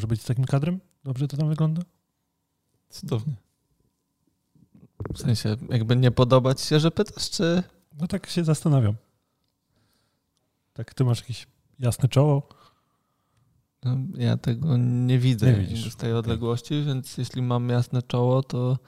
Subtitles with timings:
[0.00, 0.80] Może być z takim kadrem?
[1.04, 1.82] Dobrze to tam wygląda?
[2.90, 3.34] Cudownie.
[5.14, 7.62] W sensie, jakby nie podobać się, że pytasz, czy...
[8.00, 8.94] No tak się zastanawiam.
[10.72, 11.46] Tak, ty masz jakieś
[11.78, 12.48] jasne czoło.
[13.82, 18.42] No, ja tego nie widzę Nie widzisz, z tej odległości, więc jeśli mam jasne czoło,
[18.42, 18.78] to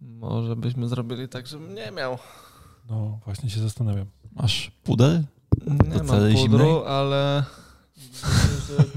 [0.00, 2.18] może byśmy zrobili tak, żebym nie miał.
[2.88, 4.06] No właśnie się zastanawiam.
[4.32, 5.22] Masz puder?
[5.66, 6.86] Nie mam pudru, zimnej?
[6.86, 7.44] ale...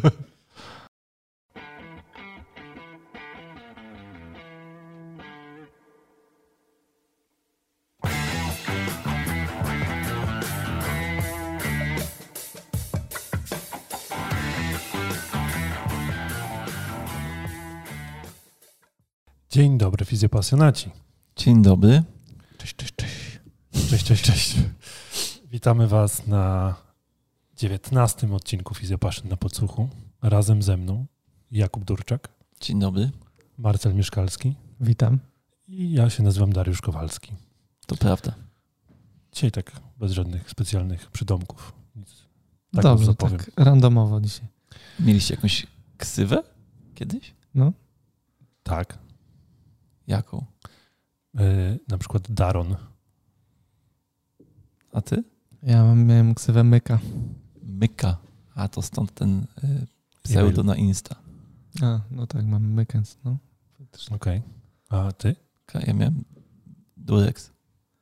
[19.60, 20.90] Dzień dobry, fizjopasjonaci.
[21.36, 22.04] Dzień dobry.
[22.58, 23.40] Cześć, cześć, cześć.
[23.90, 24.56] Cześć, cześć, cześć.
[25.52, 26.76] Witamy Was na
[27.56, 29.90] 19 odcinku Fizjopaszyn na podsłuchu.
[30.22, 31.06] Razem ze mną
[31.52, 32.30] Jakub Durczak,
[32.62, 33.12] Dzień dobry.
[33.58, 35.20] Marcel Mieszkalski Witam.
[35.68, 37.34] i ja się nazywam Dariusz Kowalski.
[37.88, 38.34] To prawda.
[39.32, 41.74] Dzisiaj tak bez żadnych specjalnych przydomków.
[41.96, 42.16] Nic.
[42.74, 44.48] Tak Dobrze, tak randomowo dzisiaj.
[45.00, 46.44] Mieliście jakąś ksywę
[46.96, 47.36] kiedyś?
[48.64, 49.09] Tak.
[50.10, 50.46] Jaką?
[51.34, 52.76] Yy, na przykład Daron.
[54.94, 55.24] A ty?
[55.64, 57.00] Ja mam, miałem ksywę myka.
[57.64, 58.18] Myka.
[58.56, 59.88] A to stąd ten y,
[60.24, 61.16] pseudo na Insta.
[61.82, 63.38] A, no tak, mam mykens, no.
[64.12, 64.42] Okej.
[64.90, 65.36] A ty?
[65.88, 66.24] Ja miałem
[66.98, 67.52] Durex.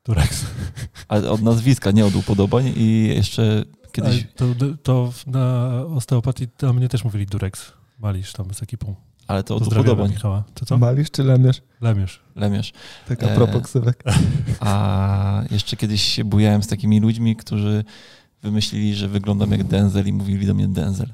[0.05, 0.45] Durex.
[1.07, 4.23] Ale od nazwiska, nie od upodobań i jeszcze kiedyś...
[4.23, 7.73] Ale To, to na osteopatii to mnie też mówili Durex.
[7.99, 8.95] Malisz tam z ekipą.
[9.27, 10.09] Ale to od upodobań.
[10.09, 10.43] Michała.
[10.53, 10.77] To co?
[10.77, 11.61] Malisz czy lemiesz?
[11.81, 12.21] Lemiesz.
[12.35, 12.73] Lemiesz.
[13.07, 14.03] Tak a a propos ksywek.
[14.59, 17.83] A jeszcze kiedyś się bujałem z takimi ludźmi, którzy
[18.43, 21.13] wymyślili, że wyglądam jak Denzel i mówili do mnie Denzel.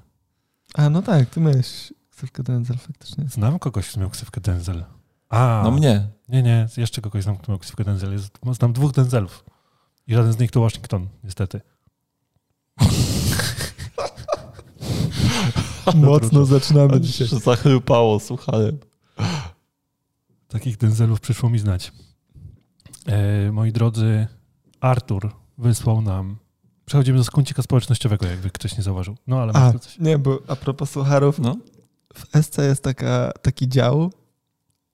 [0.73, 3.25] A, no tak, ty miałeś ksywkę Denzel faktycznie.
[3.29, 4.83] Znam kogoś, kto miał ksywkę Denzel.
[5.29, 6.07] A, No mnie.
[6.29, 8.11] Nie, nie, jeszcze kogoś znam, kto miał ksywkę Denzel.
[8.13, 9.45] Jest, znam dwóch Denzelów.
[10.07, 11.61] I żaden z nich to Washington, niestety.
[15.95, 17.27] Mocno zaczynamy dzisiaj.
[17.27, 18.77] Zachrypało, słuchałem.
[20.47, 21.91] Takich Denzelów przyszło mi znać.
[23.05, 24.27] E, moi drodzy,
[24.79, 26.37] Artur wysłał nam...
[26.85, 29.15] Przechodzimy do skącika społecznościowego, jakby ktoś nie zauważył.
[29.27, 29.99] No, ale A, coś.
[29.99, 31.57] nie, bo a propos sucharów, No,
[32.13, 34.11] w SC jest taka, taki dział,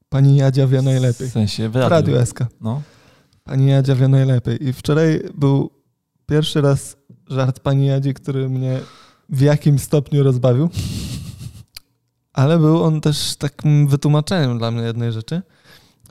[0.10, 1.28] pani Jadzia wie najlepiej.
[1.30, 1.90] w sensie w W radiu.
[1.90, 2.40] Radiu SK.
[2.62, 2.82] No.
[3.44, 4.68] Pani Jadzia wie najlepiej.
[4.68, 5.70] I wczoraj był
[6.26, 6.98] pierwszy raz
[7.30, 8.80] żart pani Jadzi, który mnie
[9.30, 10.70] w jakimś stopniu rozbawił.
[12.34, 15.42] Ale był on też takim wytłumaczeniem dla mnie jednej rzeczy.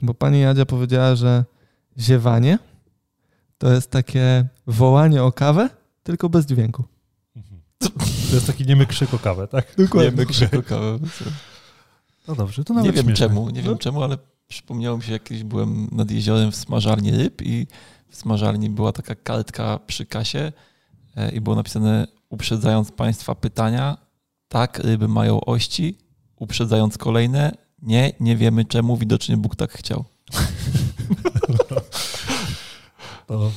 [0.01, 1.45] Bo pani Jadzia powiedziała, że
[1.97, 2.59] ziewanie
[3.57, 5.69] to jest takie wołanie o kawę,
[6.03, 6.83] tylko bez dźwięku.
[7.35, 7.61] Mhm.
[8.29, 9.77] To jest taki niemy krzyk o kawę, tak?
[9.77, 10.99] Nie my krzykokałem.
[12.27, 13.27] No dobrze, to Nie nawet wiem śmieszne.
[13.27, 13.77] czemu, nie wiem No.
[13.77, 17.67] czemu, ale przypomniało mi się, jak kiedyś byłem nad jeziorem w smażalni ryb i
[18.09, 20.51] w smażalni była taka kartka przy kasie
[21.15, 23.97] e, i było napisane uprzedzając Państwa pytania,
[24.47, 25.97] tak, ryby mają ości,
[26.35, 27.51] uprzedzając kolejne,
[27.81, 30.05] nie, nie wiemy czemu, widocznie Bóg tak chciał.
[33.27, 33.51] To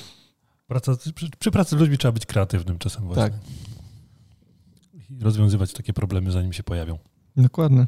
[0.66, 3.22] praca, przy, przy pracy z ludźmi trzeba być kreatywnym czasem właśnie.
[3.22, 3.32] Tak.
[5.10, 6.98] I rozwiązywać takie problemy, zanim się pojawią.
[7.36, 7.86] Dokładnie.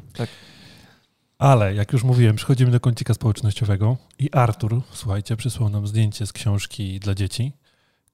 [1.37, 6.33] Ale jak już mówiłem, przechodzimy do kącika społecznościowego i Artur, słuchajcie, przysłał nam zdjęcie z
[6.33, 7.53] książki dla dzieci,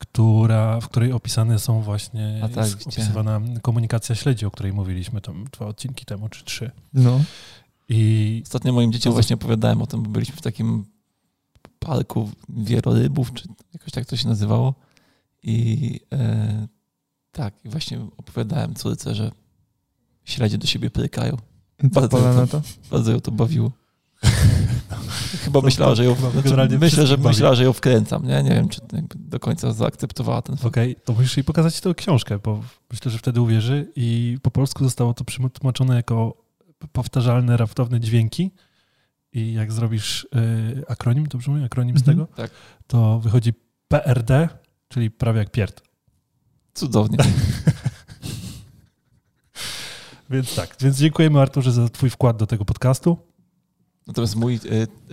[0.01, 5.45] która, w której opisane są właśnie, tak, jest opisywana komunikacja śledzi, o której mówiliśmy tam
[5.51, 6.71] dwa odcinki temu, czy trzy.
[6.93, 7.21] No.
[7.89, 10.85] I Ostatnio moim dzieciom właśnie opowiadałem o tym, bo byliśmy w takim
[11.79, 14.73] parku wielorybów, czy jakoś tak to się nazywało.
[15.43, 16.67] I e,
[17.31, 19.31] tak, i właśnie opowiadałem córce, że
[20.25, 20.89] śledzie do siebie
[22.09, 22.61] co Bardzo na to?
[22.91, 23.71] Bardzo ją to bawiło.
[25.43, 27.27] Chyba To- myślała, że ją, znaczy, myślę, że bawi.
[27.27, 28.27] myślała, że ją wkręcam.
[28.27, 28.81] Nie, nie wiem, czy
[29.15, 30.65] do końca zaakceptowała ten fakt.
[30.67, 32.61] okej, to musisz jej pokazać tę książkę, bo
[32.91, 36.37] myślę, że wtedy uwierzy i po polsku zostało to przetłumaczone jako
[36.91, 38.51] powtarzalne, raptowne dźwięki
[39.33, 42.17] i jak zrobisz y, akronim, dobrze mówię, akronim z Mhm.
[42.17, 42.51] tego, Tak.
[42.87, 43.53] to wychodzi
[43.87, 44.49] PRD,
[44.87, 45.81] czyli prawie jak pierd.
[46.73, 47.17] Cudownie.
[50.29, 53.17] Więc tak, więc dziękujemy Arturze za twój wkład do tego podcastu.
[54.07, 54.59] Natomiast mój e,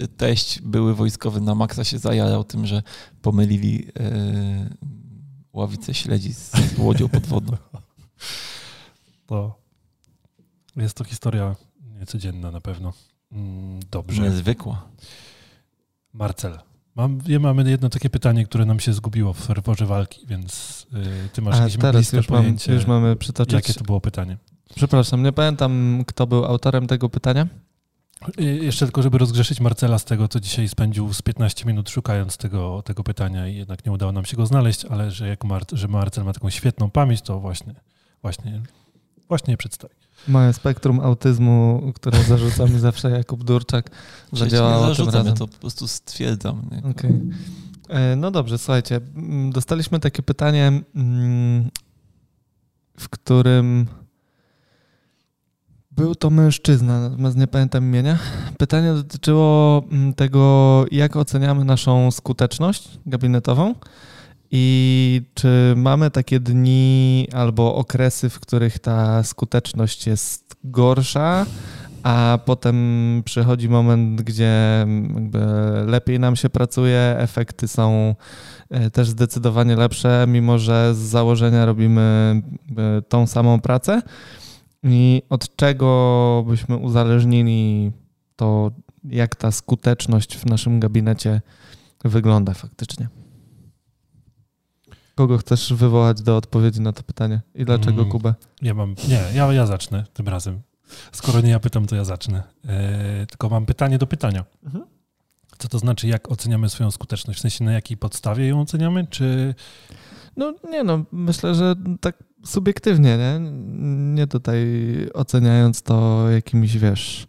[0.02, 2.82] e, teść były wojskowy na maksa się zajarał tym, że
[3.22, 4.70] pomylili e,
[5.52, 7.56] ławicę śledzi z łodzią podwodną.
[9.26, 9.58] To
[10.76, 11.56] jest to historia
[11.98, 12.92] niecodzienna na pewno.
[13.32, 14.22] Mm, Dobrze.
[14.22, 14.88] Niezwykła.
[16.12, 16.58] Marcel,
[16.94, 20.86] mam, ja mamy jedno takie pytanie, które nam się zgubiło w ferworze walki, więc
[21.26, 23.54] y, ty masz A jakieś teraz już, mam, pojęcie, już mamy przytoczyć.
[23.54, 24.36] jakie to było pytanie.
[24.74, 27.46] Przepraszam, nie pamiętam, kto był autorem tego pytania.
[28.40, 32.36] Y, Jeszcze tylko, żeby rozgrzeszyć Marcela z tego, co dzisiaj spędził z 15 minut szukając
[32.36, 35.64] tego, tego pytania i jednak nie udało nam się go znaleźć, ale że jak Mar-
[35.72, 37.74] że Marcel ma taką świetną pamięć, to właśnie,
[38.22, 38.62] właśnie,
[39.28, 39.94] właśnie je przedstawi.
[40.28, 43.90] Moje spektrum autyzmu, które zarzuca mi zawsze Jakub Durczak,
[44.32, 45.34] nie zadziałało tym zarzucam, ja razem.
[45.36, 46.68] to po prostu stwierdzam.
[46.72, 46.90] Nie?
[46.90, 47.10] Okej.
[47.88, 49.00] E, No dobrze, słuchajcie.
[49.52, 51.70] Dostaliśmy takie pytanie, mm,
[52.98, 53.86] w którym
[55.98, 58.18] był to mężczyzna, natomiast nie pamiętam imienia.
[58.58, 63.74] Pytanie dotyczyło mm, tego, jak oceniamy naszą skuteczność gabinetową
[64.50, 71.46] i czy mamy takie dni albo okresy, w których ta skuteczność jest gorsza,
[72.02, 72.76] a potem
[73.24, 75.38] przychodzi moment, gdzie jakby
[75.86, 78.14] lepiej nam się pracuje, efekty są
[78.70, 84.02] e, też zdecydowanie lepsze, mimo że z założenia robimy jakby tą samą pracę.
[84.82, 87.92] I od czego byśmy uzależnili
[88.36, 88.70] to,
[89.04, 91.40] jak ta skuteczność w naszym gabinecie
[92.04, 93.08] wygląda faktycznie?
[95.14, 98.08] Kogo chcesz wywołać do odpowiedzi na to pytanie i dlaczego Mm.
[98.10, 98.34] Kubę?
[98.62, 100.60] Ja mam, nie, ja, ja zacznę tym razem.
[101.12, 102.42] Skoro nie ja pytam, to ja zacznę.
[102.68, 104.44] E, tylko mam pytanie do pytania.
[105.58, 107.38] Co to znaczy, jak oceniamy swoją skuteczność?
[107.38, 109.06] W sensie, na jakiej podstawie ją oceniamy?
[109.06, 109.54] Czy
[110.38, 113.40] No nie no, myślę, że tak subiektywnie, nie?
[114.14, 114.66] Nie tutaj
[115.14, 117.26] oceniając to jakimiś, wiesz,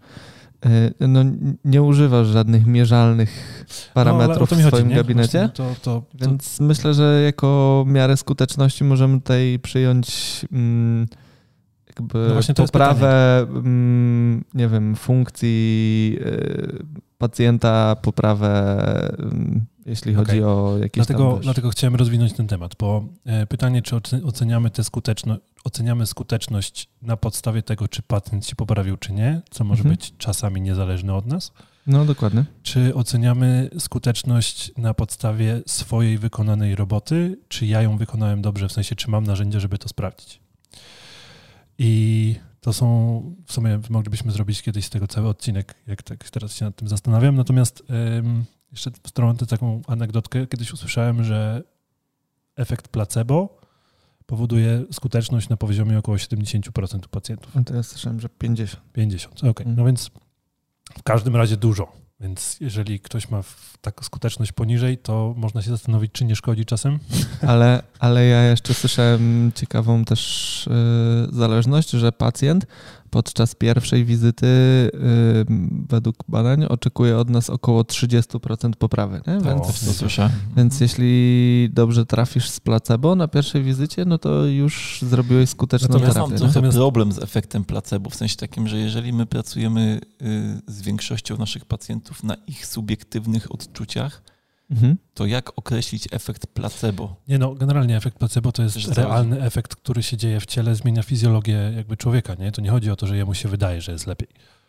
[0.66, 1.24] y, no
[1.66, 4.96] nie używasz żadnych mierzalnych no, parametrów to w chodzi, swoim nie?
[4.96, 10.10] gabinecie, To, to, to, więc myślę, że jako miarę skuteczności możemy tutaj przyjąć
[10.52, 11.08] mm,
[11.88, 16.86] jakby No poprawę, mm, nie wiem, funkcji y,
[17.18, 18.80] pacjenta, poprawę,
[19.20, 20.44] mm, jeśli chodzi Okej.
[20.44, 24.70] o jakieś Dlatego, tam, dlatego chciałem rozwinąć ten temat, bo e, pytanie, czy oce- oceniamy,
[24.70, 29.80] tę skuteczno, oceniamy skuteczność na podstawie tego, czy pacjent się poprawił, czy nie, co może
[29.80, 29.96] Mhm.
[29.96, 31.52] być czasami niezależne od nas,
[31.88, 32.46] No dokładnie.
[32.64, 38.96] czy oceniamy skuteczność na podstawie swojej wykonanej roboty, czy ja ją wykonałem dobrze, w sensie,
[38.96, 40.40] czy mam narzędzia, żeby to sprawdzić.
[41.78, 46.56] I to są, w sumie moglibyśmy zrobić kiedyś z tego cały odcinek, jak tak teraz
[46.56, 47.36] się nad tym zastanawiam.
[47.36, 47.84] Natomiast
[48.18, 50.48] ym, jeszcze wtrącę taką anegdotkę.
[50.48, 51.64] Kiedyś usłyszałem, że
[52.56, 53.60] efekt placebo
[54.26, 57.54] powoduje skuteczność na poziomie około 70% u pacjentów.
[57.66, 58.84] To ja słyszałem, że 50.
[58.94, 59.50] 50, okej.
[59.50, 59.76] Mhm.
[59.76, 60.12] No więc
[60.98, 61.92] w każdym razie dużo.
[62.20, 63.42] Więc jeżeli ktoś ma
[63.82, 67.00] taką skuteczność poniżej, to można się zastanowić, czy nie szkodzi czasem.
[67.48, 72.66] Ale, ale ja jeszcze słyszałem ciekawą też y, zależność, że pacjent
[73.10, 74.48] podczas pierwszej wizyty
[75.90, 79.22] według badań oczekuje od nas około 30% poprawy.
[79.28, 79.34] Nie?
[79.34, 80.30] Więc, Też to słyszę.
[80.58, 86.14] więc jeśli dobrze trafisz z placebo na pierwszej wizycie, no to już zrobiłeś skuteczną Natomiast
[86.14, 86.32] terapię.
[86.44, 90.82] mam trochę problem z efektem placebo, w sensie takim, że jeżeli my pracujemy y, z
[90.82, 94.22] większością naszych pacjentów na ich subiektywnych odczuciach,
[94.72, 94.98] Mhm.
[95.14, 97.16] to jak określić efekt placebo?
[97.28, 98.94] Nie no, generalnie efekt placebo to jest co?
[98.94, 102.52] realny efekt, który się dzieje w ciele, zmienia fizjologię jakby człowieka, nie?
[102.52, 104.28] To nie chodzi o to, że jemu się wydaje, że jest lepiej.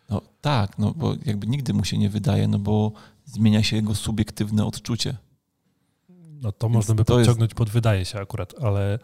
[0.09, 2.91] No tak, no bo jakby nigdy mu się nie wydaje, no bo
[3.25, 5.15] zmienia się jego subiektywne odczucie.
[6.41, 8.99] No to Więc można by to jest- podciągnąć pod wydaje się akurat, ale,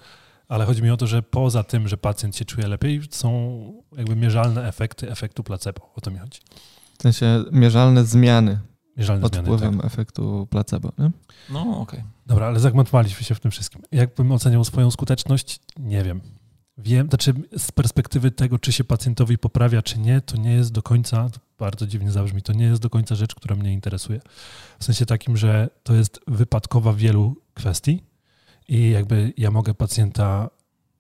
[0.47, 4.15] ale chodzi mi o to, że poza tym, że pacjent się czuje lepiej, są jakby
[4.15, 5.91] mierzalne efekty efektu placebo.
[5.95, 6.39] O to mi chodzi.
[6.99, 8.59] W sensie mierzalne zmiany
[8.97, 9.47] Mierzalne pod zmiany.
[9.47, 9.85] wpływem Tak.
[9.85, 10.91] efektu placebo.
[10.97, 11.11] Nie?
[11.49, 12.03] No okej.
[12.25, 13.81] Dobra, ale zagmatwaliśmy się w tym wszystkim.
[13.91, 15.59] Jakbym oceniał swoją skuteczność?
[15.79, 16.21] Nie wiem.
[16.77, 20.81] Wiem, znaczy z perspektywy tego, czy się pacjentowi poprawia, czy nie, to nie jest do
[20.83, 24.19] końca, to bardzo dziwnie zabrzmi, to nie jest do końca rzecz, która mnie interesuje.
[24.79, 28.03] W sensie takim, że to jest wypadkowa wielu kwestii
[28.67, 30.49] i jakby ja mogę pacjenta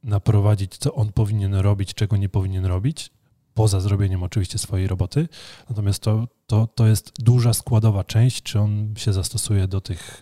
[0.03, 3.11] naprowadzić, co on powinien robić, czego nie powinien robić,
[3.57, 5.27] poza zrobieniem oczywiście swojej roboty.
[5.69, 10.21] Natomiast to, to, to jest duża składowa część, czy on się zastosuje do tych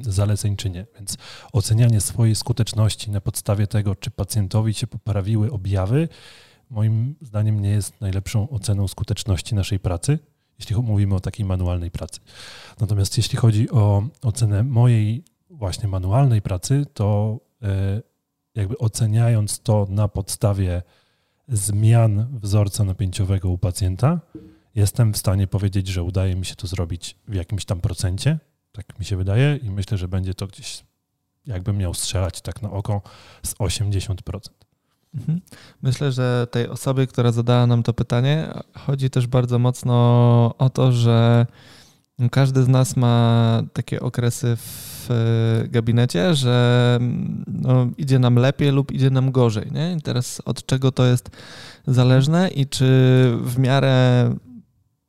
[0.00, 0.86] zaleceń, czy nie.
[0.94, 1.16] Więc
[1.52, 6.08] ocenianie swojej skuteczności na podstawie tego, czy pacjentowi się poprawiły objawy,
[6.70, 10.18] moim zdaniem nie jest najlepszą oceną skuteczności naszej pracy,
[10.58, 12.20] jeśli mówimy o takiej manualnej pracy.
[12.80, 18.02] Natomiast jeśli chodzi o ocenę mojej właśnie manualnej pracy, to e,
[18.54, 20.82] jakby oceniając to na podstawie
[21.48, 24.20] zmian wzorca napięciowego u pacjenta,
[24.74, 28.38] jestem w stanie powiedzieć, że udaje mi się to zrobić w jakimś tam procencie.
[28.72, 30.84] Tak mi się wydaje i myślę, że będzie to gdzieś,
[31.46, 33.02] jakbym miał strzelać tak na oko,
[33.42, 34.14] z 80%.
[35.14, 35.40] Mhm.
[35.82, 39.94] Myślę, że tej osobie, która zadała nam to pytanie, chodzi też bardzo mocno
[40.58, 41.46] o to, że
[42.30, 48.70] każdy z nas ma takie okresy w e, gabinecie, że mm, no, idzie nam lepiej
[48.70, 49.72] lub idzie nam gorzej.
[49.72, 49.96] Nie?
[49.98, 51.30] I teraz od czego to jest
[51.86, 52.84] zależne i czy
[53.42, 54.30] w miarę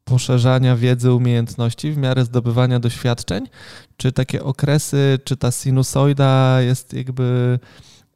[0.04, 3.48] poszerzania wiedzy, umiejętności, w miarę zdobywania doświadczeń,
[3.98, 7.60] czy takie okresy, czy ta sinusoida jest jakby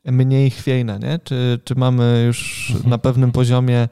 [0.06, 1.20] mniej chwiejna, nie?
[1.24, 2.90] Czy, czy mamy już Mhm.
[2.90, 3.88] na pewnym poziomie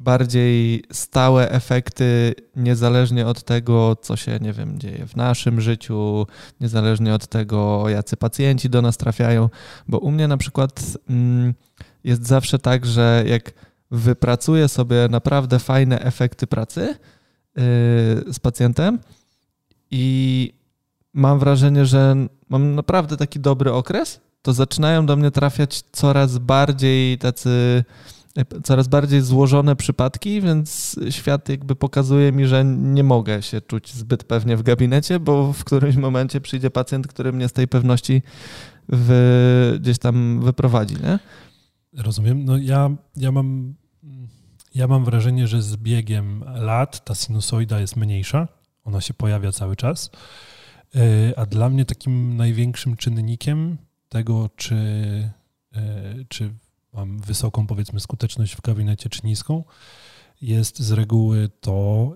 [0.00, 6.26] bardziej stałe efekty, niezależnie od tego, co się, nie wiem, dzieje w naszym życiu,
[6.60, 9.48] niezależnie od tego, jacy pacjenci do nas trafiają.
[9.88, 11.54] Bo u mnie na przykład mm,
[12.04, 13.52] jest zawsze tak, że jak
[13.90, 17.62] wypracuję sobie naprawdę fajne efekty pracy yy,
[18.32, 18.98] z pacjentem
[19.90, 20.52] i
[21.12, 22.16] mam wrażenie, że
[22.48, 27.84] mam naprawdę taki dobry okres, to zaczynają do mnie trafiać coraz bardziej tacy
[28.64, 34.24] coraz bardziej złożone przypadki, więc świat jakby pokazuje mi, że nie mogę się czuć zbyt
[34.24, 38.22] pewnie w gabinecie, bo w którymś momencie przyjdzie pacjent, który mnie z tej pewności
[39.80, 41.18] gdzieś tam wyprowadzi, nie?
[41.92, 42.44] Rozumiem.
[42.44, 43.74] No ja, ja mam
[44.74, 48.48] ja mam wrażenie, że z biegiem lat ta sinusoida jest mniejsza.
[48.84, 50.10] Ona się pojawia cały czas.
[50.94, 51.00] Yy,
[51.36, 54.74] A dla mnie takim największym czynnikiem tego, czy,
[55.72, 56.54] yy, czy
[56.92, 59.64] mam wysoką, powiedzmy, skuteczność w gabinecie, czy niską,
[60.40, 62.12] jest z reguły to,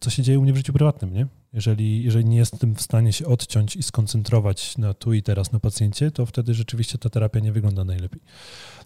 [0.00, 1.26] co się dzieje u mnie w życiu prywatnym, nie?
[1.52, 5.60] Jeżeli, jeżeli nie jestem w stanie się odciąć i skoncentrować na tu i teraz na
[5.60, 8.20] pacjencie, to wtedy rzeczywiście ta terapia nie wygląda najlepiej.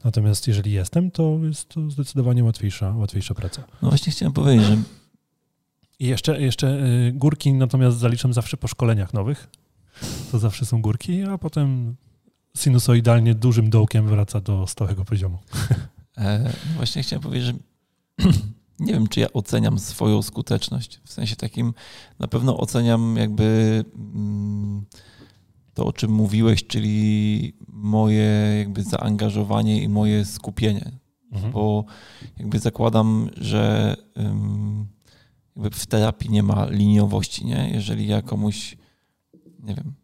[0.04, 3.62] Natomiast jeżeli jestem, to jest to zdecydowanie łatwiejsza, łatwiejsza praca.
[3.82, 4.76] No właśnie chciałem powiedzieć, że
[5.98, 9.48] I jeszcze, jeszcze y, górki natomiast zaliczam zawsze po szkoleniach nowych.
[10.30, 11.96] To zawsze są górki, a potem
[12.56, 15.38] sinusoidalnie dużym dołkiem wraca do stałego poziomu.
[16.16, 17.54] E, no właśnie chciałem powiedzieć, że
[18.86, 21.00] nie wiem, czy ja oceniam swoją skuteczność.
[21.04, 21.74] W sensie takim
[22.18, 24.84] na pewno oceniam jakby mm,
[25.74, 30.90] to, o czym mówiłeś, czyli moje jakby zaangażowanie i moje skupienie.
[31.32, 31.52] Mhm.
[31.52, 31.84] Bo
[32.38, 33.96] jakby zakładam, że
[35.56, 37.70] jakby w terapii nie ma liniowości, nie?
[37.74, 38.76] Jeżeli ja komuś,
[39.62, 39.94] nie wiem,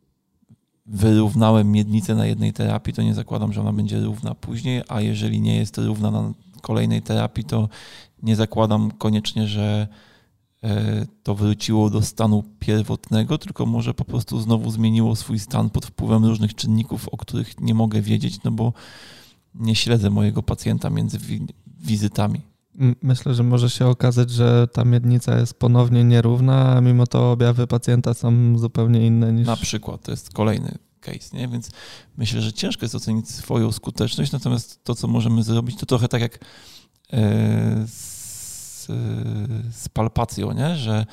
[0.89, 5.41] wyrównałem miednicę na jednej terapii, to nie zakładam, że ona będzie równa później, a jeżeli
[5.41, 7.69] nie jest równa na kolejnej terapii, to
[8.23, 9.89] nie zakładam koniecznie, że
[10.65, 15.87] e, to wróciło do stanu pierwotnego, tylko może po prostu znowu zmieniło swój stan pod
[15.87, 18.73] wpływem różnych czynników, o których nie mogę wiedzieć, no bo
[19.55, 21.47] nie śledzę mojego pacjenta między wi-
[21.81, 22.41] wizytami.
[23.03, 27.67] Myślę, że może się okazać, że ta miednica jest ponownie nierówna, a mimo to objawy
[27.67, 29.47] pacjenta są zupełnie inne niż...
[29.47, 31.49] Na przykład, to jest kolejny case, nie?
[31.49, 31.71] Więc
[32.17, 36.21] myślę, że ciężko jest ocenić swoją skuteczność, natomiast to, co możemy zrobić, to trochę tak
[36.21, 36.39] jak
[37.13, 38.87] e, z,
[39.71, 40.77] z palpacją, nie?
[40.77, 41.07] Że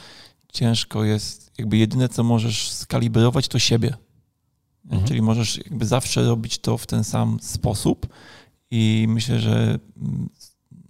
[0.53, 3.93] ciężko jest, jakby jedyne, co możesz skalibrować, to siebie.
[4.85, 5.07] Mhm.
[5.07, 8.07] Czyli możesz jakby zawsze robić to w ten sam sposób
[8.71, 9.79] i myślę, że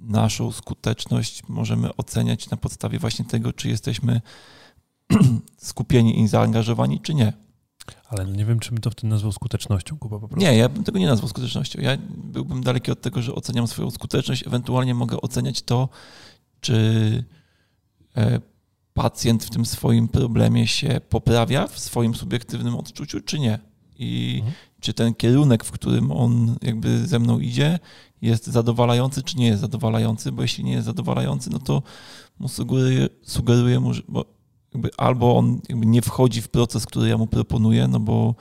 [0.05, 4.21] naszą skuteczność możemy oceniać na podstawie właśnie tego, czy jesteśmy
[5.57, 7.33] skupieni i zaangażowani, czy nie.
[8.07, 10.45] Ale nie wiem, czy bym to wtedy nazwał skutecznością, Kuba, po prostu.
[10.45, 11.81] Nie, ja bym tego nie nazwał skutecznością.
[11.81, 14.47] Ja byłbym daleki od tego, że oceniam swoją skuteczność.
[14.47, 15.89] Ewentualnie mogę oceniać to,
[16.61, 17.23] czy
[18.17, 18.39] e,
[18.93, 23.59] pacjent w tym swoim problemie się poprawia w swoim subiektywnym odczuciu, czy nie.
[23.97, 24.53] I Mhm.
[24.81, 27.79] czy ten kierunek, w którym on jakby ze mną idzie,
[28.25, 31.83] jest zadowalający, czy nie jest zadowalający, bo jeśli nie jest zadowalający, no to
[32.39, 32.47] mu
[33.23, 34.25] sugeruję, mu, że bo
[34.73, 38.35] jakby albo on jakby nie wchodzi w proces, który ja mu proponuję, no bo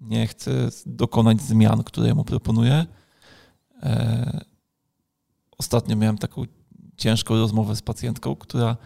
[0.00, 2.86] nie chce dokonać zmian, które ja mu proponuję.
[3.82, 4.40] E,
[5.58, 6.42] ostatnio miałem taką
[6.96, 8.76] ciężką rozmowę z pacjentką, która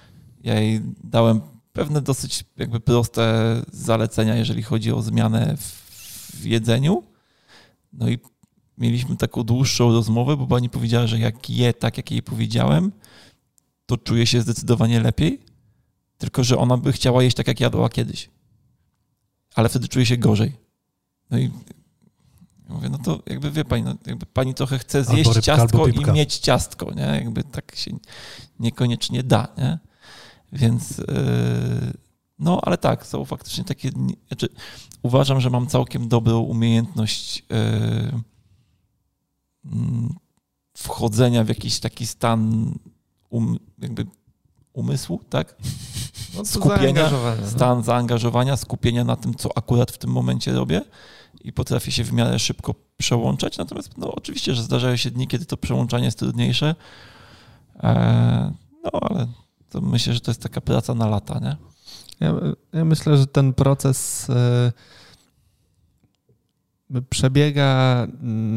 [0.45, 1.41] ja jej dałem
[1.73, 5.83] pewne dosyć jakby proste zalecenia, jeżeli chodzi o zmianę w,
[6.41, 7.03] w jedzeniu.
[7.93, 8.19] No i
[8.79, 12.93] mieliśmy taką dłuższą rozmowę, bo pani powiedziała, że jak je tak, jak jej powiedziałem,
[13.87, 15.41] to czuje się zdecydowanie lepiej,
[16.19, 18.31] tylko że ona by chciała jeść tak, jak jadła kiedyś.
[19.55, 20.53] Ale wtedy czuje się gorzej.
[21.31, 21.51] No i
[22.69, 26.13] mówię, no to jakby wie pani, no jakby pani trochę chce zjeść rybka, ciastko i
[26.13, 27.03] mieć ciastko, nie?
[27.03, 27.91] Jakby tak się
[28.61, 29.79] niekoniecznie da, nie?
[30.53, 31.05] Więc yy,
[32.39, 33.91] no, ale tak, są faktycznie takie,
[34.29, 34.49] znaczy
[35.03, 38.21] uważam, że mam całkiem dobrą umiejętność yy,
[40.77, 42.73] wchodzenia w jakiś taki stan
[43.31, 44.07] um, jakby
[44.73, 45.55] umysłu, tak?
[46.37, 47.51] No skupienia, zaangażowania, no.
[47.51, 50.83] Stan zaangażowania, skupienia na tym, co akurat w tym momencie robię
[51.41, 53.59] i potrafię się w miarę szybko przełączać.
[53.59, 56.75] Natomiast no, oczywiście, że zdarzają się dni, kiedy to przełączanie jest trudniejsze.
[57.83, 58.53] Eee,
[58.85, 59.27] no ale
[59.69, 61.57] to myślę, że to jest taka praca na lata, nie?
[62.21, 62.35] Ja,
[62.73, 64.73] ja myślę, że ten proces e,
[67.11, 68.07] przebiega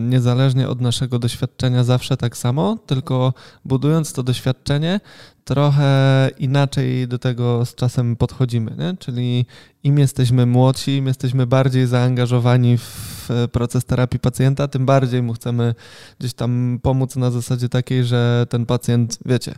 [0.10, 3.34] niezależnie od naszego doświadczenia zawsze tak samo, tylko
[3.65, 5.00] budując to doświadczenie,
[5.44, 8.75] trochę inaczej do tego z czasem podchodzimy.
[8.77, 8.98] Nie?
[9.00, 9.46] Czyli
[9.84, 15.75] im jesteśmy młodsi, im jesteśmy bardziej zaangażowani w proces terapii pacjenta, tym bardziej mu chcemy
[16.20, 19.56] gdzieś tam pomóc na zasadzie takiej, że ten pacjent, wiecie,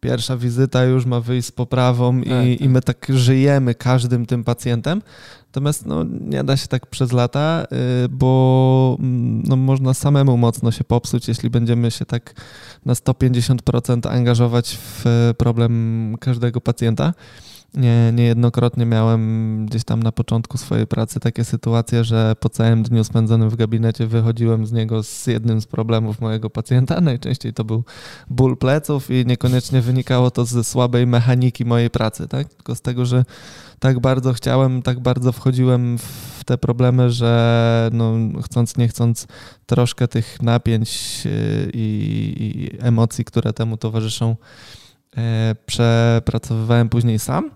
[0.00, 2.60] pierwsza wizyta już ma wyjść z poprawą tak, i, tak.
[2.60, 5.02] i my tak żyjemy każdym tym pacjentem.
[5.50, 7.64] Natomiast no, nie da się tak przez lata,
[8.04, 12.34] y, bo mm, no, można samemu mocno się popsuć, jeśli będziemy się tak
[12.86, 15.04] na 150% angażować w
[15.38, 17.14] problem każdego pacjenta.
[17.74, 23.04] Nie, niejednokrotnie miałem gdzieś tam na początku swojej pracy takie sytuacje, że po całym dniu
[23.04, 27.00] spędzonym w gabinecie wychodziłem z niego z jednym z problemów mojego pacjenta.
[27.10, 27.84] Najczęściej to był
[28.30, 32.54] ból pleców i niekoniecznie wynikało to ze słabej mechaniki mojej pracy, tak?
[32.54, 33.24] tylko z tego, że
[33.78, 39.26] tak bardzo chciałem, tak bardzo wchodziłem w te problemy, że no, chcąc, nie chcąc,
[39.66, 44.36] troszkę tych napięć y, i, i emocji, które temu towarzyszą,
[45.66, 47.50] przepracowywałem później sam.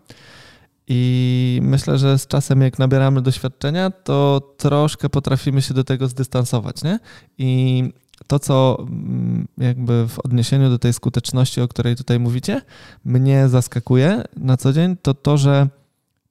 [0.88, 6.82] I myślę, że z czasem, jak nabieramy doświadczenia, to troszkę potrafimy się do tego zdystansować.
[6.82, 6.98] Nie?
[7.38, 7.82] I
[8.26, 12.62] to, co mm, jakby w odniesieniu do tej skuteczności, o której tutaj mówicie,
[13.04, 15.68] mnie zaskakuje na co dzień, to to, że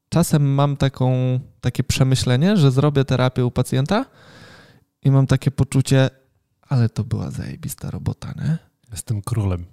[0.09, 4.05] czasem mam taką, takie przemyślenie, że zrobię terapię u pacjenta
[5.03, 6.09] i mam takie poczucie,
[6.69, 8.57] ale to była zajebista robota, nie?
[8.91, 9.72] Jestem królem.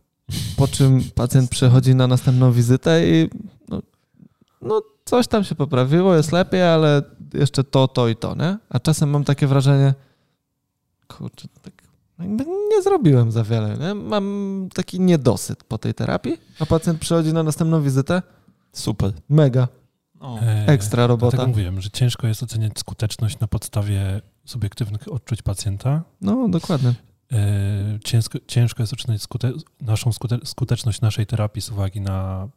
[0.57, 3.31] Po czym pacjent przechodzi na następną wizytę i
[3.69, 3.83] no,
[4.63, 7.03] no, coś tam się poprawiło, jest lepiej, ale
[7.35, 8.59] jeszcze to, to i to, nie?
[8.69, 9.95] A czasem mam takie wrażenie,
[11.09, 11.75] kurczę, tak
[12.71, 13.95] nie zrobiłem za wiele, nie?
[13.95, 18.23] Mam taki niedosyt po tej terapii, a pacjent przychodzi na następną wizytę.
[18.73, 19.13] Super.
[19.29, 19.69] Mega.
[20.67, 21.37] Ekstra robota.
[21.37, 26.03] Dlatego mówiłem, że ciężko jest oceniać skuteczność na podstawie subiektywnych odczuć pacjenta.
[26.21, 26.95] No, dokładnie.
[27.33, 32.49] E, ciężko, ciężko jest ocenić skute, naszą skute, skuteczność naszej terapii z uwagi na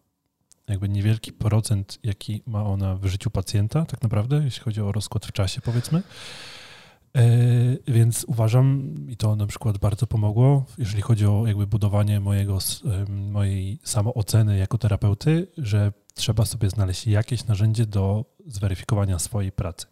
[0.68, 5.26] jakby niewielki procent, jaki ma ona w życiu pacjenta, tak naprawdę, jeśli chodzi o rozkład
[5.26, 6.04] w czasie, powiedzmy.
[7.18, 7.24] E,
[7.88, 12.58] więc uważam, i to na przykład bardzo pomogło, jeżeli chodzi o jakby budowanie mojego,
[13.10, 19.88] mojej samooceny jako terapeuty, że trzeba sobie znaleźć jakieś narzędzie do zweryfikowania swojej pracy.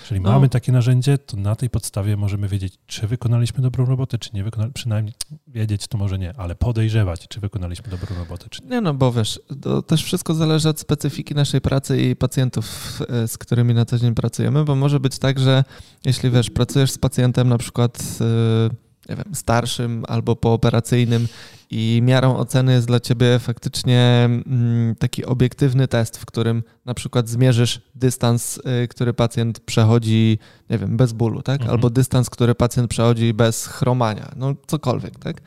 [0.00, 0.32] Jeżeli no.
[0.32, 4.44] mamy takie narzędzie, to na tej podstawie możemy wiedzieć, czy wykonaliśmy dobrą robotę, czy nie
[4.44, 4.74] wykonaliśmy.
[4.74, 5.14] Przynajmniej
[5.46, 8.68] wiedzieć to może nie, ale podejrzewać, czy wykonaliśmy dobrą robotę, czy nie.
[8.68, 13.28] Nie, no bo wiesz, to też wszystko zależy od specyfiki naszej pracy i pacjentów, e,
[13.28, 15.64] z którymi na co dzień pracujemy, bo może być tak, że
[16.04, 18.20] jeśli wiesz, pracujesz z pacjentem na przykład.
[18.20, 21.28] Yy nie wiem, starszym albo pooperacyjnym
[21.70, 27.28] i miarą oceny jest dla ciebie faktycznie mm, taki obiektywny test, w którym na przykład
[27.28, 30.38] zmierzysz dystans, y, który pacjent przechodzi,
[30.70, 31.60] nie wiem, bez bólu, tak?
[31.60, 31.70] Mhm.
[31.70, 35.40] Albo dystans, który pacjent przechodzi bez chromania, no cokolwiek, tak?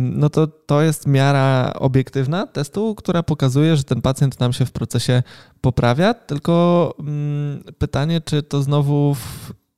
[0.00, 4.72] No to to jest miara obiektywna testu, która pokazuje, że ten pacjent nam się w
[4.72, 5.22] procesie
[5.60, 9.16] poprawia, tylko mm, pytanie, czy to znowu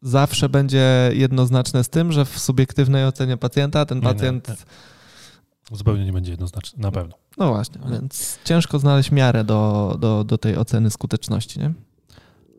[0.03, 4.49] zawsze będzie jednoznaczne z tym, że w subiektywnej ocenie pacjenta ten pacjent.
[4.49, 5.77] Nie, nie.
[5.77, 7.15] Zupełnie nie będzie jednoznaczny, na pewno.
[7.37, 11.75] No właśnie, więc ciężko znaleźć miarę do, do, do tej oceny skuteczności, nie?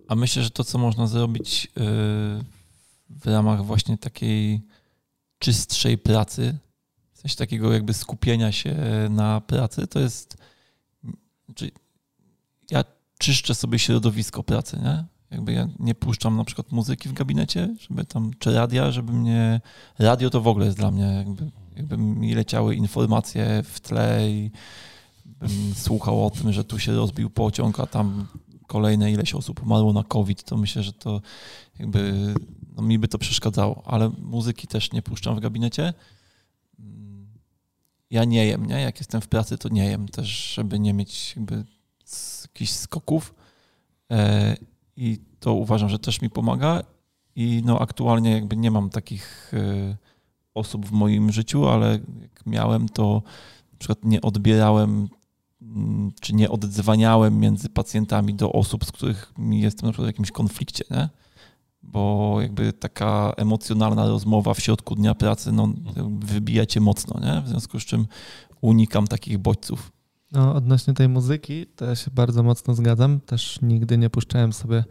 [0.08, 1.72] A myślę, że to, co można zrobić yy,
[3.10, 4.62] w ramach właśnie takiej
[5.40, 6.58] czystszej pracy,
[7.14, 8.76] w sensie takiego jakby skupienia się
[9.10, 10.38] na pracy, to jest.
[11.46, 11.72] Znaczy,
[12.72, 12.84] ja
[13.18, 15.06] czyszczę sobie środowisko pracy, nie?
[15.32, 19.62] Jakby ja nie puszczam na przykład muzyki w gabinecie, żeby tam, czy radia, żeby mnie,
[20.00, 24.52] radio to w ogóle jest dla mnie, jakby, jakby mi leciały informacje w tle i
[25.26, 28.28] bym słuchał o tym, że tu się rozbił pociąg, a tam
[28.68, 31.22] kolejne ileś osób umarło na COVID, to myślę, że to
[31.80, 32.34] jakby,
[32.76, 35.94] no mi by to przeszkadzało, ale muzyki też nie puszczam w gabinecie.
[38.10, 38.82] Ja nie jem, nie?
[38.82, 41.66] Jak jestem w pracy, to nie jem też, żeby nie mieć jakby
[42.44, 43.34] jakichś skoków.
[44.98, 46.84] E, i to uważam, że też mi pomaga.
[47.36, 49.98] I no aktualnie jakby nie mam takich y,
[50.54, 53.22] osób w moim życiu, ale jak miałem, to
[53.74, 55.10] na przykład nie odbierałem
[55.62, 60.32] mm, czy nie oddzwaniałem między pacjentami do osób, z których jestem na przykład w jakimś
[60.32, 61.10] konflikcie, nie?
[61.84, 65.74] bo jakby taka emocjonalna rozmowa w środku dnia pracy no,
[66.20, 67.42] wybija cię mocno, nie?
[67.42, 68.08] w związku z czym
[68.62, 69.92] unikam takich bodźców.
[70.32, 73.20] No, odnośnie tej muzyki, to ja się bardzo mocno zgadzam.
[73.20, 74.84] Też nigdy nie puszczałem sobie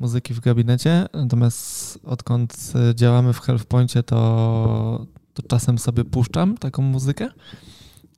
[0.00, 7.28] muzyki w gabinecie, natomiast odkąd działamy w HealthPointie, to, to czasem sobie puszczam taką muzykę.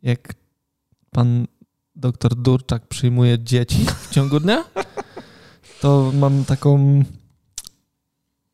[0.02, 0.34] Jak
[1.10, 1.46] pan
[1.96, 4.64] doktor Durczak przyjmuje dzieci w ciągu dnia,
[5.80, 7.02] to mam taką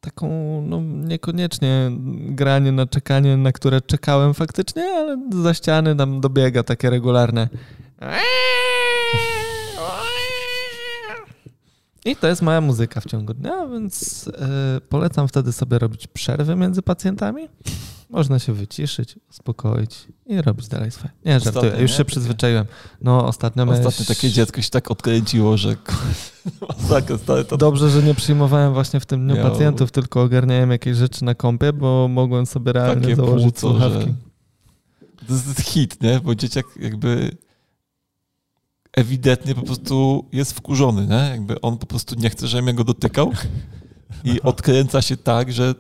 [0.01, 0.29] taką,
[0.67, 6.91] no niekoniecznie granie na czekanie, na które czekałem faktycznie, ale za ściany tam dobiega takie
[6.91, 7.49] regularne.
[12.05, 14.33] I to jest moja muzyka w ciągu dnia, więc yy,
[14.89, 17.49] polecam wtedy sobie robić przerwy między pacjentami.
[18.11, 21.11] Można się wyciszyć, uspokoić i robić dalej swoje.
[21.25, 22.67] Nie, żartuję, już się przyzwyczaiłem.
[23.01, 24.07] No ostatnio Ostatnio miałeś...
[24.07, 25.77] takie dziecko się tak odkręciło, że.
[27.59, 29.51] Dobrze, że nie przyjmowałem właśnie w tym dniu Miał...
[29.51, 34.07] pacjentów, tylko ogarniałem jakieś rzeczy na kąpie, bo mogłem sobie realnie takie założyć płuco, słuchawki.
[35.21, 35.27] Że...
[35.27, 36.21] To jest hit, nie?
[36.21, 37.37] Bo dzieciak jakby
[38.93, 41.31] ewidentnie po prostu jest wkurzony, nie?
[41.31, 43.33] Jakby on po prostu nie chce, żebym go dotykał
[44.25, 45.75] i odkręca się tak, że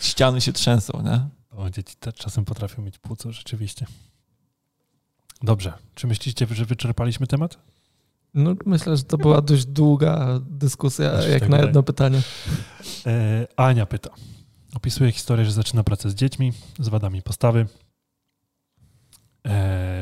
[0.00, 1.20] ściany się trzęsą, nie?
[1.58, 3.86] O, dzieci też czasem potrafią mieć płuco, rzeczywiście.
[5.42, 5.72] Dobrze.
[5.94, 7.58] Czy myślicie, że wyczerpaliśmy temat?
[8.34, 12.22] No, myślę, że to była dość długa dyskusja, jak tak na jedno pytanie.
[13.06, 14.10] E, Ania pyta.
[14.74, 17.66] Opisuje historię, że zaczyna pracę z dziećmi z wadami postawy,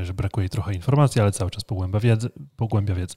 [0.02, 3.14] że brakuje trochę informacji, ale cały czas pogłębia wiedzę, pogłębia wiedzę.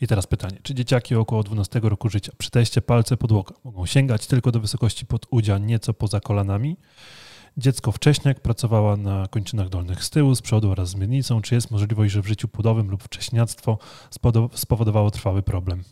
[0.00, 0.58] I teraz pytanie.
[0.62, 5.06] Czy dzieciaki około 12 roku życia przy teście palce podłoga mogą sięgać tylko do wysokości
[5.06, 6.76] pod udzia, nieco poza kolanami?
[7.56, 11.42] Dziecko wcześniak pracowała na kończynach dolnych z tyłu, z przodu oraz z miednicą.
[11.42, 13.78] Czy jest możliwość, że w życiu płodowym lub wcześniactwo
[14.54, 15.84] spowodowało trwały problem?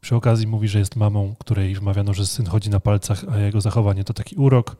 [0.00, 3.60] Przy okazji mówi, że jest mamą, której wmawiano, że syn chodzi na palcach, a jego
[3.60, 4.76] zachowanie to taki urok, e,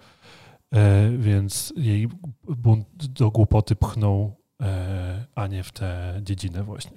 [1.18, 2.08] więc jej
[2.48, 6.96] bunt do głupoty pchnął e, a nie w tę dziedzinę właśnie.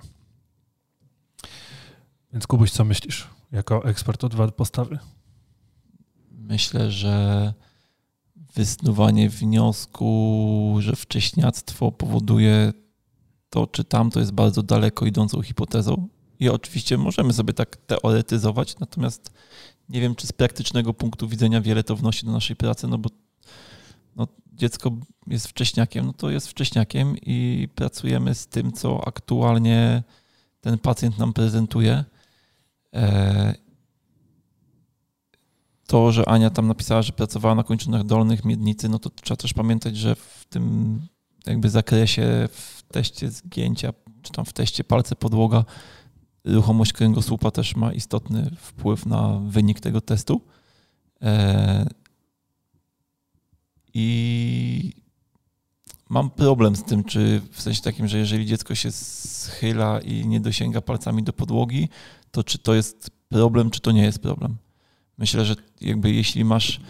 [2.33, 4.99] Więc Kubuś, co myślisz jako ekspert od postawy?
[6.31, 7.53] Myślę, że
[8.55, 12.73] wysnuwanie wniosku, że wcześniactwo powoduje
[13.49, 16.07] to czy tamto jest bardzo daleko idącą hipotezą.
[16.39, 19.31] I oczywiście możemy sobie tak teoretyzować, natomiast
[19.89, 23.09] nie wiem, czy z praktycznego punktu widzenia wiele to wnosi do naszej pracy, no bo
[24.15, 24.91] no, dziecko
[25.27, 30.03] jest wcześniakiem, no to jest wcześniakiem i pracujemy z tym, co aktualnie
[30.61, 32.05] ten pacjent nam prezentuje.
[32.93, 33.55] E,
[35.87, 39.53] to, że Ania tam napisała, że pracowała na kończynach dolnych miednicy, no to trzeba też
[39.53, 40.99] pamiętać, że w tym
[41.45, 45.65] jakby zakresie, w teście zgięcia, czy tam w teście palce podłoga,
[46.45, 50.41] ruchomość kręgosłupa też ma istotny wpływ na wynik tego testu.
[53.93, 54.93] I
[56.09, 60.39] mam problem z tym, czy w sensie takim, że jeżeli dziecko się schyla i nie
[60.39, 61.89] dosięga palcami do podłogi,
[62.31, 64.57] to czy to jest problem, czy to nie jest problem.
[65.17, 66.81] Myślę, że jakby jeśli masz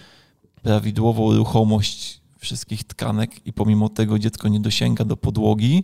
[0.61, 5.83] prawidłową ruchomość wszystkich tkanek i pomimo tego dziecko nie dosięga do podłogi,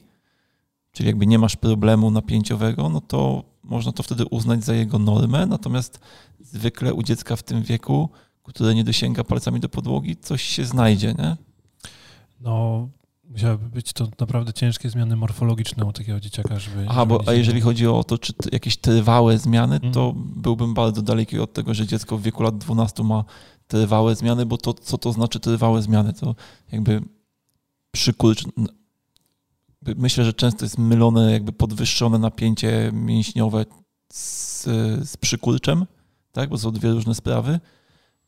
[0.91, 5.45] czyli jakby nie masz problemu napięciowego, no to można to wtedy uznać za jego normę,
[5.45, 5.99] natomiast
[6.39, 8.10] zwykle u dziecka w tym wieku,
[8.48, 11.38] które nie dosięga palcami do podłogi, coś się znajdzie, nie?
[12.42, 12.88] No,
[13.30, 16.86] Musiałyby być to naprawdę ciężkie zmiany morfologiczne u takiego dzieciaka, żeby...
[16.90, 19.94] Aha, bo a jeżeli chodzi o to, czy jakieś trwałe zmiany, mm.
[19.94, 23.24] to byłbym bardzo daleki od tego, że dziecko w wieku lat 12 ma
[23.68, 26.36] trwałe zmiany, bo to, co to znaczy trwałe zmiany, to
[26.72, 27.02] jakby
[27.92, 28.44] przykurcz...
[29.96, 33.66] Myślę, że często jest mylone jakby podwyższone napięcie mięśniowe
[34.14, 34.64] z,
[35.10, 35.86] z przykurczem,
[36.32, 37.60] tak, bo są dwie różne sprawy,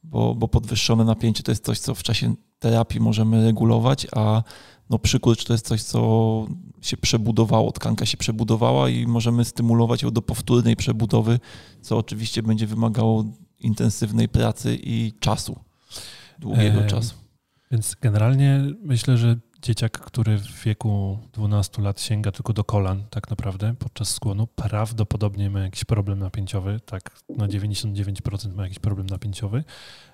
[0.03, 4.43] bo, bo podwyższone napięcie to jest coś, co w czasie terapii możemy regulować, a
[4.89, 6.47] no przykurcz to jest coś, co
[6.81, 11.39] się przebudowało, tkanka się przebudowała i możemy stymulować ją do powtórnej przebudowy,
[11.81, 13.25] co oczywiście będzie wymagało
[13.59, 15.59] intensywnej pracy i czasu,
[16.39, 17.15] długiego e, czasu.
[17.71, 23.29] Więc generalnie myślę, że dzieciak, który w wieku 12 lat sięga tylko do kolan, tak
[23.29, 29.63] naprawdę podczas skłonu, prawdopodobnie ma jakiś problem napięciowy, tak na 99% ma jakiś problem napięciowy.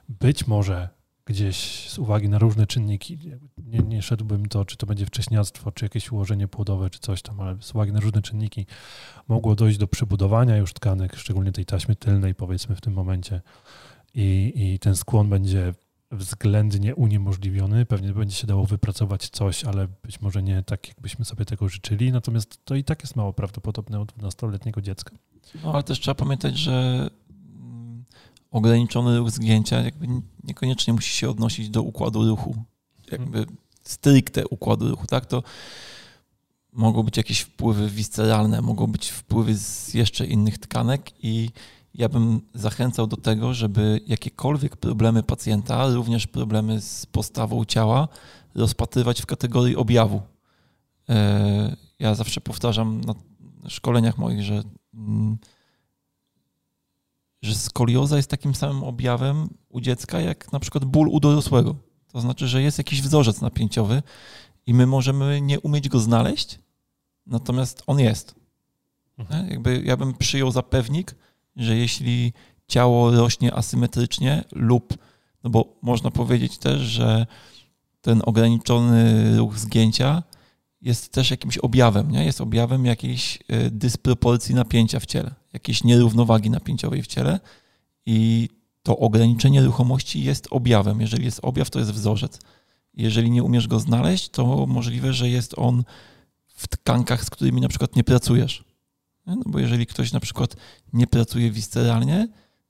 [0.10, 0.90] Być może
[1.26, 3.20] gdzieś z uwagi na różne czynniki,
[3.58, 7.40] nie, nie szedłbym to, czy to będzie wcześniactwo, czy jakieś ułożenie płodowe, czy coś tam,
[7.40, 8.66] ale z uwagi na różne czynniki
[9.28, 13.42] mogło dojść do przebudowania już tkanek, szczególnie tej taśmy tylnej, powiedzmy w tym momencie.
[14.14, 15.74] I, i ten skłon będzie
[16.16, 17.86] względnie uniemożliwiony.
[17.86, 22.12] Pewnie będzie się dało wypracować coś, ale być może nie tak, jakbyśmy sobie tego życzyli.
[22.12, 25.16] Natomiast to i tak jest mało prawdopodobne u 12-letniego dziecka.
[25.64, 27.10] No, ale też trzeba pamiętać, że
[28.52, 30.08] ograniczony ruch zgięcia jakby
[30.44, 32.56] niekoniecznie musi się odnosić do układu ruchu.
[33.12, 33.46] Jakby
[33.84, 35.26] stricte układu ruchu, tak?
[35.26, 35.44] To
[36.74, 41.50] mogą być jakieś wpływy visceralne, mogą być wpływy z jeszcze innych tkanek i
[41.98, 48.08] ja bym zachęcał do tego, żeby jakiekolwiek problemy pacjenta, również problemy z postawą ciała,
[48.56, 50.22] rozpatrywać w kategorii objawu.
[51.10, 53.14] E, ja zawsze powtarzam na
[53.70, 55.38] szkoleniach moich, że, mm,
[57.42, 61.76] że skolioza jest takim samym objawem u dziecka, jak na przykład ból u dorosłego.
[62.12, 64.04] To znaczy, że jest jakiś wzorzec napięciowy
[64.66, 66.60] i my możemy nie umieć go znaleźć,
[67.26, 68.36] natomiast on jest.
[69.18, 69.50] Mhm.
[69.50, 71.16] Jakby ja bym przyjął za pewnik,
[71.56, 72.34] że jeśli
[72.68, 74.98] ciało rośnie asymetrycznie lub,
[75.44, 77.26] no bo można powiedzieć też, że
[78.02, 80.24] ten ograniczony ruch zgięcia
[80.82, 82.26] jest też jakimś objawem, nie?
[82.26, 87.40] jest objawem jakiejś e, dysproporcji napięcia w ciele, jakiejś nierównowagi napięciowej w ciele
[88.06, 88.50] i
[88.84, 91.02] to ograniczenie ruchomości jest objawem.
[91.02, 92.40] Jeżeli jest objaw, to jest wzorzec.
[92.94, 95.84] Jeżeli nie umiesz go znaleźć, to możliwe, że jest on
[96.48, 98.64] w tkankach, z którymi na przykład nie pracujesz.
[99.26, 100.56] No bo jeżeli ktoś na przykład
[100.94, 102.28] nie pracuje visceralnie,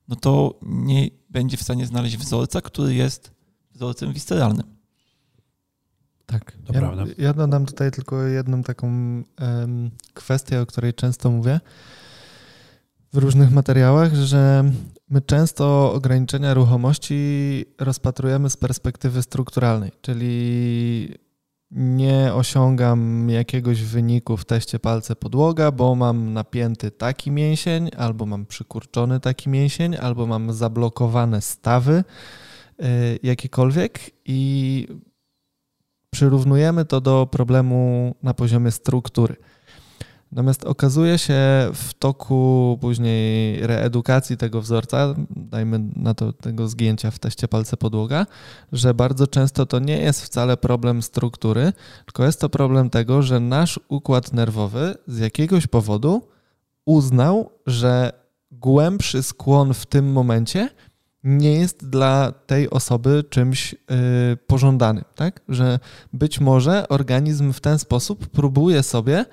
[0.07, 3.31] no to nie będzie w stanie znaleźć wzorca, który jest
[3.73, 4.75] wzorcem visceralnym.
[6.25, 6.57] Tak.
[6.73, 11.59] ja, ja dodam tutaj tylko jedną taką um, kwestię, o której często mówię
[13.13, 14.71] w różnych materiałach, że
[15.09, 21.24] my często ograniczenia ruchomości rozpatrujemy z perspektywy strukturalnej, czyli
[21.71, 28.45] nie osiągam jakiegoś wyniku w teście palce podłoga, bo mam napięty taki mięsień, albo mam
[28.45, 32.03] przykurczony taki mięsień, albo mam zablokowane stawy
[32.81, 34.87] y, jakiekolwiek i
[36.09, 39.35] przyrównujemy to do problemu na poziomie struktury.
[40.35, 41.35] Natomiast okazuje się
[41.73, 48.25] w toku później reedukacji tego wzorca, dajmy na to tego zgięcia w teście palce podłoga,
[48.71, 51.73] że bardzo często to nie jest wcale problem struktury,
[52.05, 56.27] tylko jest to problem tego, że nasz układ nerwowy z jakiegoś powodu
[56.85, 58.11] uznał, że
[58.51, 60.69] głębszy skłon w tym momencie
[61.23, 65.41] nie jest dla tej osoby czymś yy, pożądanym, tak?
[65.49, 65.79] Że
[66.13, 69.25] być może organizm w ten sposób próbuje sobie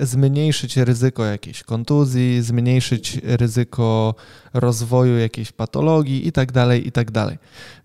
[0.00, 4.14] zmniejszyć ryzyko jakiejś kontuzji, zmniejszyć ryzyko
[4.54, 7.12] rozwoju jakiejś patologii itd., tak itd.
[7.12, 7.38] Tak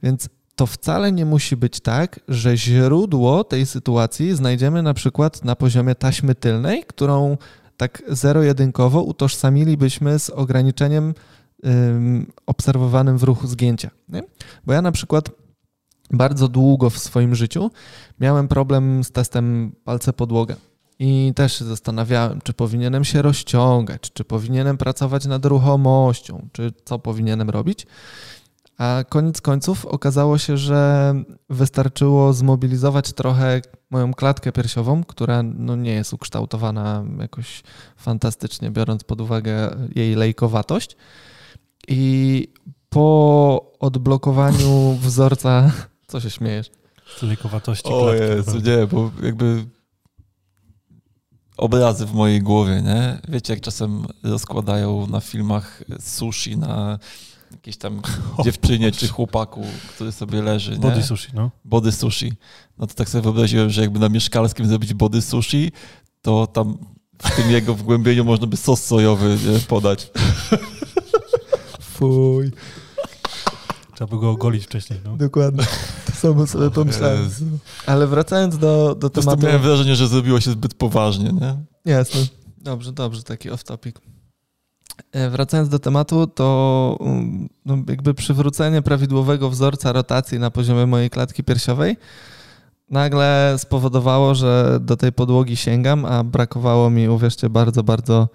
[0.03, 5.55] Więc to wcale nie musi być tak, że źródło tej sytuacji znajdziemy na przykład na
[5.55, 7.37] poziomie taśmy tylnej, którą
[7.77, 11.13] tak zero-jedynkowo utożsamilibyśmy z ograniczeniem
[11.65, 13.89] ym, obserwowanym w ruchu zgięcia.
[14.09, 14.23] Nie?
[14.65, 15.29] Bo ja na przykład
[16.11, 17.71] bardzo długo w swoim życiu
[18.19, 20.55] miałem problem z testem palce podłoga.
[21.03, 26.99] I też się zastanawiałem, czy powinienem się rozciągać, czy powinienem pracować nad ruchomością, czy co
[26.99, 27.87] powinienem robić.
[28.77, 31.13] A koniec końców okazało się, że
[31.49, 37.63] wystarczyło zmobilizować trochę moją klatkę piersiową, która no nie jest ukształtowana jakoś
[37.97, 40.97] fantastycznie, biorąc pod uwagę jej lejkowatość.
[41.87, 42.47] I
[42.89, 45.71] po odblokowaniu wzorca.
[46.07, 46.71] Co się śmiejesz?
[47.17, 47.89] Z lejkowatości.
[47.93, 49.65] O Jezu, nie, bo jakby
[51.57, 53.19] obrazy w mojej głowie, nie?
[53.27, 56.99] Wiecie, jak czasem rozkładają na filmach sushi na
[57.51, 58.01] jakiejś tam
[58.45, 60.75] dziewczynie czy chłopaku, który sobie leży.
[60.75, 61.03] Body nie?
[61.03, 61.51] sushi, no.
[61.65, 62.33] Body sushi.
[62.77, 65.71] No to tak sobie wyobraziłem, że jakby na mieszkalskim zrobić body sushi,
[66.21, 66.77] to tam
[67.21, 70.11] w tym jego wgłębieniu można by sos sojowy nie, podać.
[71.81, 72.51] Fuj.
[73.95, 74.99] Trzeba by go ogolić wcześniej.
[75.05, 75.17] No.
[75.17, 75.63] Dokładnie.
[76.21, 77.29] Samo sobie pomyślałem.
[77.85, 79.37] Ale wracając do, do tematu...
[79.37, 81.55] Po miałem wrażenie, że zrobiło się zbyt poważnie, nie?
[81.85, 82.21] Jasne.
[82.57, 83.91] Dobrze, dobrze, taki off-topic.
[85.11, 91.09] E, wracając do tematu, to mm, no jakby przywrócenie prawidłowego wzorca rotacji na poziomie mojej
[91.09, 91.97] klatki piersiowej
[92.91, 98.27] nagle spowodowało, że do tej podłogi sięgam, a brakowało mi, uwierzcie, bardzo, bardzo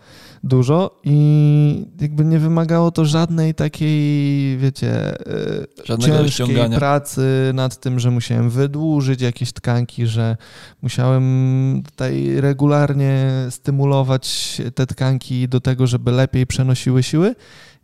[0.45, 8.01] dużo i jakby nie wymagało to żadnej takiej, wiecie, e, Żadnego ciężkiej pracy nad tym,
[8.01, 10.37] że musiałem wydłużyć jakieś tkanki, że
[10.83, 17.35] musiałem tutaj regularnie stymulować te tkanki do tego, żeby lepiej przenosiły siły.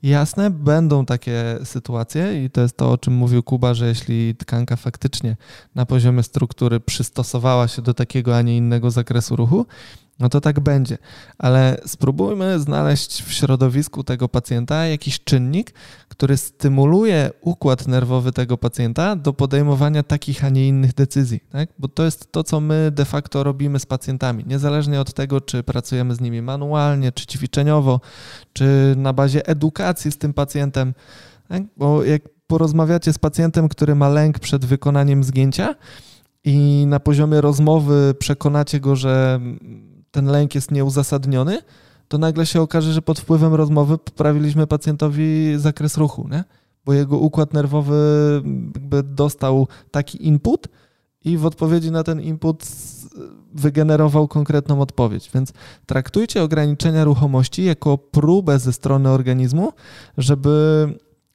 [0.03, 4.77] Jasne, będą takie sytuacje i to jest to, o czym mówił Kuba, że jeśli tkanka
[4.77, 5.37] faktycznie
[5.75, 9.67] na poziomie struktury przystosowała się do takiego, a nie innego zakresu ruchu,
[10.23, 10.99] no to tak będzie.
[11.39, 15.75] Ale spróbujmy znaleźć w środowisku tego pacjenta jakiś czynnik,
[16.09, 21.41] który stymuluje układ nerwowy tego pacjenta do podejmowania takich, a nie innych decyzji.
[21.51, 21.69] Tak?
[21.79, 24.45] Bo to jest to, co my de facto robimy z pacjentami.
[24.47, 28.01] Niezależnie od tego, czy pracujemy z nimi manualnie, czy ćwiczeniowo,
[28.53, 30.95] czy na bazie edukacji z tym pacjentem.
[31.49, 31.63] Tak?
[31.77, 35.75] Bo jak porozmawiacie z pacjentem, który ma lęk przed wykonaniem zgięcia,
[36.45, 39.41] i na poziomie rozmowy przekonacie go, że
[40.13, 41.59] ten lęk jest nieuzasadniony,
[42.09, 46.45] to nagle się okaże, że pod wpływem rozmowy poprawiliśmy pacjentowi zakres ruchu, nie?
[46.85, 47.95] bo jego układ nerwowy
[48.75, 50.69] jakby dostał taki input
[51.25, 52.65] i w odpowiedzi na ten input
[53.55, 55.31] wygenerował konkretną odpowiedź.
[55.35, 55.53] Więc
[55.87, 59.73] traktujcie ograniczenia ruchomości jako próbę ze strony organizmu,
[60.19, 60.87] żeby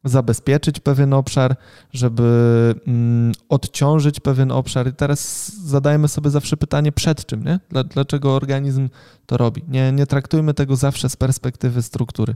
[0.08, 1.56] zabezpieczyć pewien obszar,
[1.93, 4.88] żeby mm, odciążyć pewien obszar.
[4.88, 7.60] I teraz zadajmy sobie zawsze pytanie, przed czym, nie?
[7.89, 8.89] Dlaczego organizm
[9.26, 9.63] to robi?
[9.67, 12.36] Nie, nie traktujmy tego zawsze z perspektywy struktury.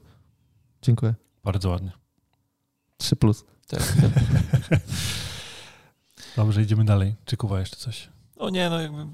[0.81, 1.13] Dziękuję.
[1.43, 1.91] Bardzo ładnie.
[2.97, 3.45] 3 plus.
[3.67, 3.93] Tak.
[6.35, 7.15] Dobrze, idziemy dalej.
[7.25, 8.09] Czy kuwa jeszcze coś?
[8.39, 9.07] No nie, no jakby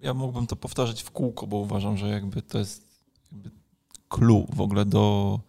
[0.00, 2.86] ja mógłbym to powtarzać w kółko, bo uważam, że jakby to jest
[3.32, 3.50] jakby
[4.08, 5.40] clue w ogóle do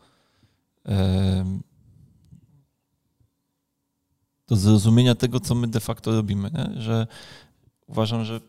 [4.48, 6.82] do zrozumienia tego, co my de facto robimy, nie?
[6.82, 7.08] że
[7.88, 8.42] uważam, że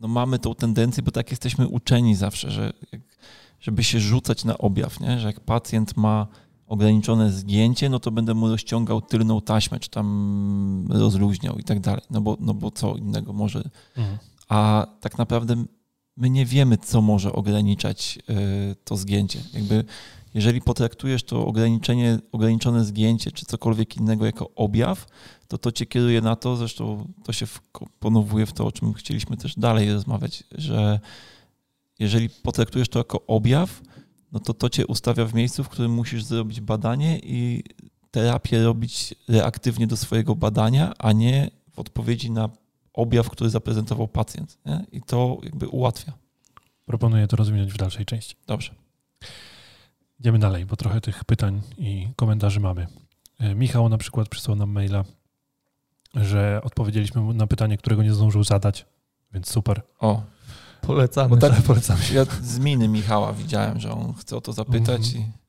[0.00, 3.00] no mamy tą tendencję, bo tak jesteśmy uczeni zawsze, że jak,
[3.60, 5.18] żeby się rzucać na objaw, nie?
[5.18, 6.26] że jak pacjent ma
[6.66, 12.02] ograniczone zgięcie, no to będę mu rozciągał tylną taśmę, czy tam rozluźniał i tak dalej.
[12.10, 13.62] No bo, no bo co innego może.
[13.96, 14.18] Mhm.
[14.48, 15.64] A tak naprawdę
[16.16, 18.18] my nie wiemy, co może ograniczać
[18.70, 19.40] y, to zgięcie.
[19.54, 19.84] Jakby
[20.36, 25.06] jeżeli potraktujesz to ograniczenie, ograniczone zgięcie, czy cokolwiek innego jako objaw,
[25.48, 27.46] to to cię kieruje na to, zresztą to się
[28.00, 31.00] ponowuje w to, o czym chcieliśmy też dalej rozmawiać, że
[31.98, 33.82] jeżeli potraktujesz to jako objaw,
[34.32, 37.64] no to to cię ustawia w miejscu, w którym musisz zrobić badanie i
[38.10, 42.50] terapię robić reaktywnie do swojego badania, a nie w odpowiedzi na
[42.92, 44.58] objaw, który zaprezentował pacjent.
[44.66, 44.84] Nie?
[44.92, 46.12] I to jakby ułatwia.
[46.86, 48.36] Proponuję to rozwinąć w dalszej części.
[48.46, 48.85] Dobrze.
[50.20, 52.86] Idziemy dalej, bo trochę tych pytań i komentarzy mamy.
[53.38, 55.04] E, Michał na przykład przysłał nam maila,
[56.14, 58.86] że odpowiedzieliśmy na pytanie, którego nie zdążył zadać,
[59.32, 59.82] więc super.
[59.98, 60.22] O,
[60.86, 61.28] Polecamy.
[61.28, 62.00] Bo tak, polecamy.
[62.12, 65.06] Ja z miny Michała widziałem, że on chce o to zapytać.
[65.06, 65.24] Mhm.
[65.24, 65.46] I...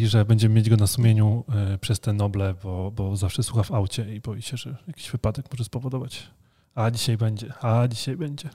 [0.00, 3.62] I że będziemy mieć go na sumieniu y, przez te noble, bo, bo zawsze słucha
[3.62, 6.30] w aucie i boi się, że jakiś wypadek może spowodować.
[6.74, 8.50] A dzisiaj będzie, a dzisiaj będzie.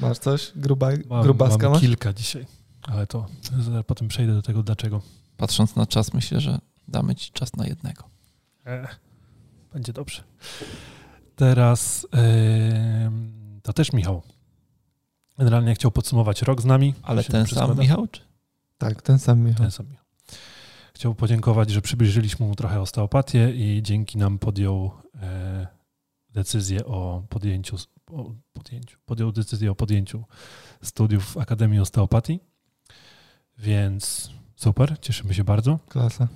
[0.00, 0.52] Masz coś?
[0.56, 1.80] Gruba, mam, grubaska mam masz?
[1.80, 2.46] kilka dzisiaj,
[2.86, 3.26] ale to
[3.86, 5.02] potem przejdę do tego dlaczego.
[5.36, 8.04] Patrząc na czas, myślę, że damy ci czas na jednego.
[8.66, 8.88] E,
[9.72, 10.22] będzie dobrze.
[11.36, 12.20] Teraz yy,
[13.62, 14.22] to też Michał
[15.38, 16.94] Generalnie chciał podsumować rok z nami.
[17.02, 18.06] Ale ten sam Michał?
[18.06, 18.20] Czy?
[18.78, 19.58] Tak, ten sam Michał.
[19.58, 20.04] Ten sam Michał.
[20.94, 24.90] Chciał podziękować, że przybliżyliśmy mu trochę osteopatię i dzięki nam podjął
[25.22, 25.66] e,
[26.30, 27.76] decyzję o podjęciu,
[28.12, 30.24] o podjęciu, podjął decyzję o podjęciu
[30.82, 32.40] studiów w Akademii Osteopatii.
[33.58, 35.78] Więc super, cieszymy się bardzo.
[35.88, 36.28] Klasa.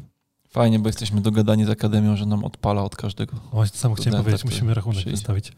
[0.49, 3.37] Fajnie, bo jesteśmy dogadani z Akademią, że nam odpala od każdego.
[3.37, 5.53] O, właśnie to samo chciałem powiedzieć, musimy rachunek wystawić.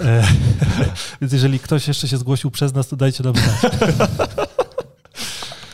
[0.00, 0.24] E,
[1.20, 3.72] więc jeżeli ktoś jeszcze się zgłosił przez nas, to dajcie nam znać.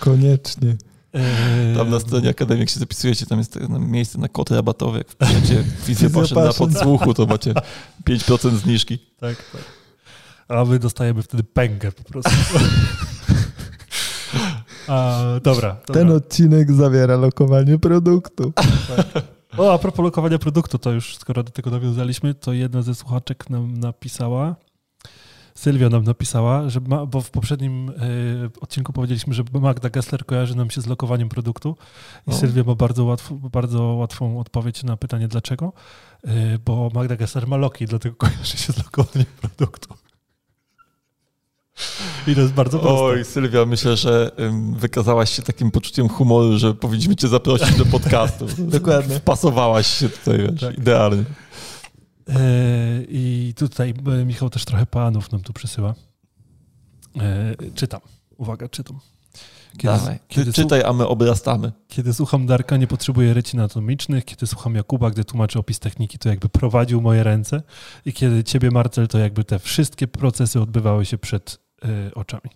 [0.00, 0.76] Koniecznie.
[1.12, 4.98] E, tam na stronie Akademii, jak się zapisujecie, tam jest miejsce na kod rabatowy.
[4.98, 7.54] Jak wpiszecie wizję poszedł na podsłuchu, to macie
[8.08, 8.98] 5% zniżki.
[8.98, 9.62] Tak, tak.
[10.48, 12.30] A my dostajemy wtedy pęgę po prostu.
[14.88, 15.94] A, dobra, dobra.
[15.94, 18.52] Ten odcinek zawiera lokowanie produktu.
[19.58, 23.50] O, a propos lokowania produktu, to już skoro do tego nawiązaliśmy, to jedna ze słuchaczek
[23.50, 24.56] nam napisała,
[25.56, 30.56] Sylwia nam napisała, że ma, bo w poprzednim y, odcinku powiedzieliśmy, że Magda Gessler kojarzy
[30.56, 31.76] nam się z lokowaniem produktu
[32.26, 32.34] i o.
[32.34, 35.72] Sylwia ma bardzo, łatw, bardzo łatwą odpowiedź na pytanie dlaczego,
[36.24, 39.94] y, bo Magda Gessler ma loki, dlatego kojarzy się z lokowaniem produktu.
[42.26, 43.00] I to jest bardzo proste.
[43.04, 44.30] Oj, Sylwia, myślę, że
[44.72, 48.46] wykazałaś się takim poczuciem humoru, że powinniśmy cię zaprosić do podcastu.
[48.78, 49.16] Dokładnie.
[49.16, 50.78] Wpasowałaś się tutaj, wiesz, tak.
[50.78, 51.24] idealnie.
[52.28, 55.94] E, I tutaj e, Michał też trochę panów nam tu przysyła.
[57.20, 58.00] E, czytam.
[58.36, 59.00] Uwaga, czytam.
[59.78, 61.72] Kiedy, Dawaj, kiedy czytaj, a my obrastamy.
[61.88, 64.24] Kiedy słucham Darka, nie potrzebuję ryci anatomicznych.
[64.24, 67.62] Kiedy słucham Jakuba, gdy tłumaczy opis techniki, to jakby prowadził moje ręce.
[68.04, 71.65] I kiedy ciebie, Marcel, to jakby te wszystkie procesy odbywały się przed
[72.14, 72.50] oczami.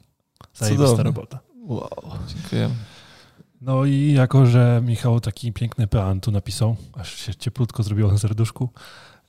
[0.55, 1.39] Zajebista robota.
[1.67, 1.91] Wow,
[2.27, 2.71] dziękuję.
[3.61, 8.19] No i jako, że Michał taki piękny pean tu napisał, aż się cieplutko zrobiło na
[8.19, 8.69] serduszku,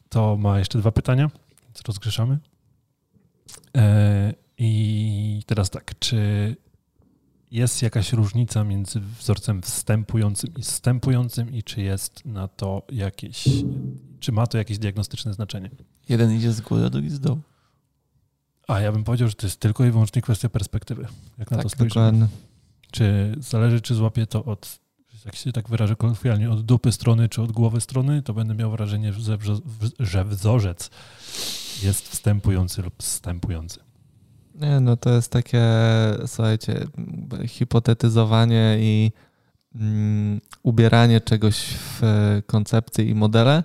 [0.09, 1.31] to ma jeszcze dwa pytania,
[1.63, 2.39] więc rozgrzeszamy.
[3.77, 6.55] E, I teraz tak, czy
[7.51, 13.47] jest jakaś różnica między wzorcem wstępującym i zstępującym i czy jest na to jakieś,
[14.19, 15.69] czy ma to jakieś diagnostyczne znaczenie?
[16.09, 17.41] Jeden idzie z góry, drugi z dołu.
[18.71, 21.07] A ja bym powiedział, że to jest tylko i wyłącznie kwestia perspektywy.
[21.37, 22.27] Jak tak, na to spojrzymy.
[22.91, 24.79] Czy zależy, czy złapię to od,
[25.25, 28.71] jak się tak wyrażę kolokwialnie, od dupy strony, czy od głowy strony, to będę miał
[28.71, 29.13] wrażenie,
[29.99, 30.89] że wzorzec
[31.83, 33.79] jest wstępujący lub wstępujący.
[34.55, 35.63] Nie, no to jest takie,
[36.25, 36.87] słuchajcie,
[37.47, 39.11] hipotetyzowanie i
[39.75, 42.01] mm, ubieranie czegoś w
[42.45, 43.63] koncepcje i modele,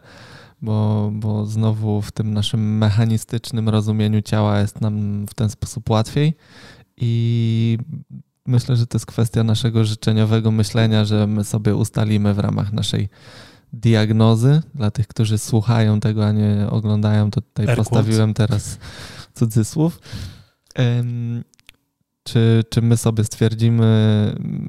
[0.62, 6.36] bo, bo znowu w tym naszym mechanistycznym rozumieniu ciała jest nam w ten sposób łatwiej
[6.96, 7.78] i
[8.46, 13.08] myślę, że to jest kwestia naszego życzeniowego myślenia, że my sobie ustalimy w ramach naszej
[13.72, 14.62] diagnozy.
[14.74, 18.78] Dla tych, którzy słuchają tego, a nie oglądają, to tutaj postawiłem teraz
[19.34, 20.00] cudzysłów.
[22.26, 23.86] Czy, czy my sobie stwierdzimy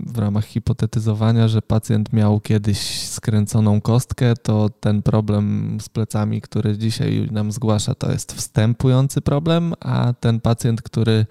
[0.05, 6.78] w ramach hipotetyzowania, że pacjent miał kiedyś skręconą kostkę, to ten problem z plecami, który
[6.78, 11.26] dzisiaj nam zgłasza, to jest wstępujący problem, a ten pacjent, który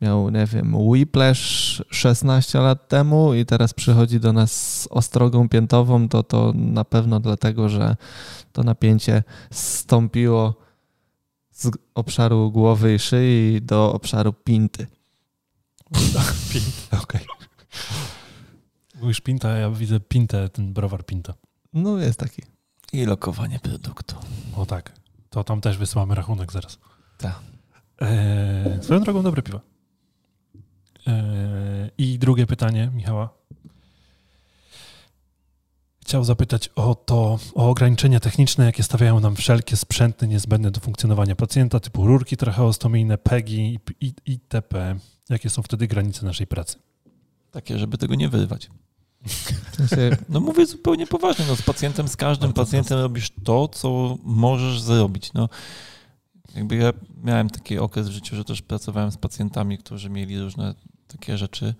[0.00, 6.08] miał, nie wiem, whiplash 16 lat temu i teraz przychodzi do nas z ostrogą piętową,
[6.08, 7.96] to to na pewno dlatego, że
[8.52, 10.54] to napięcie zstąpiło
[11.50, 14.97] z obszaru głowy i szyi do obszaru pinty.
[15.92, 17.22] Pinta, okej.
[17.22, 17.36] Okay.
[19.00, 21.34] Mówisz pinta, ja widzę pintę, ten browar pinta.
[21.72, 22.42] No jest taki.
[22.92, 24.16] I lokowanie produktu.
[24.56, 24.92] O tak.
[25.30, 26.78] To tam też wysyłamy rachunek zaraz.
[27.18, 27.40] Tak.
[28.00, 29.60] Eee, swoją drogą dobre piwo.
[31.06, 33.38] Eee, I drugie pytanie Michała.
[36.02, 41.36] Chciał zapytać o to, o ograniczenia techniczne, jakie stawiają nam wszelkie sprzęty niezbędne do funkcjonowania
[41.36, 43.78] pacjenta, typu rurki tracheostomijne, PEGI
[44.26, 44.96] itp.
[45.28, 46.78] Jakie są wtedy granice naszej pracy?
[47.50, 48.70] Takie, żeby tego nie wyrywać.
[50.28, 55.32] No mówię zupełnie poważnie, no z pacjentem, z każdym pacjentem robisz to, co możesz zrobić.
[55.32, 55.48] No,
[56.54, 56.92] jakby ja
[57.24, 60.74] miałem taki okres w życiu, że też pracowałem z pacjentami, którzy mieli różne
[61.06, 61.74] takie rzeczy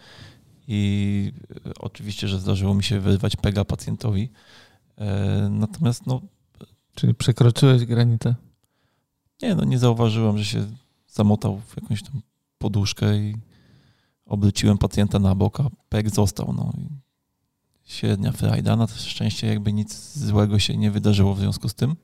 [0.68, 1.32] i
[1.78, 4.30] oczywiście, że zdarzyło mi się wyrwać pega pacjentowi.
[4.96, 6.20] E, natomiast no...
[6.94, 8.34] Czyli przekroczyłeś granicę?
[9.42, 10.66] Nie, no nie zauważyłem, że się
[11.08, 12.22] zamotał w jakąś tam
[12.58, 13.36] poduszkę i
[14.26, 16.52] obróciłem pacjenta na bok, a peg został.
[16.52, 16.72] No.
[17.84, 18.76] Średnia frajda.
[18.76, 21.96] Na szczęście jakby nic złego się nie wydarzyło w związku z tym.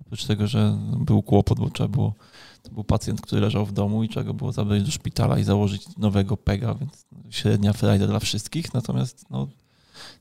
[0.00, 2.14] Oprócz tego, że był kłopot, bo trzeba było,
[2.62, 5.96] to był pacjent, który leżał w domu i trzeba było zabrać do szpitala i założyć
[5.96, 8.74] nowego pega, więc średnia frajda dla wszystkich.
[8.74, 9.48] Natomiast no,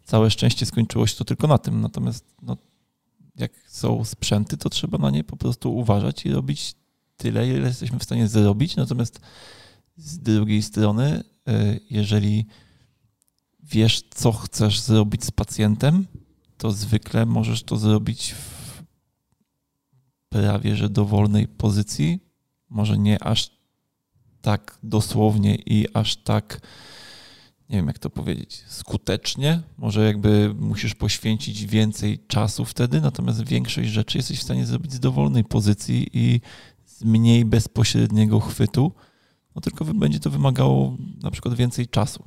[0.06, 1.82] całe szczęście skończyło się to tylko na tym.
[1.82, 2.58] Natomiast no,
[3.36, 6.76] jak są sprzęty, to trzeba na nie po prostu uważać i robić
[7.18, 8.76] tyle, ile jesteśmy w stanie zrobić.
[8.76, 9.20] Natomiast
[10.00, 12.46] z drugiej strony, e, jeżeli
[13.64, 16.08] wiesz, co chcesz zrobić z pacjentem,
[16.58, 18.84] to zwykle możesz to zrobić w
[20.30, 22.20] prawie że dowolnej pozycji.
[22.70, 23.52] Może nie aż
[24.42, 26.62] tak dosłownie i aż tak,
[27.70, 29.62] nie wiem jak to powiedzieć, skutecznie.
[29.78, 35.00] Może jakby musisz poświęcić więcej czasu wtedy, natomiast większość rzeczy jesteś w stanie zrobić z
[35.00, 36.42] dowolnej pozycji i
[36.86, 38.92] z mniej bezpośredniego chwytu
[39.56, 42.24] no tylko będzie to wymagało na przykład więcej czasu.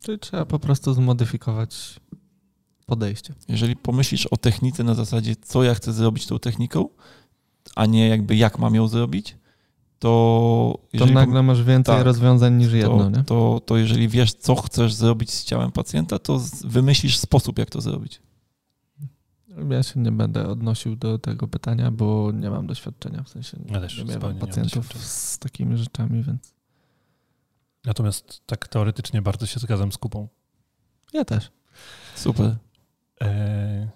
[0.00, 2.00] Czyli trzeba po prostu zmodyfikować
[2.86, 3.34] podejście.
[3.48, 6.88] Jeżeli pomyślisz o technice na zasadzie, co ja chcę zrobić tą techniką,
[7.76, 9.36] a nie jakby jak mam ją zrobić,
[9.98, 10.78] to...
[10.98, 13.24] To nagle masz więcej tak, rozwiązań niż jedno, to, nie?
[13.24, 17.80] To, to jeżeli wiesz, co chcesz zrobić z ciałem pacjenta, to wymyślisz sposób, jak to
[17.80, 18.20] zrobić.
[19.70, 23.72] Ja się nie będę odnosił do tego pytania, bo nie mam doświadczenia, w sensie nie,
[23.72, 26.54] ja też nie miałem pacjentów z takimi rzeczami, więc...
[27.84, 30.28] Natomiast tak teoretycznie bardzo się zgadzam z kupą.
[31.12, 31.50] Ja też.
[32.14, 32.56] Super.
[33.20, 33.88] E,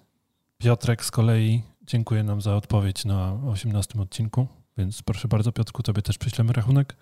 [0.57, 4.47] Piotrek z kolei dziękuję nam za odpowiedź na 18 odcinku,
[4.77, 6.95] więc proszę bardzo Piotrku, tobie też przyślemy rachunek.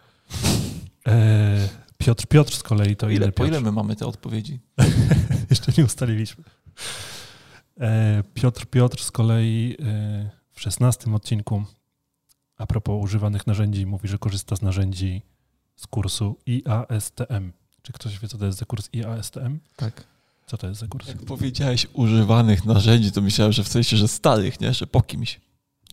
[1.07, 3.15] E, Piotr Piotr z kolei to ile?
[3.15, 4.59] ile po ile my mamy te odpowiedzi?
[5.49, 6.43] Jeszcze nie ustaliliśmy.
[7.79, 11.63] E, Piotr Piotr z kolei e, w szesnastym odcinku
[12.57, 15.21] a propos używanych narzędzi mówi, że korzysta z narzędzi
[15.75, 17.51] z kursu IASTM.
[17.81, 19.59] Czy ktoś wie, co to jest za kurs IASTM?
[19.75, 20.03] Tak.
[20.45, 21.07] Co to jest za kurs?
[21.07, 24.73] Jak powiedziałeś używanych narzędzi, to myślałem, że w sensie, że starych, nie?
[24.73, 25.41] Że po kimś.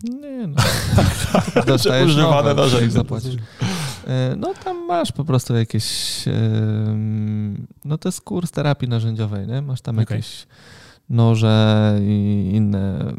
[0.05, 0.63] Nie no.
[1.67, 2.91] Dostajesz używane narzędzia.
[2.91, 3.35] Zapłacisz.
[4.07, 5.85] E, no tam masz po prostu jakieś...
[7.85, 9.63] No to jest kurs terapii narzędziowej, nie?
[9.63, 10.23] Masz tam okay.
[11.09, 13.15] Noże i inne.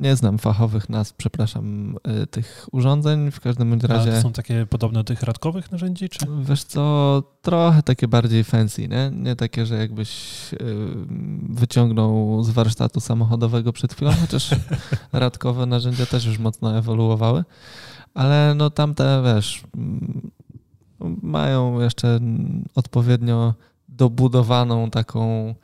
[0.00, 3.30] Nie znam fachowych nazw, przepraszam, y, tych urządzeń.
[3.30, 4.12] W każdym razie.
[4.12, 6.08] A to są takie podobne do tych radkowych narzędzi?
[6.08, 6.26] Czy?
[6.42, 9.10] Wiesz co, trochę takie bardziej fancy, nie?
[9.14, 10.12] Nie takie, że jakbyś
[10.52, 10.56] y,
[11.48, 14.50] wyciągnął z warsztatu samochodowego przed chwilą, chociaż
[15.12, 17.44] radkowe narzędzia też już mocno ewoluowały.
[18.14, 19.62] Ale no tamte, wiesz,
[21.22, 22.20] mają jeszcze
[22.74, 23.54] odpowiednio
[23.88, 25.54] dobudowaną taką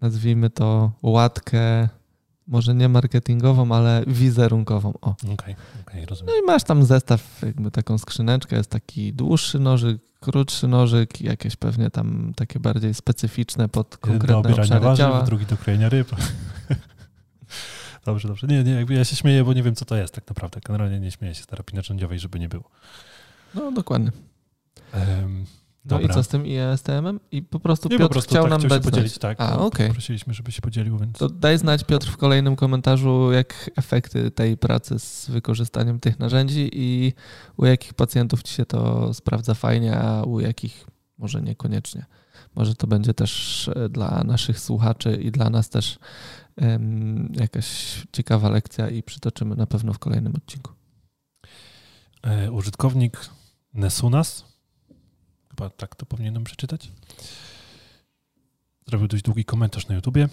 [0.00, 1.88] nazwijmy to łatkę,
[2.46, 4.92] może nie marketingową, ale wizerunkową.
[5.00, 5.14] O.
[5.32, 10.68] Okay, okay, no i masz tam zestaw, jakby taką skrzyneczkę, jest taki dłuższy nożyk, krótszy
[10.68, 15.22] nożyk, jakieś pewnie tam takie bardziej specyficzne pod konkretne Jeden do obszary warzyw, ciała.
[15.22, 16.10] drugi do krojenia ryb.
[18.04, 18.46] Dobrze, dobrze.
[18.46, 20.60] Nie, nie, jakby ja się śmieję, bo nie wiem, co to jest tak naprawdę.
[20.66, 22.70] Generalnie nie śmieję się z terapii narzędziowej, żeby nie było.
[23.54, 24.12] No, dokładnie.
[24.94, 25.46] Um,
[25.84, 26.06] no dobra.
[26.06, 27.20] i co z tym ISTM-em?
[27.32, 28.94] I po prostu nie, Piotr po prostu chciał tak nam chciał się dać znać.
[28.94, 29.40] podzielić, tak.
[29.40, 29.90] A, no, okej.
[29.90, 31.18] Prosiliśmy, żeby się podzielił, więc...
[31.18, 36.70] To daj znać Piotr w kolejnym komentarzu, jak efekty tej pracy z wykorzystaniem tych narzędzi
[36.72, 37.12] i
[37.56, 40.86] u jakich pacjentów ci się to sprawdza fajnie, a u jakich
[41.18, 42.06] może niekoniecznie.
[42.54, 45.98] Może to będzie też e, dla naszych słuchaczy i dla nas też
[46.56, 47.66] em, jakaś
[48.12, 50.72] ciekawa lekcja i przytoczymy na pewno w kolejnym odcinku.
[52.22, 53.20] E, użytkownik
[53.74, 54.49] Nesunas,
[55.60, 56.90] chyba tak to powinienem przeczytać,
[58.86, 60.28] zrobił dość długi komentarz na YouTubie,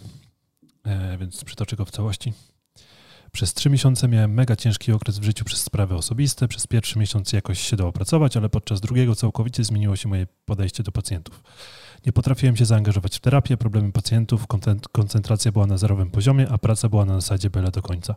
[0.83, 2.33] e, więc przytoczę go w całości.
[3.31, 6.47] Przez trzy miesiące miałem mega ciężki okres w życiu przez sprawy osobiste.
[6.47, 10.83] Przez pierwszy miesiąc jakoś się dało pracować, ale podczas drugiego całkowicie zmieniło się moje podejście
[10.83, 11.43] do pacjentów.
[12.05, 14.47] Nie potrafiłem się zaangażować w terapię, problemy pacjentów,
[14.91, 18.15] koncentracja była na zerowym poziomie, a praca była na zasadzie byle do końca.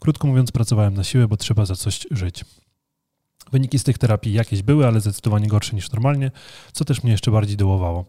[0.00, 2.44] Krótko mówiąc, pracowałem na siłę, bo trzeba za coś żyć.
[3.54, 6.30] Wyniki z tych terapii jakieś były, ale zdecydowanie gorsze niż normalnie,
[6.72, 8.04] co też mnie jeszcze bardziej dołowało.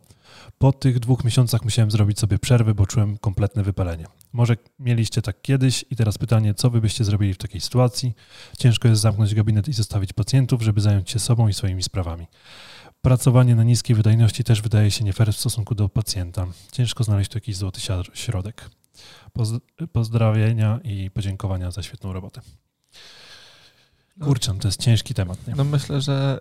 [0.58, 4.06] Po tych dwóch miesiącach musiałem zrobić sobie przerwy, bo czułem kompletne wypalenie.
[4.34, 8.14] Może mieliście tak kiedyś i teraz pytanie, co wy byście zrobili w takiej sytuacji?
[8.60, 12.28] Ciężko jest zamknąć gabinet i zostawić pacjentów, żeby zająć się sobą i swoimi sprawami.
[13.02, 16.48] Pracowanie na niskiej wydajności też wydaje się nie fair w stosunku do pacjenta.
[16.72, 17.82] Ciężko znaleźć tu jakiś złoty
[18.14, 18.70] środek.
[19.34, 19.60] Poz-
[19.92, 22.42] Pozdrowienia i podziękowania za świetną robotę.
[24.22, 25.56] Kurczę, to jest ciężki temat, nie?
[25.56, 26.40] No myślę, że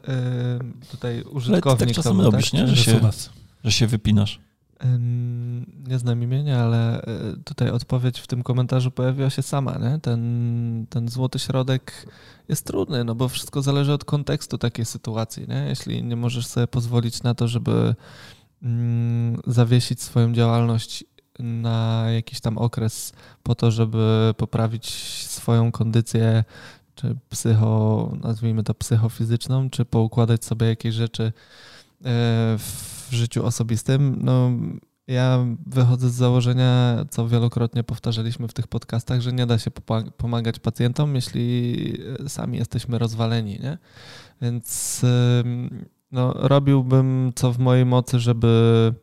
[0.85, 1.79] y, tutaj Ale ty użytkownik...
[1.89, 2.61] tak czasem to robisz, tak?
[2.61, 2.67] nie?
[2.69, 3.01] Czy- Że się,
[3.65, 4.41] że się wypinasz.
[5.89, 7.05] Nie znam imienia, ale y,
[7.45, 9.79] tutaj odpowiedź w tym komentarzu pojawiła się sama.
[9.79, 9.99] Nie?
[10.01, 12.07] Ten, ten złoty środek
[12.49, 15.49] jest trudny, no bo wszystko zależy od kontekstu takiej sytuacji.
[15.49, 15.67] Nie?
[15.69, 17.95] Jeśli nie możesz sobie pozwolić na to, żeby
[18.63, 21.05] mm, zawiesić swoją działalność
[21.39, 23.13] na jakiś tam okres
[23.43, 24.91] po to, żeby poprawić
[25.27, 26.45] swoją kondycję,
[26.95, 31.33] czy psycho, nazwijmy to psychofizyczną, czy poukładać sobie jakieś rzeczy e,
[32.59, 34.51] w życiu osobistym, no
[35.07, 39.71] ja wychodzę z założenia, co wielokrotnie powtarzaliśmy w tych podcastach, że nie da się
[40.17, 43.79] pomagać pacjentom, jeśli e, sami jesteśmy rozwaleni, nie?
[44.43, 45.01] Więc
[46.13, 48.95] no, robiłbym co w mojej mocy, żeby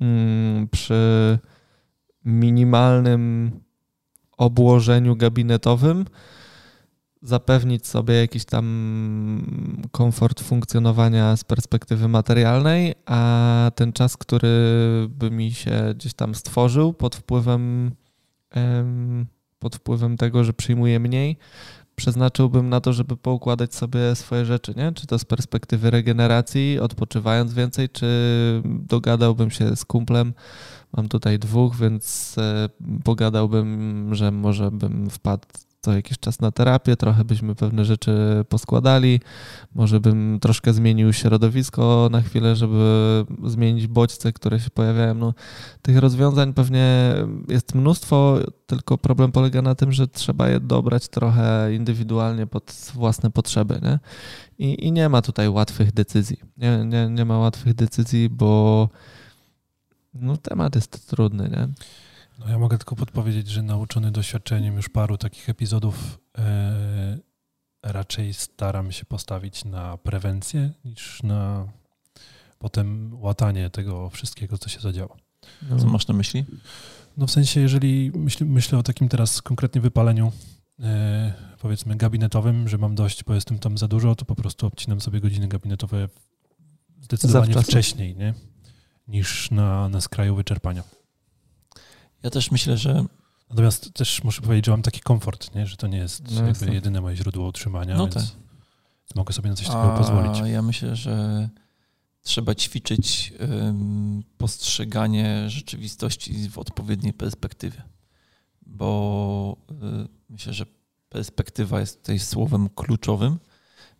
[0.00, 1.38] mm, przy
[2.24, 3.50] minimalnym
[4.36, 6.04] obłożeniu gabinetowym
[7.28, 14.48] zapewnić sobie jakiś tam komfort funkcjonowania z perspektywy materialnej, a ten czas, który
[15.10, 17.90] by mi się gdzieś tam stworzył pod wpływem,
[18.50, 19.26] em,
[19.58, 21.38] pod wpływem tego, że przyjmuję mniej,
[21.96, 24.92] przeznaczyłbym na to, żeby poukładać sobie swoje rzeczy, nie?
[24.92, 28.06] Czy to z perspektywy regeneracji, odpoczywając więcej, czy
[28.64, 30.34] dogadałbym się z kumplem.
[30.96, 32.68] Mam tutaj dwóch, więc e,
[33.04, 35.48] pogadałbym, że może bym wpadł
[35.86, 39.20] co jakiś czas na terapię, trochę byśmy pewne rzeczy poskładali,
[39.74, 45.14] może bym troszkę zmienił środowisko na chwilę, żeby zmienić bodźce, które się pojawiają.
[45.14, 45.34] No,
[45.82, 47.14] tych rozwiązań pewnie
[47.48, 53.30] jest mnóstwo, tylko problem polega na tym, że trzeba je dobrać trochę indywidualnie pod własne
[53.30, 53.80] potrzeby.
[53.82, 53.98] Nie?
[54.58, 56.40] I, I nie ma tutaj łatwych decyzji.
[56.56, 58.88] Nie, nie, nie ma łatwych decyzji, bo
[60.14, 61.48] no, temat jest trudny.
[61.48, 61.68] Nie?
[62.38, 67.18] No ja mogę tylko podpowiedzieć, że nauczony doświadczeniem już paru takich epizodów e,
[67.82, 71.68] raczej staram się postawić na prewencję niż na
[72.58, 75.16] potem łatanie tego wszystkiego, co się zadziało.
[75.70, 75.78] No.
[75.78, 76.44] Co masz na myśli?
[77.16, 80.32] No w sensie, jeżeli myśl, myślę o takim teraz konkretnie wypaleniu,
[80.80, 85.00] e, powiedzmy gabinetowym, że mam dość, bo jestem tam za dużo, to po prostu obcinam
[85.00, 86.08] sobie godziny gabinetowe
[87.02, 87.70] zdecydowanie Zawczasu.
[87.70, 88.34] wcześniej, nie?
[89.08, 90.82] Niż na, na skraju wyczerpania.
[92.26, 93.04] Ja też myślę, że
[93.50, 95.66] Natomiast też muszę powiedzieć, że mam taki komfort, nie?
[95.66, 98.36] że to nie jest No jakby jedyne moje źródło utrzymania, No więc tak.
[99.14, 100.38] mogę sobie na coś takiego pozwolić.
[100.52, 101.48] ja myślę, że
[102.22, 107.82] trzeba ćwiczyć ym, postrzeganie rzeczywistości w odpowiedniej perspektywie.
[108.66, 110.66] Bo y, myślę, że
[111.08, 113.38] perspektywa jest tutaj słowem kluczowym,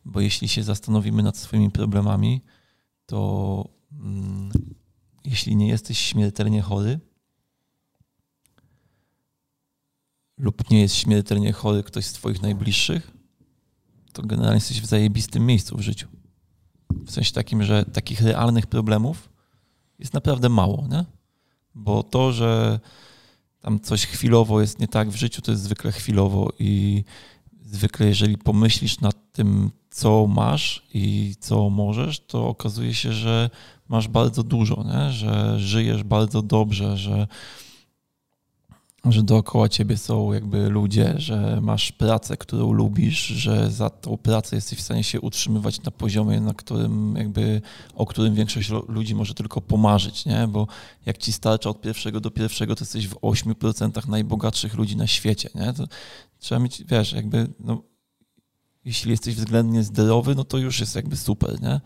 [0.04, 2.42] bo jeśli się zastanowimy nad swoimi problemami,
[3.06, 4.50] to mm,
[5.24, 7.00] jeśli nie jesteś śmiertelnie chory,
[10.38, 13.10] lub nie jest śmiertelnie chory ktoś z Twoich najbliższych,
[14.12, 16.08] to generalnie jesteś w zajebistym miejscu w życiu.
[17.06, 19.28] W sensie takim, że takich realnych problemów
[19.98, 21.04] jest naprawdę mało, nie?
[21.74, 22.80] Bo to, że
[23.60, 27.04] tam coś chwilowo jest nie tak w życiu, to jest zwykle chwilowo i
[27.64, 33.50] zwykle jeżeli pomyślisz nad tym, co masz i co możesz, to okazuje się, że
[33.88, 35.12] masz bardzo dużo, nie?
[35.12, 37.26] że żyjesz bardzo dobrze, że
[39.12, 44.56] że dookoła ciebie są jakby ludzie, że masz pracę, którą lubisz, że za tą pracę
[44.56, 47.62] jesteś w stanie się utrzymywać na poziomie, na którym jakby,
[47.94, 50.48] o którym większość ludzi może tylko pomarzyć, nie?
[50.48, 50.66] Bo
[51.06, 55.50] jak ci starcza od pierwszego do pierwszego, to jesteś w 8% najbogatszych ludzi na świecie,
[55.54, 55.72] nie?
[55.72, 55.84] To
[56.38, 57.82] trzeba mieć, wiesz, jakby, no,
[58.84, 61.80] jeśli jesteś względnie zdrowy, no to już jest jakby super, nie?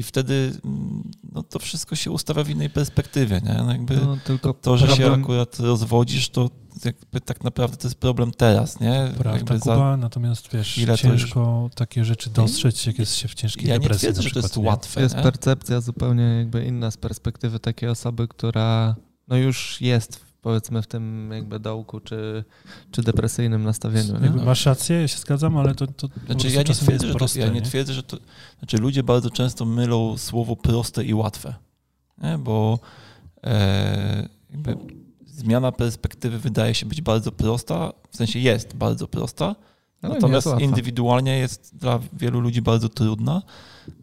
[0.00, 3.40] I wtedy mm, no, to wszystko się ustawia w innej perspektywie.
[3.44, 3.54] Nie?
[3.54, 5.14] No jakby no, tylko to, że problem...
[5.14, 6.50] się akurat rozwodzisz, to
[6.84, 8.80] jakby tak naprawdę to jest problem teraz.
[8.80, 9.08] Nie?
[9.18, 9.96] Prawda, Kuba, za...
[9.96, 11.74] natomiast wiesz, ile ciężko już...
[11.74, 14.06] takie rzeczy dostrzec, jak jest się w ciężkiej ja depresji.
[14.06, 15.02] Ja nie twierdzę, że to jest łatwe.
[15.02, 15.22] Jest nie?
[15.22, 18.96] percepcja zupełnie jakby inna z perspektywy takiej osoby, która
[19.28, 22.44] no już jest powiedzmy w tym jakby dołku czy,
[22.90, 24.18] czy depresyjnym nastawieniu.
[24.20, 24.30] Nie?
[24.30, 27.46] Masz rację, ja się zgadzam, ale to, to znaczy, ja nie twierdzę, że proste, to,
[27.46, 28.16] ja nie, nie twierdzę, że to
[28.58, 31.54] znaczy ludzie bardzo często mylą słowo proste i łatwe,
[32.22, 32.38] nie?
[32.38, 32.78] bo
[33.44, 34.76] e, jakby
[35.26, 39.56] zmiana perspektywy wydaje się być bardzo prosta, w sensie jest bardzo prosta,
[40.02, 43.42] ale natomiast jest indywidualnie jest dla wielu ludzi bardzo trudna.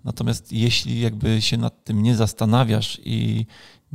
[0.04, 3.46] Natomiast jeśli jakby się nad tym nie zastanawiasz i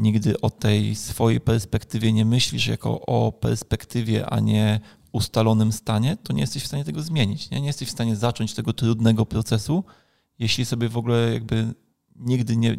[0.03, 4.81] nigdy o tej swojej perspektywie nie myślisz jako o perspektywie, a nie
[5.13, 7.51] ustalonym stanie, to nie jesteś w stanie tego zmienić.
[7.51, 9.85] Nie, nie jesteś w stanie zacząć tego trudnego procesu,
[10.39, 11.75] jeśli sobie w ogóle jakby
[12.17, 12.77] nigdy nie,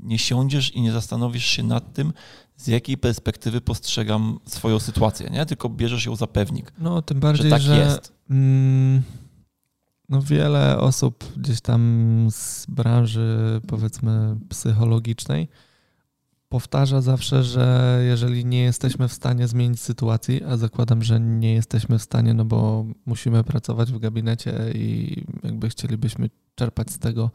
[0.00, 2.12] nie siądziesz i nie zastanowisz się nad tym,
[2.56, 5.46] z jakiej perspektywy postrzegam swoją sytuację, nie?
[5.46, 6.72] tylko bierzesz ją za pewnik.
[6.78, 8.12] No, tym bardziej, że tak że, jest.
[8.30, 9.02] Mm,
[10.08, 15.48] no, wiele osób gdzieś tam z branży, powiedzmy, psychologicznej,
[16.54, 21.98] powtarza zawsze, że jeżeli nie jesteśmy w stanie zmienić sytuacji, a zakładam, że nie jesteśmy
[21.98, 27.30] w stanie, no bo musimy pracować w gabinecie i jakby chcielibyśmy czerpać z tego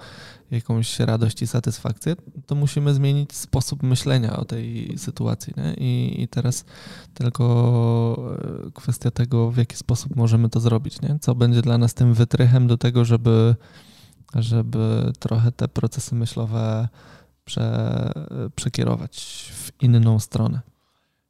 [0.51, 2.15] jakąś radość i satysfakcję,
[2.45, 5.53] to musimy zmienić sposób myślenia o tej sytuacji.
[5.57, 5.73] Nie?
[5.73, 6.65] I, I teraz
[7.13, 8.35] tylko
[8.67, 11.01] e, kwestia tego, w jaki sposób możemy to zrobić.
[11.01, 11.19] Nie?
[11.21, 13.55] Co będzie dla nas tym wytrychem do tego, żeby,
[14.35, 16.87] żeby trochę te procesy myślowe
[17.49, 18.11] prze,
[18.55, 20.61] przekierować w inną stronę.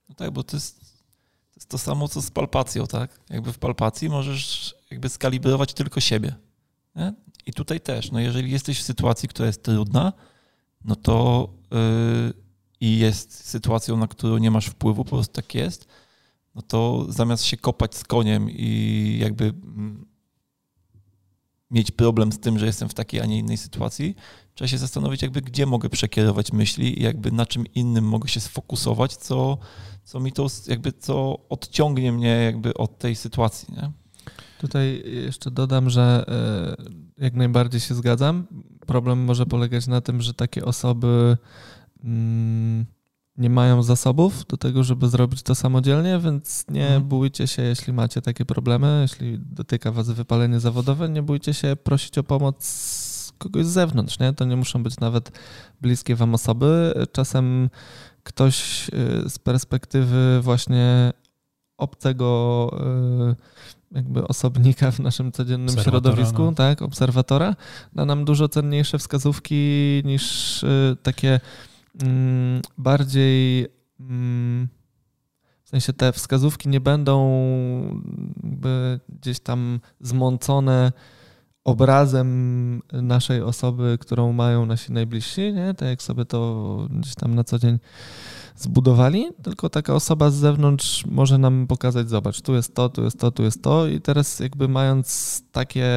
[0.09, 3.19] No tak, bo to jest, to jest to samo, co z palpacją, tak?
[3.29, 6.35] Jakby w palpacji możesz jakby skalibrować tylko siebie.
[6.95, 7.13] Nie?
[7.45, 10.13] I tutaj też, no jeżeli jesteś w sytuacji, która jest trudna,
[10.85, 12.33] no to yy,
[12.81, 15.87] i jest sytuacją, na którą nie masz wpływu, po prostu tak jest,
[16.55, 20.05] no to zamiast się kopać z koniem i jakby mm,
[21.71, 24.15] mieć problem z tym, że jestem w takiej, a nie innej sytuacji,
[24.59, 28.39] trzeba się zastanowić, jakby gdzie mogę przekierować myśli i jakby na czym innym mogę się
[28.39, 29.57] sfokusować, co,
[30.03, 33.91] co mi to jakby, co odciągnie mnie jakby od tej sytuacji, nie?
[34.61, 36.25] Tutaj jeszcze dodam, że
[37.17, 38.47] e, jak najbardziej się zgadzam.
[38.87, 41.37] Problem może polegać na tym, że takie osoby
[42.03, 42.85] mm,
[43.37, 47.03] nie mają zasobów do tego, żeby zrobić to samodzielnie, więc nie mhm.
[47.03, 52.17] bójcie się, jeśli macie takie problemy, jeśli dotyka Was wypalenie zawodowe, nie bójcie się prosić
[52.17, 53.08] o pomoc
[53.39, 54.33] kogoś z zewnątrz, nie?
[54.33, 55.39] To nie muszą być nawet
[55.81, 56.93] bliskie Wam osoby.
[57.11, 57.69] Czasem
[58.23, 61.13] ktoś y, z perspektywy właśnie
[61.77, 62.71] obcego
[63.31, 63.35] y,
[63.91, 66.51] jakby osobnika w naszym codziennym środowisku, no.
[66.51, 67.55] tak, obserwatora,
[67.93, 69.55] da nam dużo cenniejsze wskazówki
[70.05, 71.39] niż y, takie
[72.01, 73.67] mm, bardziej
[73.99, 74.67] mm,
[75.63, 77.19] w sensie te wskazówki nie będą
[79.09, 80.91] gdzieś tam zmącone
[81.63, 85.73] obrazem naszej osoby, którą mają nasi najbliżsi, nie?
[85.73, 87.79] tak jak sobie to gdzieś tam na co dzień
[88.55, 93.19] zbudowali, tylko taka osoba z zewnątrz może nam pokazać, zobacz, tu jest to, tu jest
[93.19, 95.87] to, tu jest to i teraz jakby mając takie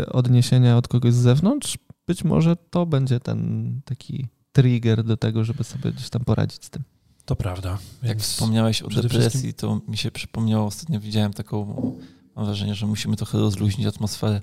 [0.00, 5.44] y, odniesienia od kogoś z zewnątrz, być może to będzie ten taki trigger do tego,
[5.44, 6.82] żeby sobie gdzieś tam poradzić z tym.
[7.24, 7.78] To prawda.
[8.02, 9.52] Jak wspomniałeś o depresji, wszystkim...
[9.52, 11.66] to mi się przypomniało, ostatnio widziałem taką,
[12.36, 14.40] mam wrażenie, że musimy trochę rozluźnić atmosferę.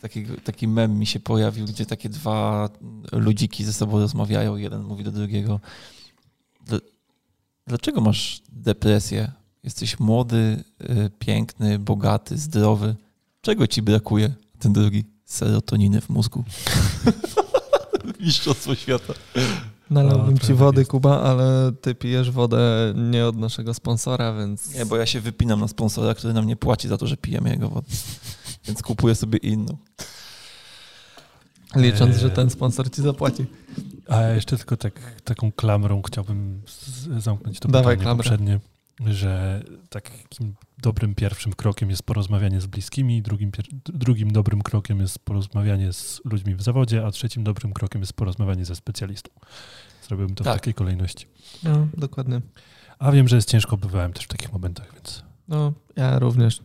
[0.00, 2.68] Taki, taki mem mi się pojawił, gdzie takie dwa
[3.12, 5.60] ludziki ze sobą rozmawiają, jeden mówi do drugiego,
[7.66, 9.32] dlaczego masz depresję?
[9.64, 12.96] Jesteś młody, y, piękny, bogaty, zdrowy.
[13.40, 14.34] Czego ci brakuje?
[14.58, 16.44] Ten drugi, serotoniny w mózgu.
[18.20, 19.14] Mistrzostwo świata.
[19.90, 20.90] Nalałbym ci wody, jest.
[20.90, 24.74] Kuba, ale ty pijesz wodę nie od naszego sponsora, więc...
[24.74, 27.50] Nie, bo ja się wypinam na sponsora, który nam nie płaci za to, że pijemy
[27.50, 27.86] jego wodę.
[28.64, 29.76] Więc kupuję sobie inną.
[31.76, 33.46] Licząc, że ten sponsor ci zapłaci.
[34.08, 36.62] A ja jeszcze tylko tak, taką klamrą chciałbym
[37.18, 38.24] zamknąć to Dawaj pytanie klamrę.
[38.24, 38.60] poprzednie,
[39.06, 43.50] że takim dobrym pierwszym krokiem jest porozmawianie z bliskimi, drugim,
[43.84, 48.64] drugim dobrym krokiem jest porozmawianie z ludźmi w zawodzie, a trzecim dobrym krokiem jest porozmawianie
[48.64, 49.30] ze specjalistą.
[50.08, 50.52] Zrobiłbym to tak.
[50.52, 51.26] w takiej kolejności.
[51.62, 52.40] No, dokładnie.
[52.98, 55.22] A wiem, że jest ciężko, bywałem też w takich momentach, więc...
[55.48, 56.62] No, ja również.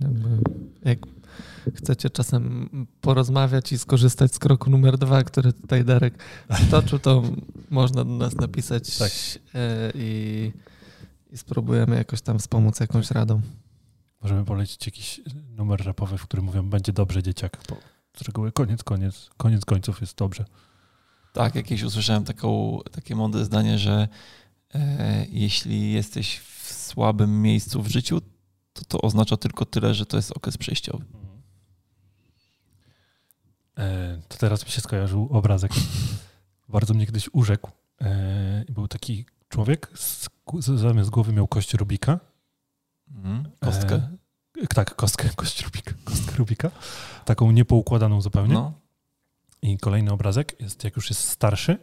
[0.85, 0.99] Jak
[1.75, 2.69] chcecie czasem
[3.01, 6.23] porozmawiać i skorzystać z kroku numer dwa, który tutaj Darek
[6.67, 7.23] stoczył, to
[7.69, 9.11] można do nas napisać Tak.
[9.53, 10.51] e, i,
[11.31, 13.41] i spróbujemy jakoś tam wspomóc jakąś radą.
[14.21, 17.77] Możemy polecić jakiś numer rapowy, w którym mówią, będzie dobrze dzieciak, bo
[18.17, 20.45] z reguły koniec, koniec, koniec końców jest dobrze.
[21.33, 24.07] Tak, jakieś usłyszałem taką, takie mądre zdanie, że
[24.75, 28.21] e, jeśli jesteś w słabym miejscu w życiu,
[28.73, 31.05] to to oznacza tylko tyle, że to jest okres przejściowy.
[33.77, 35.71] E, to teraz mi się skojarzył obrazek.
[36.69, 37.71] Bardzo mnie kiedyś urzekł.
[38.01, 40.29] E, był taki człowiek, z,
[40.75, 42.19] zamiast głowy miał kość Rubika.
[43.15, 43.43] Mhm.
[43.59, 43.95] Kostkę.
[44.63, 46.71] E, tak, kostkę, kość Rubika, kostkę Rubika.
[47.25, 48.53] Taką niepoukładaną zupełnie.
[48.53, 48.73] No.
[49.61, 51.77] I kolejny obrazek jest, jak już jest starszy,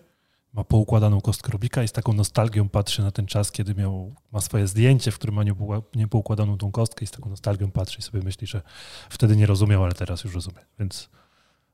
[0.53, 4.41] ma poukładaną kostkę Rubika i z taką nostalgią patrzy na ten czas, kiedy miał, ma
[4.41, 8.03] swoje zdjęcie, w którym ma niepoukła- niepoukładaną tą kostkę i z taką nostalgią patrzy i
[8.03, 8.63] sobie myśli, że
[9.11, 10.59] wtedy nie rozumiał, ale teraz już rozumie.
[10.79, 11.09] Więc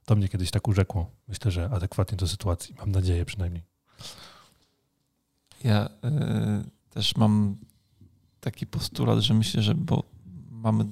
[0.05, 1.11] to mnie kiedyś tak urzekło.
[1.29, 2.75] Myślę, że adekwatnie do sytuacji.
[2.79, 3.63] Mam nadzieję przynajmniej.
[5.65, 5.91] Ja y,
[6.91, 7.57] też mam
[8.41, 10.03] taki postulat, że myślę, że bo
[10.51, 10.85] mamy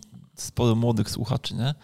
[0.42, 1.74] sporo młodych słuchaczy, nie?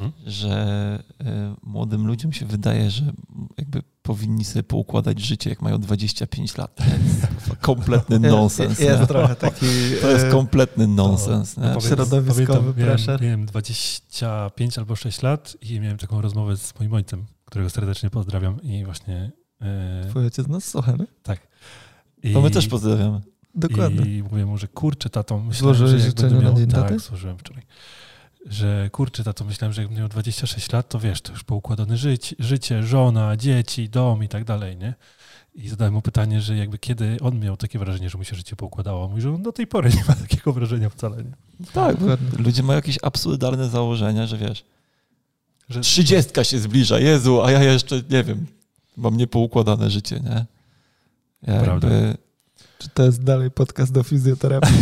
[0.00, 0.12] Mhm.
[0.26, 1.24] że y,
[1.62, 3.12] młodym ludziom się wydaje, że
[3.58, 6.74] jakby powinni sobie poukładać życie, jak mają 25 lat.
[6.74, 8.68] To jest kompletny nonsens.
[8.78, 9.66] Jest, jest trochę taki
[10.02, 11.54] To jest e, kompletny nonsens.
[11.54, 11.80] To- nie?
[11.80, 13.22] Środowiskowy pamiętam, miałem, pressure.
[13.22, 18.62] miałem 25 albo 6 lat i miałem taką rozmowę z moim ojcem, którego serdecznie pozdrawiam
[18.62, 19.32] i właśnie...
[19.60, 21.06] e, Twój ojciec nas słucha, nie?
[22.30, 23.20] i, To my też pozdrawiamy.
[23.54, 24.18] Dokładnie.
[24.18, 26.58] I mówię mu, że kurczę, tato, myślałem, Złożyłeś że jak życzenia będę na miał...
[26.58, 27.62] dzień tak, złożyłem wczoraj.
[28.46, 31.96] Że kurczę, tato, myślałem, że jak będę miał 26 lat, to wiesz, to już poukładane
[31.96, 34.94] życie, życie, żona, dzieci, dom i tak dalej, nie?
[35.54, 38.56] I zadałem mu pytanie, że jakby kiedy on miał takie wrażenie, że mu się życie
[38.56, 39.08] poukładało.
[39.08, 41.32] Mówi, że on do tej pory nie ma takiego wrażenia wcale, nie?
[41.72, 42.06] Tak, bo
[42.38, 44.64] ludzie mają jakieś absurdalne założenia, że wiesz,
[45.68, 48.46] Że, trzydziestka się zbliża, Jezu, a ja jeszcze, nie wiem,
[48.96, 50.46] mam niepoukładane życie, nie?
[51.60, 51.88] Prawda.
[52.84, 54.76] Czy to jest dalej podcast do fizjoterapii?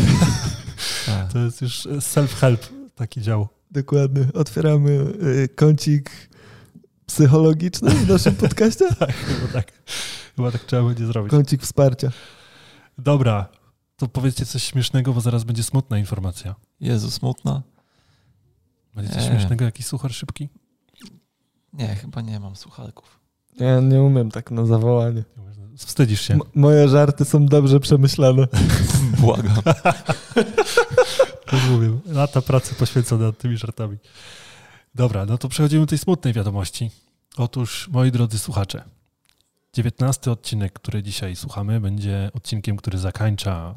[1.06, 1.32] tak.
[1.32, 2.58] To jest już self-help
[2.94, 3.48] taki dział.
[3.70, 4.26] Dokładnie.
[4.34, 6.10] Otwieramy y, kącik
[7.06, 8.88] psychologiczny w naszym podcaście.
[8.98, 9.72] Tak, chyba tak.
[10.36, 11.30] Chyba tak trzeba będzie zrobić.
[11.30, 12.10] Kącik wsparcia.
[12.98, 13.48] Dobra,
[13.96, 16.54] to powiedzcie coś śmiesznego, bo zaraz będzie smutna informacja.
[16.80, 17.62] Jezu, smutna?
[18.94, 19.28] Będzie coś Nie.
[19.28, 20.48] śmiesznego, jakiś suchar szybki?
[21.72, 23.20] Nie, chyba nie mam słuchalków.
[23.56, 25.24] Ja nie umiem tak na zawołanie.
[25.76, 26.34] Wstydzisz się.
[26.34, 28.48] M- moje żarty są dobrze przemyślane.
[29.20, 29.56] Błagam.
[31.70, 31.98] Mówię.
[32.06, 33.96] Lata pracy poświęcone nad tymi żartami.
[34.94, 36.90] Dobra, no to przechodzimy do tej smutnej wiadomości.
[37.36, 38.84] Otóż, moi drodzy słuchacze,
[39.74, 43.74] 19 odcinek, który dzisiaj słuchamy, będzie odcinkiem, który zakończa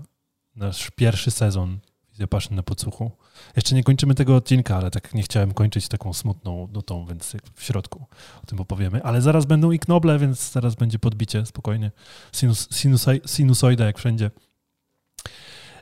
[0.56, 1.80] nasz pierwszy sezon
[2.16, 3.12] Wizja Passion na podsłuchu.
[3.56, 7.64] Jeszcze nie kończymy tego odcinka, ale tak nie chciałem kończyć taką smutną nutą, więc w
[7.64, 8.06] środku
[8.44, 9.04] o tym opowiemy.
[9.04, 11.92] Ale zaraz będą i knoble, więc zaraz będzie podbicie, spokojnie.
[12.32, 14.32] Sinus, sinusoi, sinusoida jak wszędzie.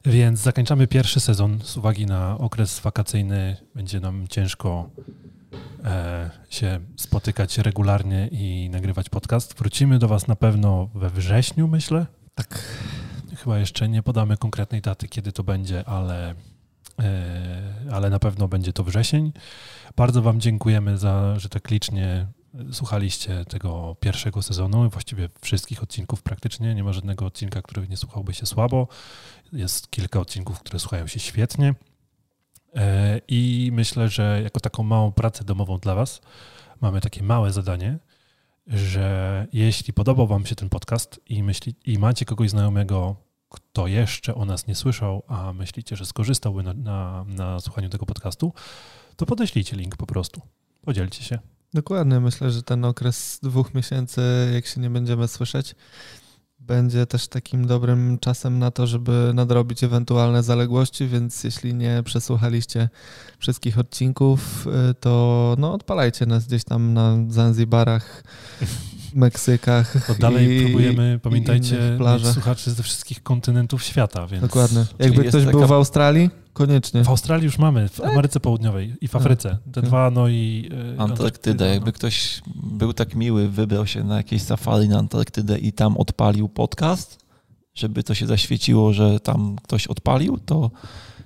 [0.06, 1.60] Więc zakończamy pierwszy sezon.
[1.64, 4.90] Z uwagi na okres wakacyjny będzie nam ciężko
[5.84, 9.58] e, się spotykać regularnie i nagrywać podcast.
[9.58, 12.06] Wrócimy do Was na pewno we wrześniu, myślę.
[12.36, 12.60] Tak.
[13.44, 16.36] Chyba jeszcze nie podamy konkretnej daty, kiedy to będzie, ale,
[17.00, 19.32] e, ale na pewno będzie to wrzesień.
[19.96, 22.28] Bardzo Wam dziękujemy za, że tak licznie
[22.72, 26.76] słuchaliście tego pierwszego sezonu, właściwie wszystkich odcinków praktycznie.
[26.76, 28.88] Nie ma żadnego odcinka, który nie słuchałby się słabo.
[29.54, 31.76] Jest kilka odcinków, które słuchają się świetnie.
[32.76, 36.22] E, I myślę, że jako taką małą pracę domową dla Was
[36.82, 38.00] mamy takie małe zadanie,
[38.68, 43.24] że jeśli podobał Wam się ten podcast i, myśli, i macie kogoś znajomego,
[43.54, 48.06] kto jeszcze o nas nie słyszał, a myślicie, że skorzystałby na, na, na słuchaniu tego
[48.06, 48.54] podcastu,
[49.16, 50.42] to podeślijcie link po prostu.
[50.82, 51.40] Podzielcie się.
[51.74, 52.20] Dokładnie.
[52.20, 54.22] Myślę, że ten okres dwóch miesięcy,
[54.54, 55.76] jak się nie będziemy słyszeć,
[56.68, 62.90] będzie też takim dobrym czasem na to, żeby nadrobić ewentualne zaległości, więc jeśli nie przesłuchaliście
[63.40, 68.24] wszystkich odcinków, y, to no, odpalajcie nas gdzieś tam na Zanzibarach,
[69.14, 70.18] Meksykach.
[70.20, 71.98] Dalej i, próbujemy, pamiętajcie,
[72.34, 74.86] słuchaczy ze wszystkich kontynentów świata, więc Dokładnie.
[75.00, 77.04] Jakby ktoś był taka- w Australii, koniecznie.
[77.04, 78.12] w Australii już mamy, w Tak?
[78.12, 79.58] Ameryce Południowej i w Afryce.
[79.66, 79.84] Te tak.
[79.86, 81.66] dwa, no i e, Antarktyda.
[81.66, 81.94] Jakby no.
[81.94, 87.26] ktoś był tak miły, wybrał się na jakieś safari na Antarktydę i tam odpalił podcast,
[87.76, 90.72] żeby to się zaświeciło, że tam ktoś odpalił, to,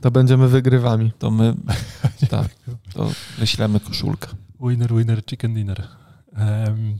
[0.01, 1.11] To będziemy wygrywami.
[1.19, 1.55] to my
[2.29, 2.55] tak,
[2.93, 4.27] to wyślemy koszulkę.
[4.61, 5.87] Winner, winner, chicken dinner.
[6.33, 6.97] Em,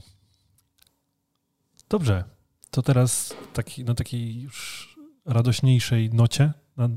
[1.88, 2.24] dobrze,
[2.70, 4.88] to teraz taki, na takiej już
[5.26, 6.88] radośniejszej nocie na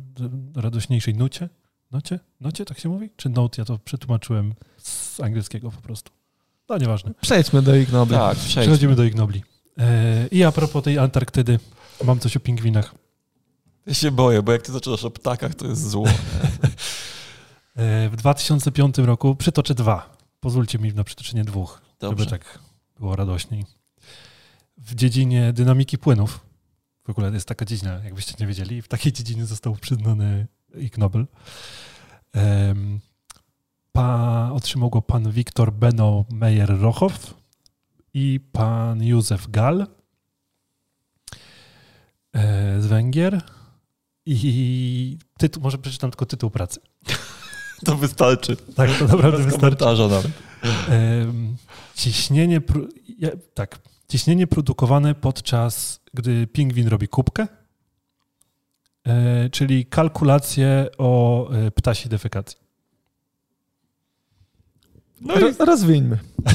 [0.55, 1.49] radośniejszej nucie.
[1.91, 2.19] Nocie?
[2.39, 3.09] Nocie, tak się mówi?
[3.15, 3.61] Czy note?
[3.61, 6.11] Ja to przetłumaczyłem z angielskiego po prostu.
[6.69, 7.13] No, nieważne.
[7.21, 8.15] Przejdźmy do Ignobli.
[8.17, 8.61] Tak, przejdźmy.
[8.61, 9.43] Przechodzimy do Ignobli.
[9.77, 11.59] E, I a propos tej Antarktydy,
[12.03, 12.95] mam coś o pingwinach.
[13.86, 16.05] Ja się boję, bo jak ty zaczynasz o ptakach, to jest zło.
[17.75, 20.17] E, w 2005 roku przytoczę dwa.
[20.39, 22.23] Pozwólcie mi na przytoczenie dwóch, Dobrze.
[22.23, 22.59] żeby tak
[22.99, 23.65] było radośniej.
[24.77, 26.39] W dziedzinie dynamiki płynów,
[27.03, 31.27] w ogóle jest taka dziedzina, jakbyście nie wiedzieli, w takiej dziedzinie został przyznany Ig Nobel.
[32.33, 32.99] Em,
[33.91, 37.33] Pa, otrzymał go pan Wiktor Beno Meyer-Rochow
[38.13, 39.87] i pan Józef Gall
[42.33, 43.41] e, z Węgier.
[44.25, 46.79] I tytuł, może przeczytam tylko tytuł pracy.
[47.85, 48.57] To wystarczy.
[48.75, 49.85] Tak, to naprawdę wystarczy.
[49.85, 50.27] nawet.
[51.95, 52.61] Ciśnienie,
[53.19, 53.79] ja, tak,
[54.12, 57.47] ciśnienie produkowane podczas, gdy pingwin robi kubkę,
[59.07, 62.57] e, czyli kalkulacje o e, ptasiej defekacji.
[65.22, 66.20] No i Ro- Rozwińmy.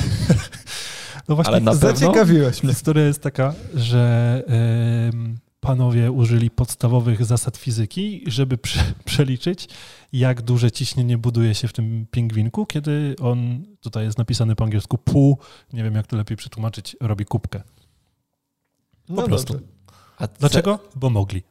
[1.28, 1.88] No właśnie, Ale na pewno?
[1.96, 2.72] Zaciekawiłeś mnie.
[2.72, 9.68] historia jest taka, że em, panowie użyli podstawowych zasad fizyki, żeby prze, przeliczyć,
[10.12, 14.98] jak duże ciśnienie buduje się w tym pingwinku, kiedy on, tutaj jest napisane po angielsku,
[14.98, 15.38] pół,
[15.72, 17.62] nie wiem jak to lepiej przetłumaczyć, robi kubkę.
[19.08, 19.52] No prostu.
[19.52, 19.68] dobrze.
[20.18, 20.78] A Dlaczego?
[20.94, 21.42] Bo mogli.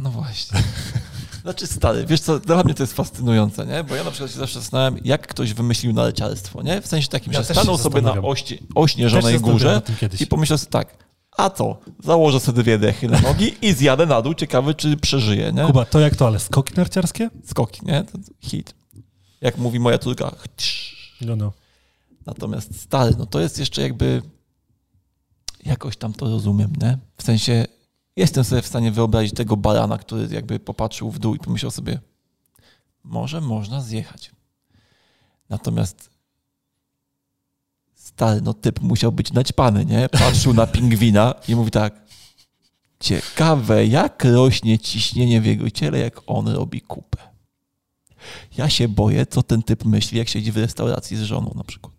[0.00, 0.60] No właśnie.
[1.42, 3.84] Znaczy stary, wiesz co, dla mnie to jest fascynujące, nie?
[3.84, 6.80] Bo ja na przykład się zawsze zastanawiam, jak ktoś wymyślił naleciarstwo, nie?
[6.80, 9.82] W sensie takim, Ja że stanął sobie na ości, ośnieżonej górze
[10.20, 14.22] i pomyślał sobie tak, a co, założę sobie dwie dechy na nogi i zjadę na
[14.22, 15.64] dół, ciekawy czy przeżyję, nie?
[15.66, 17.30] Kuba, to jak to, ale skoki narciarskie?
[17.44, 18.04] Skoki, nie?
[18.04, 18.74] To hit.
[19.40, 20.34] Jak mówi moja córka,
[21.20, 21.52] No, no.
[22.26, 24.22] Natomiast stary, no to jest jeszcze jakby
[25.64, 26.98] jakoś tam to rozumiem, nie?
[27.16, 27.66] W sensie
[28.16, 32.00] jestem sobie w stanie wyobrazić tego barana, który jakby popatrzył w dół i pomyślał sobie,
[33.04, 34.32] może można zjechać.
[35.48, 36.10] Natomiast
[38.16, 40.08] stary, no typ musiał być naćpany, nie?
[40.08, 42.02] Patrzył na pingwina i mówi tak,
[43.00, 47.18] ciekawe jak rośnie ciśnienie w jego ciele, jak on robi kupę.
[48.58, 51.94] Ja się boję, co ten typ myśli, jak siedzi w restauracji z żoną na przykład.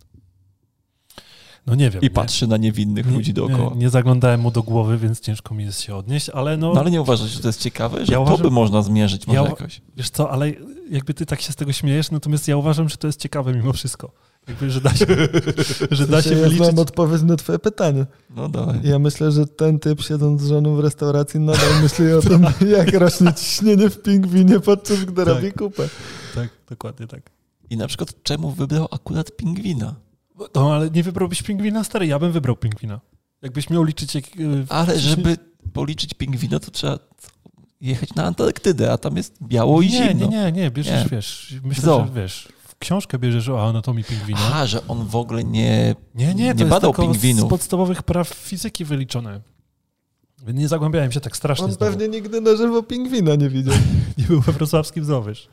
[1.66, 2.02] no nie wiem.
[2.02, 2.10] I nie?
[2.10, 3.70] patrzy na niewinnych Nie, ludzi dookoła.
[3.74, 6.80] Nie, nie zaglądałem mu do głowy, więc ciężko mi jest się odnieść, ale no, No
[6.82, 9.40] ale nie uważasz, że to jest ciekawe, że Ja to uważam- by można zmierzyć może
[9.40, 9.82] Ja- jakoś.
[9.98, 10.52] wiesz co, ale
[10.90, 13.74] jakby ty tak się z tego śmiejesz, natomiast ja uważam, że to jest ciekawe mimo
[13.74, 14.12] wszystko.
[14.48, 15.06] Jakby, że da się,
[15.92, 16.58] że da się ja wyliczyć.
[16.66, 18.06] znam odpowiedź na twoje pytanie.
[18.36, 18.80] No dawaj.
[18.84, 22.94] Ja myślę, że ten typ siedząc z żoną w restauracji nadal myśli o tym, jak
[22.94, 25.28] rośnie ciśnienie w pingwinie podczas gdy Tak.
[25.36, 25.90] robi kupę.
[26.36, 27.22] Tak, dokładnie tak.
[27.70, 29.96] I na przykład czemu wybrał akurat pingwina?
[30.56, 33.00] No ale nie wybrałbyś pingwina, stary, ja bym wybrał pingwina.
[33.42, 34.26] Jakbyś miał liczyć jak...
[34.40, 35.38] y, Ale żeby
[35.74, 37.00] policzyć pingwina, to trzeba
[37.82, 40.28] jechać na Antarktydę, a tam jest biało i nie, zimno.
[40.28, 41.10] nie, nie, nie, bierzesz, Nie.
[41.10, 42.08] wiesz, myślę, Zo.
[42.16, 42.48] że wiesz,
[42.84, 44.40] książkę bierzesz o anatomii pingwina.
[44.42, 45.96] Aha, że on w ogóle nie...
[46.16, 47.48] Nie, nie, to Nie jest badał pingwinów.
[47.48, 49.42] z podstawowych praw fizyki wyliczone.
[50.48, 51.92] Nie zagłębiałem się tak strasznie On znowu.
[51.92, 53.74] pewnie nigdy na żywo pingwina nie widział.
[54.18, 55.48] Nie był we wrocławskim wiesz.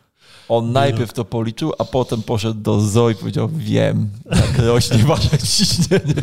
[0.49, 5.39] On najpierw to policzył, a potem poszedł do zoo i powiedział, wiem, jak rośnie wasze
[5.57, 6.23] ciśnienie.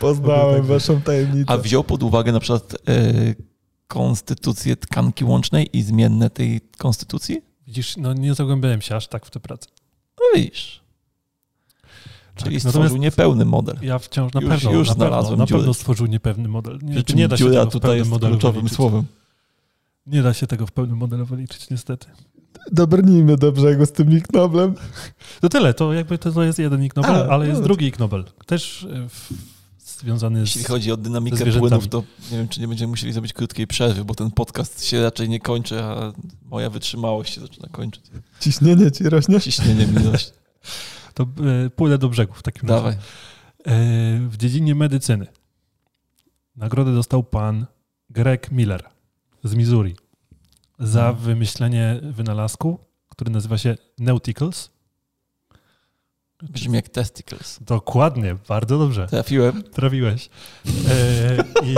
[0.00, 1.50] Poznałem waszą tajemnicę.
[1.50, 3.04] A wziął pod uwagę na przykład e,
[3.88, 7.42] konstytucję tkanki łącznej i zmienne tej konstytucji?
[7.72, 9.66] Widzisz, no nie zagłębiałem się aż tak w tę pracę.
[10.20, 10.80] No widzisz.
[12.36, 13.76] Czyli Tak, stworzył niepełny model.
[13.82, 15.60] Ja wciąż na Już- pewno, już na pewno, znalazłem na dziurę.
[15.60, 16.78] pewno stworzył niepewny model.
[16.82, 18.76] Nie, nie da się tego w pełnym modelu kluczowym wyliczyć.
[18.76, 19.04] słowem.
[20.06, 22.06] Nie da się tego w pełnym modelu wyliczyć, niestety.
[22.72, 24.74] Dobrnijmy do brzegu z tym Ig Noblem.
[25.40, 27.64] To tyle, to jakby to, to jest jeden Ig Nobel, A, ale jest no.
[27.64, 28.24] drugi Ig Nobel.
[28.46, 29.32] Też e, w,
[30.02, 30.66] związany Jeśli z...
[30.66, 34.14] chodzi o dynamikę płynów, to nie wiem, czy nie będziemy musieli zrobić krótkiej przerwy, bo
[34.14, 36.12] ten podcast się raczej nie kończy, a
[36.44, 38.02] moja wytrzymałość się zaczyna kończyć.
[38.40, 39.40] Ciśnienie ci rośnie?
[39.40, 40.32] Ciśnienie mi rośnie.
[41.14, 41.22] To
[41.66, 42.82] e, pójdę do brzegu w takim razie.
[42.82, 42.92] Dawaj.
[42.94, 42.98] E,
[44.28, 45.26] w dziedzinie medycyny
[46.56, 47.66] nagrodę dostał pan
[48.10, 48.84] Greg Miller
[49.44, 49.96] z Missouri
[50.78, 51.16] za Mhm.
[51.24, 52.78] wymyślenie wynalazku,
[53.08, 54.70] który nazywa się Nauticals.
[56.42, 57.58] Brzmi jak testicles.
[57.60, 59.06] Dokładnie, bardzo dobrze.
[59.06, 59.62] Trafiłem.
[59.62, 60.28] Trafiłeś.
[60.88, 61.74] E, I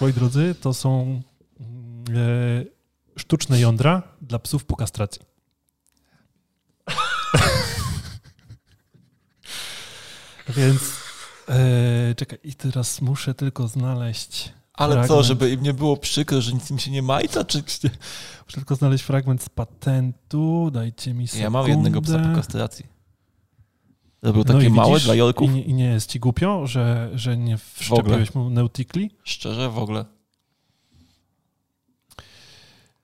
[0.00, 1.22] moi drodzy, to są
[1.60, 2.64] mm, e,
[3.16, 5.22] sztuczne jądra dla psów po kastracji.
[10.56, 10.82] Więc
[11.48, 14.52] e, czekaj, i teraz muszę tylko znaleźć.
[14.80, 15.26] Ale co, fragment.
[15.26, 17.62] żeby im nie było przykro, że nic im się nie majta, czy...
[18.46, 20.70] Muszę tylko znaleźć fragment z patentu.
[20.72, 21.44] Dajcie mi sekundę.
[21.44, 22.86] Ja mam jednego psa po kastracji.
[24.22, 25.50] Zrobił No takie i małe widzisz, dla I Jorków?
[25.52, 29.10] nie, I nie jest ci głupio, że, że nie wszczepiłeś mu Nauticli?
[29.24, 30.04] Szczerze, w ogóle.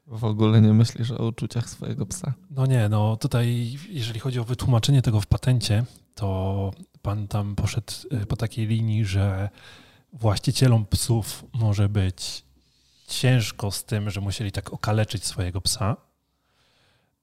[0.06, 2.34] W ogóle nie myślisz o uczuciach swojego psa.
[2.50, 6.70] No nie, no tutaj jeżeli chodzi o wytłumaczenie tego w patencie, to
[7.02, 9.48] pan tam poszedł y, po takiej linii, że
[10.20, 12.44] właścicielom psów może być
[13.08, 15.96] ciężko z tym, że musieli tak okaleczyć swojego psa,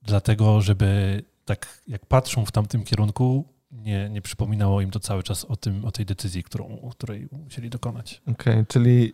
[0.02, 5.46] dlatego żeby tak jak patrzą w tamtym kierunku, nie, nie przypominało im to cały czas
[5.46, 8.22] o, tym, o tej decyzji, którą, której musieli dokonać.
[8.28, 9.14] Okej, okay, czyli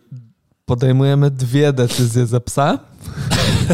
[0.64, 2.78] podejmujemy dwie decyzje za psa.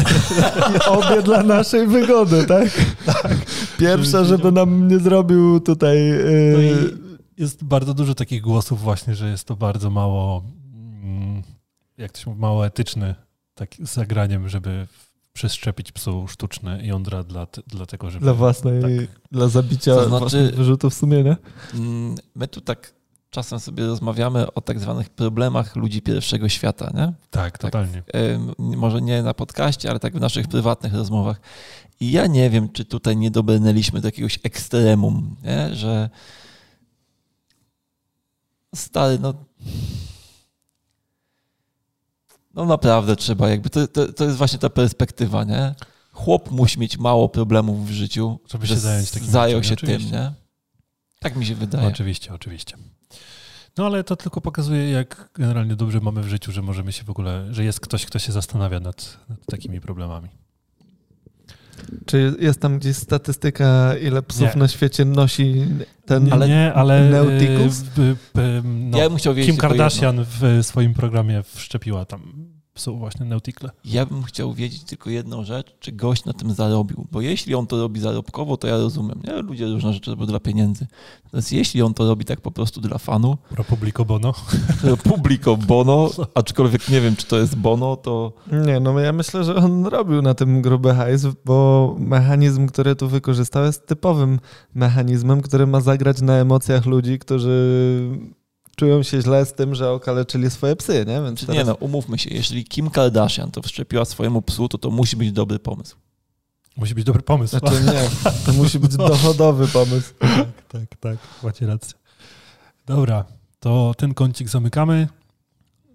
[0.97, 2.69] Obie dla naszej wygody, tak?
[3.05, 3.37] tak.
[3.77, 5.97] Pierwsza, żeby nam nie zrobił tutaj.
[5.97, 7.06] Yy...
[7.37, 11.43] jest bardzo dużo takich głosów, właśnie, że jest to bardzo mało, mm,
[11.97, 13.15] jak to się mówi, mało etyczny
[13.55, 14.87] tak, zagraniem, żeby
[15.33, 18.23] przeszczepić psu sztuczne jądra dla, dla tego, żeby...
[18.23, 18.91] Dla własnej, tak.
[19.31, 21.37] dla zabicia to znaczy, wyrzutów sumienia?
[21.73, 22.93] Mm, my tu tak
[23.29, 27.05] czasem sobie rozmawiamy o tak zwanych problemach ludzi pierwszego świata, nie?
[27.05, 28.03] Tak, tak totalnie.
[28.11, 28.21] Tak,
[28.57, 31.41] może nie na podcaście, ale tak w naszych prywatnych rozmowach.
[31.99, 35.75] I ja nie wiem, czy tutaj nie dobrnęliśmy do jakiegoś ekstremum, nie?
[35.75, 36.09] że
[38.79, 39.33] stary, no
[42.57, 45.75] no naprawdę trzeba, jakby to, to, to jest właśnie ta perspektywa, nie?
[46.11, 50.09] Chłop musi mieć mało problemów w życiu, żeby się zająć takim zajął się oczywiście.
[50.09, 50.31] tym, nie?
[51.19, 51.87] Tak mi się wydaje.
[51.87, 52.77] Oczywiście, oczywiście.
[53.77, 57.09] No ale to tylko pokazuje, jak generalnie dobrze mamy w życiu, że możemy się w
[57.09, 60.29] ogóle, że jest ktoś, kto się zastanawia nad, nad takimi problemami.
[62.05, 64.59] Czy jest tam gdzieś statystyka, ile psów nie.
[64.59, 65.65] na świecie nosi
[66.05, 67.83] ten ale, nie, ale Neuticus?
[68.63, 73.69] no, ja bym chciał wiedzieć Kim Kardashian w swoim programie wszczepiła tam są właśnie Nauticle.
[73.85, 77.67] Ja bym chciał wiedzieć tylko jedną rzecz, czy gość na tym zarobił, bo jeśli on
[77.67, 79.41] to robi zarobkowo, to ja rozumiem, nie?
[79.41, 80.87] Ludzie różne rzeczy robią dla pieniędzy.
[81.23, 83.37] Natomiast jeśli on to robi tak po prostu dla fanu...
[83.49, 84.33] Pro publico bono.
[84.81, 88.33] Pro publico bono, aczkolwiek nie wiem, czy to jest bono, to...
[88.65, 93.07] Nie, no ja myślę, że on robił na tym gruby hajs, bo mechanizm, który tu
[93.07, 94.39] wykorzystał jest typowym
[94.75, 98.09] mechanizmem, który ma zagrać na emocjach ludzi, którzy
[98.77, 101.21] czują się źle z tym, że okaleczyli swoje psy, nie?
[101.21, 101.55] Więc teraz...
[101.55, 105.31] Nie no, umówmy się, jeżeli Kim Kardashian to wszczepiła swojemu psu, to to musi być
[105.31, 105.95] dobry pomysł.
[106.77, 107.59] Musi być dobry pomysł.
[107.59, 110.13] Znaczy nie, to musi być dochodowy pomysł.
[110.19, 111.93] Tak, tak, tak, macie rację.
[112.85, 113.25] Dobra,
[113.59, 115.07] to ten kącik zamykamy.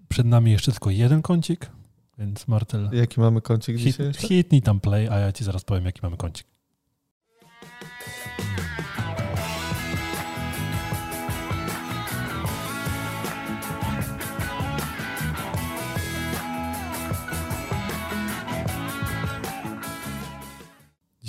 [0.09, 1.69] Przed nami jeszcze tylko jeden kącik,
[2.17, 2.89] więc Martel...
[2.93, 4.13] Jaki mamy kącik hit, dzisiaj?
[4.13, 6.47] Hitnij tam play, a ja ci zaraz powiem, jaki mamy kącik.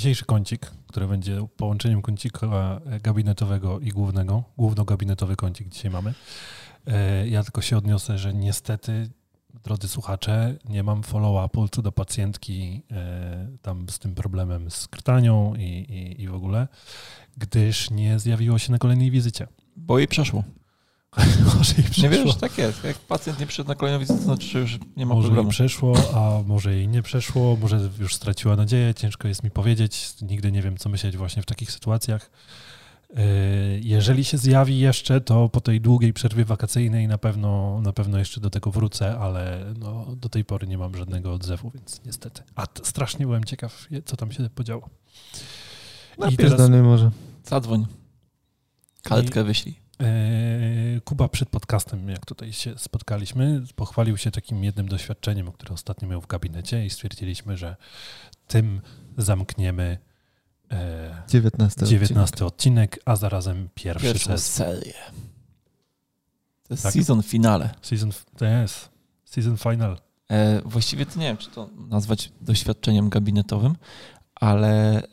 [0.04, 6.14] Dzisiejszy kącik, który będzie połączeniem kącika gabinetowego i głównego, główno-gabinetowy kącik dzisiaj mamy.
[6.86, 9.10] E, ja tylko się odniosę, że niestety,
[9.64, 15.54] drodzy słuchacze, nie mam follow-upu co do pacjentki e, tam z tym problemem z krtanią
[15.54, 16.68] i, i, i w ogóle,
[17.36, 19.46] gdyż nie zjawiło się na kolejnej wizycie.
[19.76, 20.44] Bo jej przeszło.
[21.58, 22.84] może jej Nie wiesz, tak jest.
[22.84, 25.46] Jak pacjent nie przyszedł na kolejną wizytę, to znaczy, że już nie ma może problemu.
[25.46, 30.14] Może przeszło, a może jej nie przeszło, może już straciła nadzieję, ciężko jest mi powiedzieć.
[30.22, 32.30] Nigdy nie wiem, co myśleć właśnie w takich sytuacjach.
[33.10, 33.20] Yy,
[33.82, 38.40] jeżeli się zjawi jeszcze, to po tej długiej przerwie wakacyjnej na pewno, na pewno jeszcze
[38.40, 42.42] do tego wrócę, ale no, do tej pory nie mam żadnego odzewu, więc niestety.
[42.54, 44.88] A strasznie byłem ciekaw, co tam się podziało.
[46.30, 46.70] I teraz...
[46.70, 47.10] nie może.
[47.44, 47.86] Zadzwoń.
[49.02, 49.44] Kaletkę I...
[49.44, 49.83] wyślij.
[50.00, 56.08] E, Kuba przed podcastem, jak tutaj się spotkaliśmy, pochwalił się takim jednym doświadczeniem, które ostatnio
[56.08, 57.76] miał w gabinecie i stwierdziliśmy, że
[58.46, 58.80] tym
[59.18, 59.98] zamkniemy
[61.28, 62.42] 19, 19 odcinek.
[62.42, 64.94] odcinek, a zarazem pierwszy Pierwszą serię.
[66.62, 66.92] To jest tak?
[66.92, 67.74] season finale.
[67.82, 68.88] Season, to jest.
[69.24, 69.98] Season final.
[70.28, 73.76] E, właściwie to nie wiem, czy to nazwać doświadczeniem gabinetowym,
[74.34, 75.08] ale y,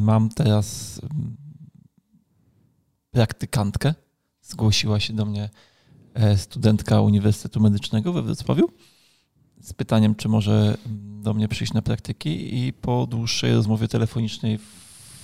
[0.00, 1.00] mam teraz
[3.10, 3.94] praktykantkę.
[4.42, 5.50] Zgłosiła się do mnie
[6.14, 8.68] e, studentka Uniwersytetu Medycznego we Wrocławiu
[9.60, 10.76] z pytaniem, czy może
[11.22, 14.58] do mnie przyjść na praktyki i po dłuższej rozmowie telefonicznej,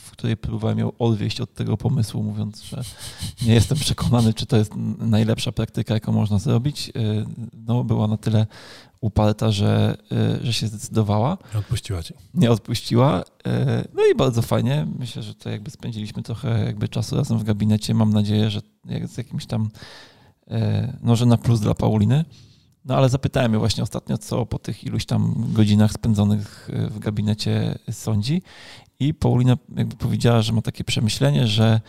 [0.04, 2.82] w której próbowałem ją odwieść od tego pomysłu, mówiąc, że
[3.46, 6.92] nie jestem przekonany, czy to jest najlepsza praktyka, jaką można zrobić, e,
[7.52, 8.46] no była na tyle
[9.04, 11.38] uparta, że, e, że się zdecydowała.
[11.54, 12.14] Nie odpuściła cię.
[12.34, 13.24] Nie odpuściła.
[13.46, 14.86] E, no i bardzo fajnie.
[14.98, 17.94] Myślę, że to jakby spędziliśmy trochę jakby czasu razem w gabinecie.
[17.94, 18.60] Mam nadzieję, że
[19.06, 19.68] z jakimś tam,
[20.50, 22.24] e, no że na plus dla Pauliny.
[22.84, 27.78] No ale zapytałem ją właśnie ostatnio, co po tych iluś tam godzinach spędzonych w gabinecie
[27.90, 28.42] sądzi.
[29.00, 31.80] I Paulina jakby powiedziała, że ma takie przemyślenie, że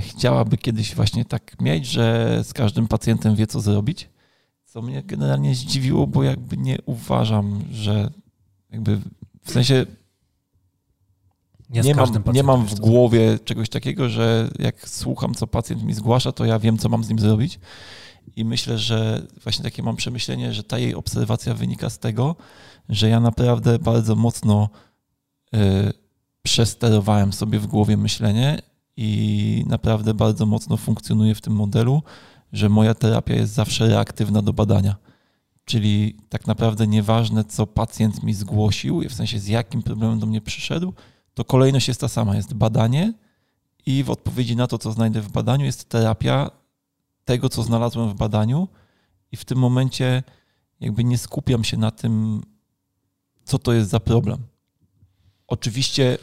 [0.00, 4.08] chciałaby kiedyś właśnie tak mieć, że z każdym pacjentem wie, co zrobić
[4.72, 8.10] co mnie generalnie zdziwiło, bo jakby nie uważam, że
[8.72, 9.00] Jakby
[9.42, 9.86] w sensie
[11.70, 15.94] Nie, nie, mam, nie mam w głowie czegoś takiego, że jak słucham, co pacjent mi
[15.94, 17.60] zgłasza, to ja wiem, co mam z nim zrobić.
[18.36, 22.36] I myślę, że właśnie takie mam przemyślenie, że ta jej obserwacja wynika z tego,
[22.88, 24.68] że ja naprawdę bardzo mocno
[25.54, 25.58] y,
[26.42, 28.62] przesterowałem sobie w głowie myślenie
[28.96, 32.02] i naprawdę bardzo mocno funkcjonuję w tym modelu,
[32.52, 34.96] że moja terapia jest zawsze reaktywna do badania.
[35.64, 40.40] Czyli tak naprawdę nieważne, co pacjent mi zgłosił, w sensie z jakim problemem do mnie
[40.40, 40.92] przyszedł,
[41.34, 42.36] to kolejność jest ta sama.
[42.36, 43.12] Jest badanie
[43.86, 46.50] i w odpowiedzi na to, co znajdę w badaniu, jest terapia
[47.24, 48.68] tego, co znalazłem w badaniu
[49.32, 50.22] i w tym momencie
[50.80, 52.42] jakby nie skupiam się na tym,
[53.44, 54.38] co to jest za problem.
[55.46, 56.18] Oczywiście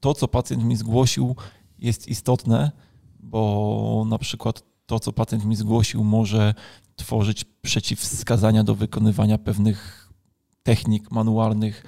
[0.00, 1.36] to, co pacjent mi zgłosił,
[1.78, 2.70] jest istotne,
[3.20, 6.54] bo na przykład to, co pacjent mi zgłosił, może
[6.96, 10.10] tworzyć przeciwwskazania do wykonywania pewnych
[10.62, 11.84] technik manualnych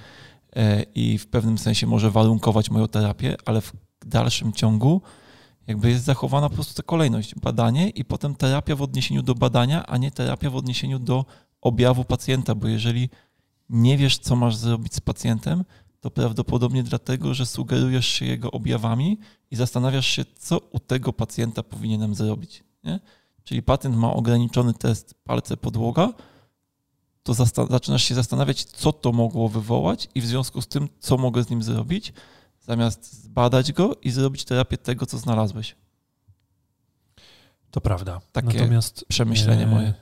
[0.55, 3.73] e, i w pewnym sensie może warunkować moją terapię, ale w
[4.05, 5.01] dalszym ciągu
[5.67, 7.35] jakby jest zachowana po prostu ta kolejność.
[7.35, 11.25] Badanie i potem terapia w odniesieniu do badania, a nie terapia w odniesieniu do
[11.61, 13.09] objawu pacjenta, bo jeżeli
[13.69, 15.63] nie wiesz, co masz zrobić z pacjentem,
[16.01, 19.19] to prawdopodobnie dlatego, że sugerujesz się jego objawami
[19.51, 22.63] i zastanawiasz się, co u tego pacjenta powinienem zrobić.
[22.83, 22.99] Nie?
[23.43, 26.13] Czyli pacjent ma ograniczony test palce podłoga,
[27.23, 27.33] to
[27.69, 31.49] zaczynasz się zastanawiać, co to mogło wywołać i w związku z tym, co mogę z
[31.49, 32.13] nim zrobić,
[32.61, 35.75] zamiast zbadać go i zrobić terapię tego, co znalazłeś.
[37.71, 38.21] To prawda.
[38.31, 39.93] Takie Natomiast Przemyślenie e, moje.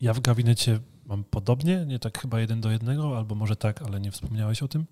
[0.00, 4.00] Ja w gabinecie mam podobnie, nie tak chyba jeden do jednego, albo może tak, ale
[4.00, 4.86] nie wspomniałeś o tym,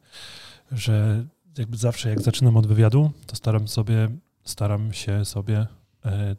[0.72, 1.25] że
[1.59, 4.09] jakby zawsze jak zaczynam od wywiadu, to staram sobie,
[4.45, 5.66] staram się sobie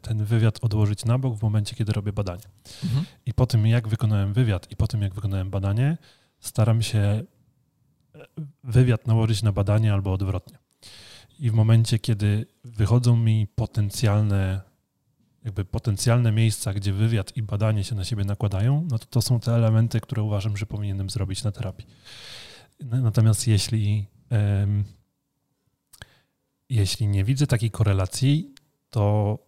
[0.02, 2.44] ten wywiad odłożyć na bok w momencie, kiedy robię badanie.
[2.84, 3.04] Mhm.
[3.26, 5.98] I po tym, jak wykonałem wywiad i po tym, jak wykonałem badanie,
[6.40, 7.24] staram się e,
[8.64, 10.58] wywiad nałożyć na badanie albo odwrotnie.
[11.38, 14.60] I w momencie, kiedy wychodzą mi potencjalne,
[15.44, 19.40] jakby potencjalne miejsca, gdzie wywiad i badanie się na siebie nakładają, no to to są
[19.40, 21.86] te elementy, które uważam, że powinienem zrobić na terapii.
[22.80, 24.84] Natomiast jeśli, em,
[26.68, 28.54] jeśli nie widzę takiej korelacji,
[28.90, 29.45] to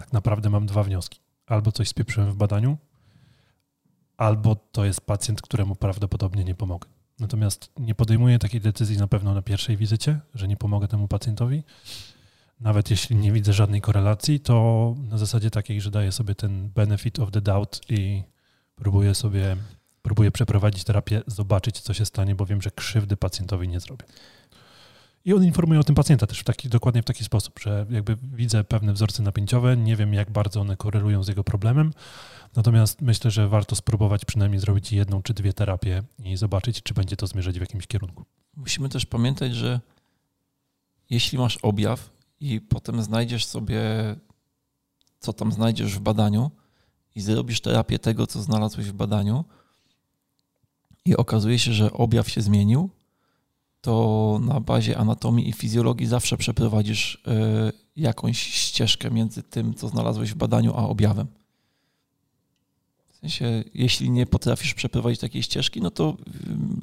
[0.00, 1.20] tak naprawdę mam dwa wnioski.
[1.46, 2.78] Albo coś spieprzyłem w badaniu,
[4.16, 6.88] albo to jest pacjent, któremu prawdopodobnie nie pomogę.
[7.18, 11.62] Natomiast nie podejmuję takiej decyzji na pewno na pierwszej wizycie, że nie pomogę temu pacjentowi.
[12.60, 17.18] Nawet jeśli nie widzę żadnej korelacji, to na zasadzie takiej, że daję sobie ten benefit
[17.18, 18.22] of the doubt i
[18.76, 19.56] próbuję sobie,
[20.02, 24.04] próbuję przeprowadzić terapię, zobaczyć, co się stanie, bo wiem, że krzywdy pacjentowi nie zrobię.
[25.24, 28.16] I on informuje o tym pacjenta też w taki, dokładnie w taki sposób, że jakby
[28.22, 31.92] widzę pewne wzorce napięciowe, nie wiem, jak bardzo one korelują z jego problemem,
[32.56, 37.16] natomiast myślę, że warto spróbować przynajmniej zrobić jedną czy dwie terapie i zobaczyć, czy będzie
[37.16, 38.24] to zmierzać w jakimś kierunku.
[38.56, 39.80] Musimy też pamiętać, że
[41.10, 42.10] jeśli masz objaw
[42.40, 43.80] i potem znajdziesz sobie,
[45.20, 46.50] co tam znajdziesz w badaniu
[47.14, 49.44] i zrobisz terapię tego, co znalazłeś w badaniu
[51.04, 52.90] i okazuje się, że objaw się zmienił,
[53.80, 60.30] to na bazie anatomii i fizjologii zawsze przeprowadzisz y, jakąś ścieżkę między tym, co znalazłeś
[60.30, 61.26] w badaniu, a objawem.
[63.08, 66.16] W sensie, jeśli nie potrafisz przeprowadzić takiej ścieżki, no to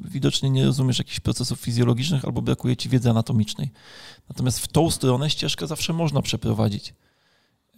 [0.06, 3.70] y, widocznie nie rozumiesz jakichś procesów fizjologicznych albo brakuje ci wiedzy anatomicznej.
[4.28, 6.94] Natomiast w tą stronę ścieżkę zawsze można przeprowadzić.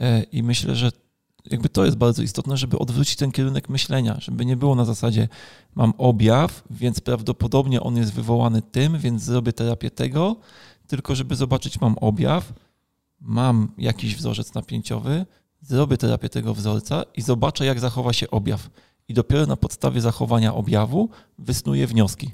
[0.01, 0.91] E, I myślę, że
[1.51, 5.29] jakby to jest bardzo istotne, żeby odwrócić ten kierunek myślenia, żeby nie było na zasadzie
[5.75, 10.37] mam objaw, więc prawdopodobnie on jest wywołany tym, więc zrobię terapię tego,
[10.87, 12.53] tylko żeby zobaczyć mam objaw,
[13.21, 15.27] mam jakiś wzorzec napięciowy,
[15.61, 18.71] zrobię terapię tego wzorca i zobaczę, jak zachowa się objaw.
[19.09, 21.09] I dopiero na podstawie zachowania objawu
[21.39, 22.31] wysnuję wnioski.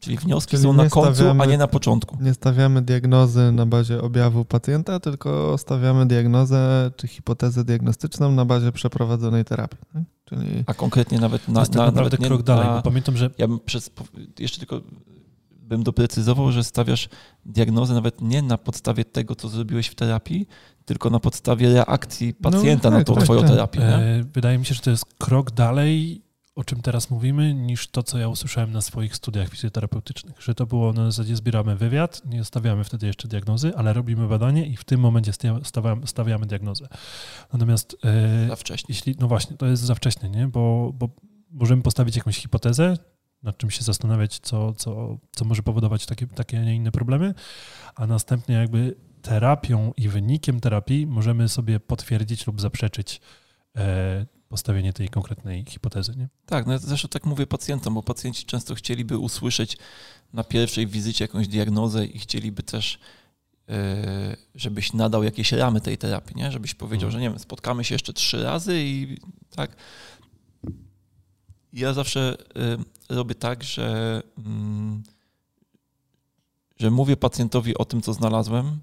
[0.00, 2.18] Czyli wnioski Czyli są na końcu, a nie na początku.
[2.20, 8.72] Nie stawiamy diagnozy na bazie objawu pacjenta, tylko stawiamy diagnozę czy hipotezę diagnostyczną na bazie
[8.72, 9.78] przeprowadzonej terapii.
[9.92, 10.02] tak?
[10.24, 13.30] Czyli A konkretnie nawet na, na, naprawdę nawet nie krok dalej, na, bo pamiętam, że
[13.38, 13.90] Ja bym przez,
[14.38, 14.80] jeszcze tylko
[15.70, 17.08] bym doprecyzował, że stawiasz
[17.46, 20.46] diagnozę nawet nie na podstawie tego, co zrobiłeś w terapii,
[20.84, 23.50] tylko na podstawie reakcji pacjenta na tak, tą tak, twoją tak.
[23.50, 23.82] terapię.
[23.82, 26.22] E, Wydaje mi się, że to jest krok dalej,
[26.60, 30.42] o czym teraz mówimy, niż to, co ja usłyszałem na swoich studiach fizjoterapeutycznych.
[30.42, 34.66] Że to było na zasadzie zbieramy wywiad, nie stawiamy wtedy jeszcze diagnozy, ale robimy badanie
[34.66, 35.32] i w tym momencie
[36.04, 36.88] stawiamy diagnozę.
[37.52, 38.86] Natomiast e, Za wcześnie.
[38.88, 40.48] jeśli, no właśnie, to jest za wcześnie, nie?
[40.48, 41.08] Bo, bo
[41.50, 42.96] możemy postawić jakąś hipotezę,
[43.42, 47.34] nad czym się zastanawiać, co, co, co może powodować takie, takie, a nie inne problemy,
[47.94, 53.20] a następnie jakby terapią i wynikiem terapii możemy sobie potwierdzić lub zaprzeczyć
[53.76, 56.16] e, postawienie tej konkretnej hipotezy.
[56.16, 56.28] Nie?
[56.46, 59.76] Tak, no ja zresztą tak mówię pacjentom, bo pacjenci często chcieliby usłyszeć
[60.32, 62.98] na pierwszej wizycie jakąś diagnozę i chcieliby też,
[63.68, 66.52] e, żebyś nadał jakieś ramy tej terapii, nie?
[66.52, 67.12] żebyś powiedział, Mhm.
[67.12, 69.16] że nie wiem, spotkamy się jeszcze trzy razy i
[69.56, 69.76] tak.
[71.72, 72.36] Ja zawsze
[73.10, 75.02] e, robię tak, że, mm,
[76.76, 78.80] że mówię pacjentowi o tym, co znalazłem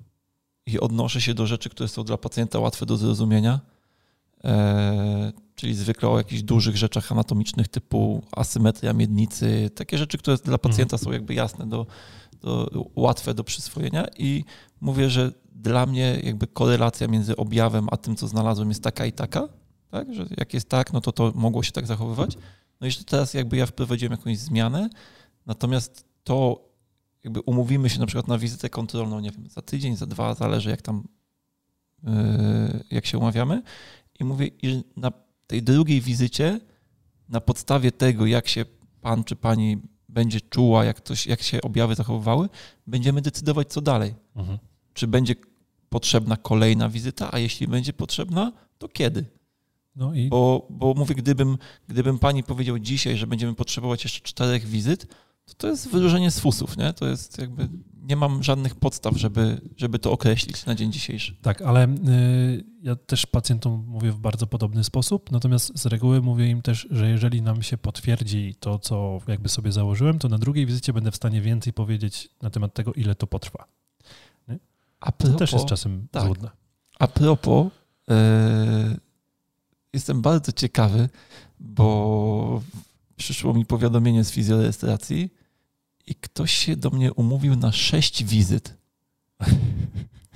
[0.66, 3.60] i odnoszę się do rzeczy, które są dla pacjenta łatwe do zrozumienia.
[4.44, 10.58] E, czyli zwykle o jakichś dużych rzeczach anatomicznych typu asymetria miednicy, takie rzeczy, które dla
[10.58, 11.86] pacjenta są jakby jasne, do,
[12.42, 14.06] do, łatwe do przyswojenia.
[14.18, 14.44] I
[14.82, 19.12] mówię, że dla mnie jakby korelacja między objawem a tym, co znalazłem jest taka i
[19.12, 19.48] taka,
[19.92, 20.14] tak?
[20.14, 22.38] że jak jest tak, no to to mogło się tak zachowywać.
[22.82, 24.90] No i teraz jakby ja wprowadziłem jakąś zmianę,
[25.46, 26.68] natomiast to
[27.24, 30.70] jakby umówimy się na przykład na wizytę kontrolną, nie wiem, za tydzień, za dwa, zależy
[30.70, 31.08] jak tam,
[32.04, 32.12] yy,
[32.92, 33.62] jak się umawiamy
[34.20, 35.12] i mówię, i na
[35.48, 36.60] tej drugiej wizycie,
[37.30, 38.66] na podstawie tego, jak się
[39.02, 39.78] pan czy pani
[40.10, 42.50] będzie czuła, jak, coś, jak się objawy zachowywały,
[42.88, 44.16] będziemy decydować, co dalej.
[44.36, 44.58] Mhm.
[44.94, 45.36] Czy będzie
[45.90, 49.26] potrzebna kolejna wizyta, a jeśli będzie potrzebna, to kiedy?
[49.96, 51.58] No i Bo, bo mówię, gdybym,
[51.88, 55.08] gdybym pani powiedział dzisiaj, że będziemy potrzebować jeszcze czterech wizyt,
[55.46, 56.94] to to jest wyróżnienie z fusów, nie?
[56.94, 57.70] To jest jakby,
[58.10, 61.36] nie mam żadnych podstaw, żeby, żeby to określić na dzień dzisiejszy.
[61.42, 66.50] tak, ale y, ja też pacjentom mówię w bardzo podobny sposób, natomiast z reguły mówię
[66.50, 70.66] im też, że jeżeli nam się potwierdzi to, co jakby sobie założyłem, to na drugiej
[70.66, 73.66] wizycie będę w stanie więcej powiedzieć na temat tego, ile to potrwa.
[75.00, 76.26] A To propos, też jest czasem tak.
[76.26, 76.50] złudne.
[77.00, 77.68] A propos,
[78.10, 78.98] e,
[79.94, 81.10] jestem bardzo ciekawy,
[81.60, 82.62] bo
[83.16, 85.30] przyszło mi powiadomienie z fizjorejestracji
[86.08, 88.78] i ktoś się do mnie umówił na sześć wizyt,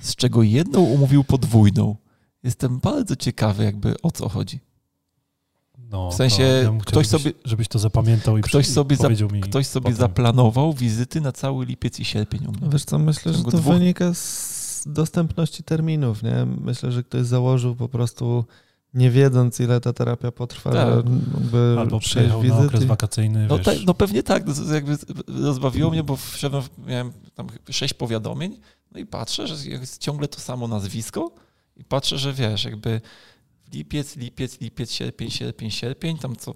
[0.00, 1.96] z czego jedną umówił podwójną.
[2.42, 4.60] Jestem bardzo ciekawy, jakby o co chodzi.
[5.90, 6.36] No, W sensie
[6.66, 9.66] to ja ktoś żebyś, sobie- żebyś to zapamiętał i ktoś sobie za- powiedział mi Ktoś
[9.66, 9.96] sobie potem.
[9.98, 12.68] zaplanował wizyty na cały lipiec i sierpień u mnie.
[12.72, 16.46] Wiesz co, myślę, że to dwóch- wynika z dostępności terminów, nie?
[16.60, 18.44] Myślę, że ktoś założył po prostu
[18.94, 20.88] nie wiedząc, ile ta terapia potrwa, Tak.
[21.78, 24.96] Albo przyjechał na wizyt okres i- wakacyjny, No, tak, no pewnie tak, to z- jakby
[25.26, 28.60] rozbawiło mnie, bo wszedłem, miałem tam sześć powiadomień,
[28.92, 31.34] no i patrzę, że jest ciągle to samo nazwisko
[31.76, 33.00] i patrzę, że wiesz, jakby
[33.72, 36.54] lipiec, lipiec, lipiec, sierpień, sierpień, sierpień, tam co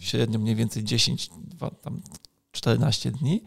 [0.00, 2.02] średnio mniej więcej 10, dwa, tam
[2.52, 3.42] 14 dni.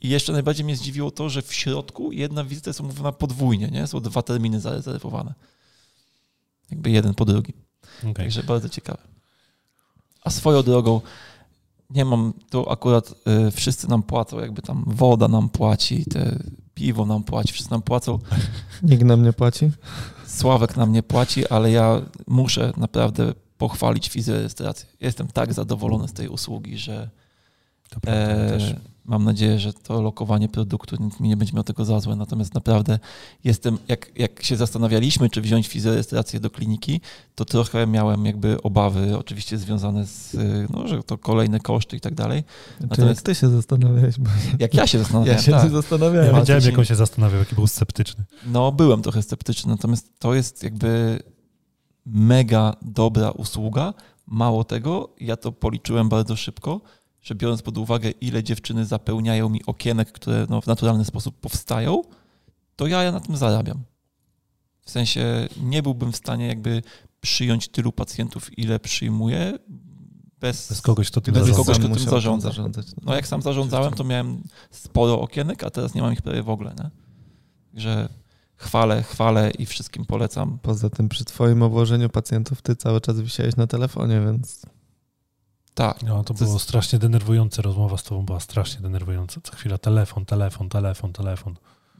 [0.00, 3.86] I jeszcze najbardziej mnie zdziwiło to, że w środku jedna wizyta jest umówiona podwójnie, nie?
[3.86, 5.34] Są dwa terminy zarezerwowane.
[6.70, 7.54] Jakby jeden po drugim.
[8.00, 8.14] Okej.
[8.14, 8.98] Także bardzo ciekawe.
[10.24, 11.00] A swoją drogą,
[11.90, 13.14] nie mam, tu akurat
[13.48, 16.38] y, wszyscy nam płacą, jakby tam woda nam płaci, te
[16.74, 18.18] piwo nam płaci, wszyscy nam płacą.
[18.82, 19.70] Nikt nam nie płaci?
[20.26, 24.88] Sławek nam nie płaci, ale ja muszę naprawdę pochwalić fizjorejestrację.
[25.00, 27.10] Jestem tak zadowolony z tej usługi, że
[27.90, 28.74] To prawda, e, też.
[29.10, 32.16] Mam nadzieję, że to lokowanie produktu nikt mi nie będzie miał tego za złe.
[32.16, 32.98] Natomiast naprawdę
[33.44, 37.00] jestem, jak, jak się zastanawialiśmy, czy wziąć fizjorejestrację do kliniki,
[37.34, 40.36] to trochę miałem jakby obawy, oczywiście związane z,
[40.70, 42.44] no, że to kolejne koszty i tak dalej.
[42.80, 44.18] Czy Natomiast- jak ty się zastanawiałeś?
[44.18, 45.70] Bo Jak ja się ja zastanawiałem, się tak.
[45.70, 46.34] zastanawiałem.
[46.34, 48.24] Ja wiedziałem, jak on się zastanawiał, jaki był sceptyczny.
[48.46, 51.18] No, byłem trochę sceptyczny, natomiast to jest jakby
[52.06, 53.94] mega dobra usługa.
[54.26, 56.80] Mało tego, ja to policzyłem bardzo szybko,
[57.22, 62.02] że biorąc pod uwagę, ile dziewczyny zapełniają mi okienek, które no, w naturalny sposób powstają,
[62.76, 63.82] to ja, ja na tym zarabiam.
[64.82, 66.82] W sensie nie byłbym w stanie jakby
[67.20, 69.58] przyjąć tylu pacjentów, ile przyjmuję,
[70.40, 71.62] bez, Bez kogoś, kto tym Bez zarządza.
[71.72, 72.48] kogoś, kto tym zarządza.
[72.48, 72.86] zarządzać.
[73.02, 76.50] No jak sam zarządzałem, to miałem sporo okienek, a teraz nie mam ich prawie w
[76.50, 76.74] ogóle.
[76.78, 76.90] Nie?
[77.72, 78.08] Także
[78.56, 80.58] chwalę, chwalę i wszystkim polecam.
[80.62, 84.62] Poza tym przy twoim obłożeniu pacjentów ty cały czas wisiałeś na telefonie, więc
[85.74, 87.62] Tak, No, to To było jest- strasznie denerwujące.
[87.62, 89.40] Rozmowa z tobą była strasznie denerwująca.
[89.44, 91.54] Co chwila telefon, telefon, telefon, telefon.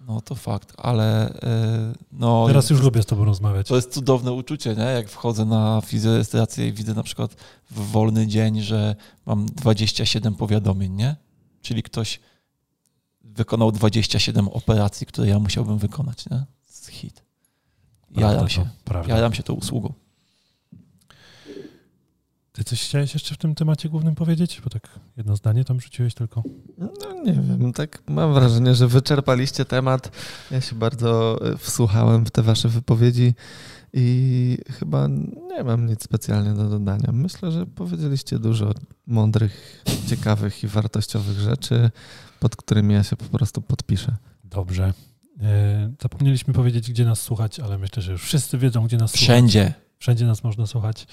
[0.07, 1.35] no to fakt, ale
[1.93, 2.45] yy, no...
[2.47, 3.67] Teraz już lubię z tobą rozmawiać.
[3.69, 4.83] To jest cudowne uczucie, nie?
[4.83, 7.35] Jak wchodzę na fizjorejestrację i widzę na przykład
[7.71, 11.17] w wolny dzień, że mam 27 powiadomień, nie?
[11.63, 12.21] Czyli ktoś
[13.25, 16.45] wykonał 27 operacji, które ja musiałbym wykonać, nie?
[16.69, 17.23] Z hit.
[18.15, 18.69] Prawda Jaram to, się.
[18.85, 19.15] Prawda.
[19.17, 19.93] Jaram się tą usługą.
[22.61, 24.61] Ty coś chciałeś jeszcze w tym temacie głównym powiedzieć?
[24.65, 26.43] Bo tak jedno zdanie tam rzuciłeś tylko.
[26.79, 30.11] no nie wiem, tak mam wrażenie, że wyczerpaliście temat.
[30.51, 33.35] Ja się bardzo e, wsłuchałem w te wasze wypowiedzi
[33.93, 35.09] i chyba
[35.49, 37.13] nie mam nic specjalnie do dodania.
[37.13, 38.73] Myślę, że powiedzieliście dużo
[39.07, 41.91] mądrych, ciekawych i wartościowych rzeczy,
[42.41, 44.17] pod którymi ja się po prostu podpiszę.
[44.45, 44.93] Dobrze.
[45.43, 49.25] E, Zapomnieliśmy powiedzieć, gdzie nas słuchać, ale myślę, że już wszyscy wiedzą, gdzie nas słuchać.
[49.25, 49.75] Wszędzie.
[49.99, 51.07] Wszędzie nas można słuchać.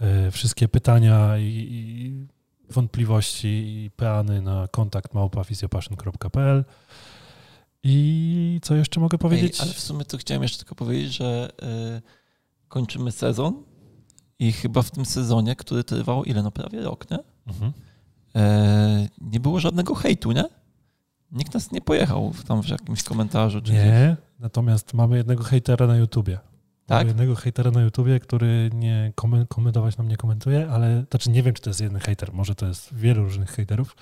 [0.00, 2.26] E, wszystkie pytania i, i
[2.72, 6.64] wątpliwości i peany na kontakt małpafizjopaszyn.pl
[7.82, 9.54] i co jeszcze mogę powiedzieć?
[9.54, 11.50] Ej, ale w sumie to chciałem jeszcze tylko powiedzieć, że
[11.98, 12.02] y,
[12.68, 13.62] kończymy sezon
[14.38, 16.42] i chyba w tym sezonie, który trwał ile?
[16.42, 17.18] No prawie rok, nie?
[17.46, 17.72] Mhm.
[18.36, 20.44] E, nie było żadnego hejtu, nie?
[21.32, 23.60] Nikt nas nie pojechał w- tam w jakimś komentarzu.
[23.60, 23.84] Czy gdzieś.
[23.84, 26.38] Nie, natomiast mamy jednego hejtera na YouTubie.
[26.90, 27.06] Tak?
[27.06, 31.54] Jednego hejtera na YouTubie, który nie komen- komentować nam nie komentuje, ale znaczy nie wiem,
[31.54, 33.96] czy to jest jeden hejter, może to jest wielu różnych hejterów,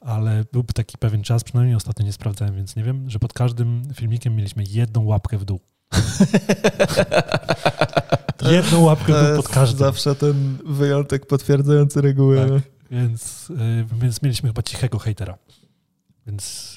[0.00, 3.82] ale był taki pewien czas, przynajmniej ostatnio nie sprawdzałem, więc nie wiem, że pod każdym
[3.94, 5.60] filmikiem mieliśmy jedną łapkę w dół.
[8.50, 9.78] jedną łapkę w dół pod każdym.
[9.78, 12.48] zawsze ten wyjątek potwierdzający regułę.
[12.48, 12.62] Tak.
[12.90, 15.38] Więc, y, więc mieliśmy chyba cichego hejtera.
[16.26, 16.76] Więc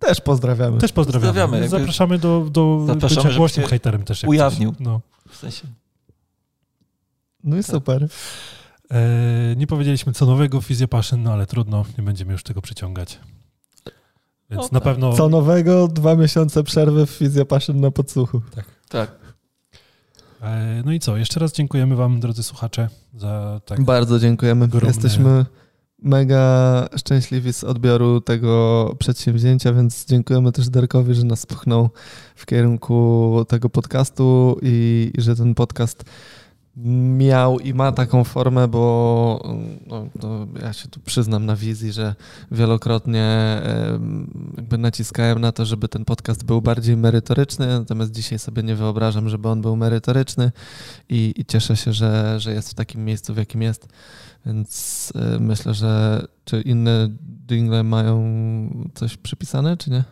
[0.00, 0.78] Też pozdrawiamy.
[0.78, 1.26] też pozdrawiamy.
[1.32, 4.24] Pozdrawiamy, jakby- Zapraszamy do, do Zapraszamy, bycia głośnym hejterem też.
[4.24, 4.70] ujawnił.
[4.70, 4.80] Coś.
[4.80, 5.00] No.
[5.28, 5.62] W sensie.
[7.44, 8.08] No i super.
[8.90, 13.18] E, nie powiedzieliśmy co nowego w Physiopassion, no ale trudno, nie będziemy już tego przyciągać.
[14.50, 14.82] Więc No na tak.
[14.82, 15.12] pewno...
[15.12, 18.42] Co nowego, dwa miesiące przerwy w Fizjopaszyn na podsłuchu.
[18.88, 19.10] Tak.
[20.42, 23.82] E, no i co, jeszcze raz dziękujemy wam, drodzy słuchacze, za tak...
[23.84, 24.68] Bardzo dziękujemy.
[24.86, 25.46] Jesteśmy
[26.02, 31.90] mega szczęśliwi z odbioru tego przedsięwzięcia, więc dziękujemy też Darkowi, że nas pchnął
[32.34, 36.04] w kierunku tego podcastu i, i że ten podcast
[37.18, 39.56] miał i ma taką formę, bo
[40.22, 42.14] no, ja się tu przyznam na wizji, że
[42.50, 43.60] wielokrotnie
[44.56, 49.28] jakby naciskałem na to, żeby ten podcast był bardziej merytoryczny, natomiast dzisiaj sobie nie wyobrażam,
[49.28, 50.52] żeby on był merytoryczny
[51.08, 53.88] i, i cieszę się, że, że jest w takim miejscu, w jakim jest.
[54.46, 57.08] Więc y, myślę, że czy inne
[57.48, 58.20] jingle mają
[58.94, 60.04] coś przypisane, czy nie?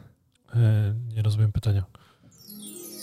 [0.55, 1.85] E, nie rozumiem pytania.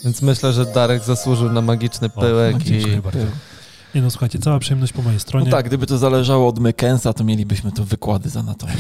[0.04, 3.55] Więc myślę, że Darek zasłużył na magiczny O, pyłek i dziękuję bardzo.
[3.96, 5.46] Nie no, słuchajcie, cała przyjemność po mojej stronie.
[5.46, 8.76] No tak, gdyby to zależało od Mekensa, to mielibyśmy tu wykłady z anatomii.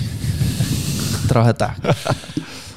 [1.29, 1.79] trochę tak.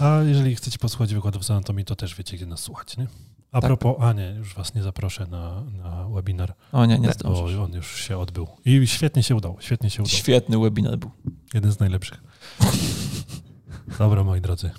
[0.01, 3.07] A jeżeli chcecie posłuchać wykładów z anatomii, to też wiecie, gdzie nas słuchać, nie?
[3.53, 3.69] A Tak.
[3.69, 7.73] propos, a nie, już was nie zaproszę na, na webinar, O nie, nie bo on
[7.73, 8.47] już się odbył.
[8.65, 10.17] I świetnie się udał, świetnie się udał.
[10.17, 11.11] Świetny webinar był.
[11.55, 12.23] Jeden z najlepszych.
[13.99, 14.71] Dobra, moi drodzy.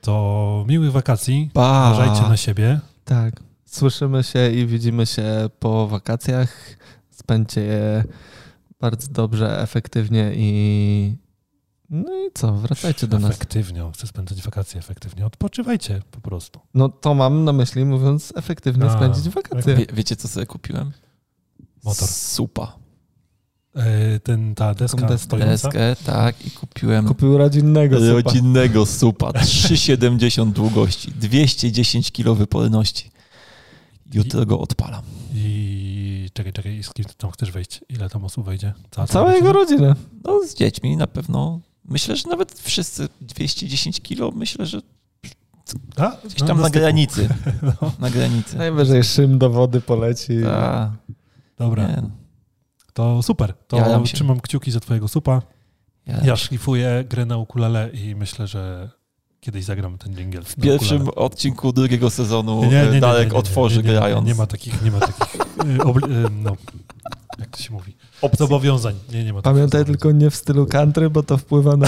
[0.00, 1.50] To miłych wakacji.
[1.52, 1.92] Pa.
[1.92, 2.80] Uważajcie na siebie.
[3.04, 3.53] Tak.
[3.74, 6.76] Słyszymy się i widzimy się po wakacjach.
[7.10, 8.04] Spędźcie je
[8.80, 11.16] bardzo dobrze, efektywnie i
[11.90, 13.30] no i co, wracajcie do nas.
[13.30, 13.90] Efektywnie.
[13.94, 15.26] Chcę spędzać wakacje efektywnie.
[15.26, 16.60] Odpoczywajcie po prostu.
[16.74, 19.74] No to mam na myśli, mówiąc efektywnie A, spędzić wakacje.
[19.74, 20.92] Wie, wiecie, co sobie kupiłem?
[21.84, 22.08] Motor.
[22.08, 22.78] Supa.
[23.76, 25.68] E, ten, ta deska stojąca.
[25.68, 28.12] Deskę, tak, i kupiłem Kupił rodzinnego supa.
[28.12, 29.30] rodzinnego supa.
[29.30, 33.13] 3,70 długości, 210 kg wyporności.
[34.12, 35.02] Jutro go odpalam.
[35.34, 37.80] I czekaj, czekaj, z kim ty tam chcesz wejść?
[37.88, 38.72] Ile tam osób wejdzie?
[38.90, 39.96] Cała, Cała jego rodzina.
[40.24, 41.60] No z dziećmi na pewno.
[41.84, 44.80] Myślę, że nawet wszyscy 210 kg, myślę, że
[45.96, 46.16] A?
[46.24, 47.28] gdzieś No, tam do na granicy.
[47.62, 48.56] No, Na granicy.
[48.56, 50.32] Najwyżej szym do wody poleci.
[50.42, 50.92] Ta,
[51.58, 52.10] dobra, nie, no.
[52.92, 53.54] to super.
[53.68, 54.14] To się.
[54.14, 55.42] trzymam kciuki za twojego supa.
[56.06, 58.90] ja Ja szlifuję grę na ukulele i myślę, że
[59.44, 60.42] kiedyś zagram ten jingle.
[60.42, 64.26] w pierwszym odcinku drugiego sezonu Nie, nie, nie, nie, Darek nie, otworzy nie, grając.
[64.26, 65.36] Nie ma takich, nie ma takich,
[65.88, 66.56] obli- y, no,
[67.38, 67.96] jak to się mówi?
[68.38, 68.94] Zobowiązań.
[69.12, 69.86] Nie, nie ma takich Pamiętaj zobowiązań.
[69.86, 71.86] tylko nie w stylu country, bo to wpływa na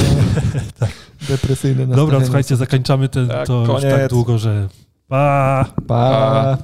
[1.28, 1.96] depresyjne nastawienie.
[1.96, 4.10] Dobra, słuchajcie, zakończamy ten, Tak, to już tak koniec.
[4.10, 4.68] długo, że
[5.08, 5.64] pa!
[5.86, 6.58] Pa!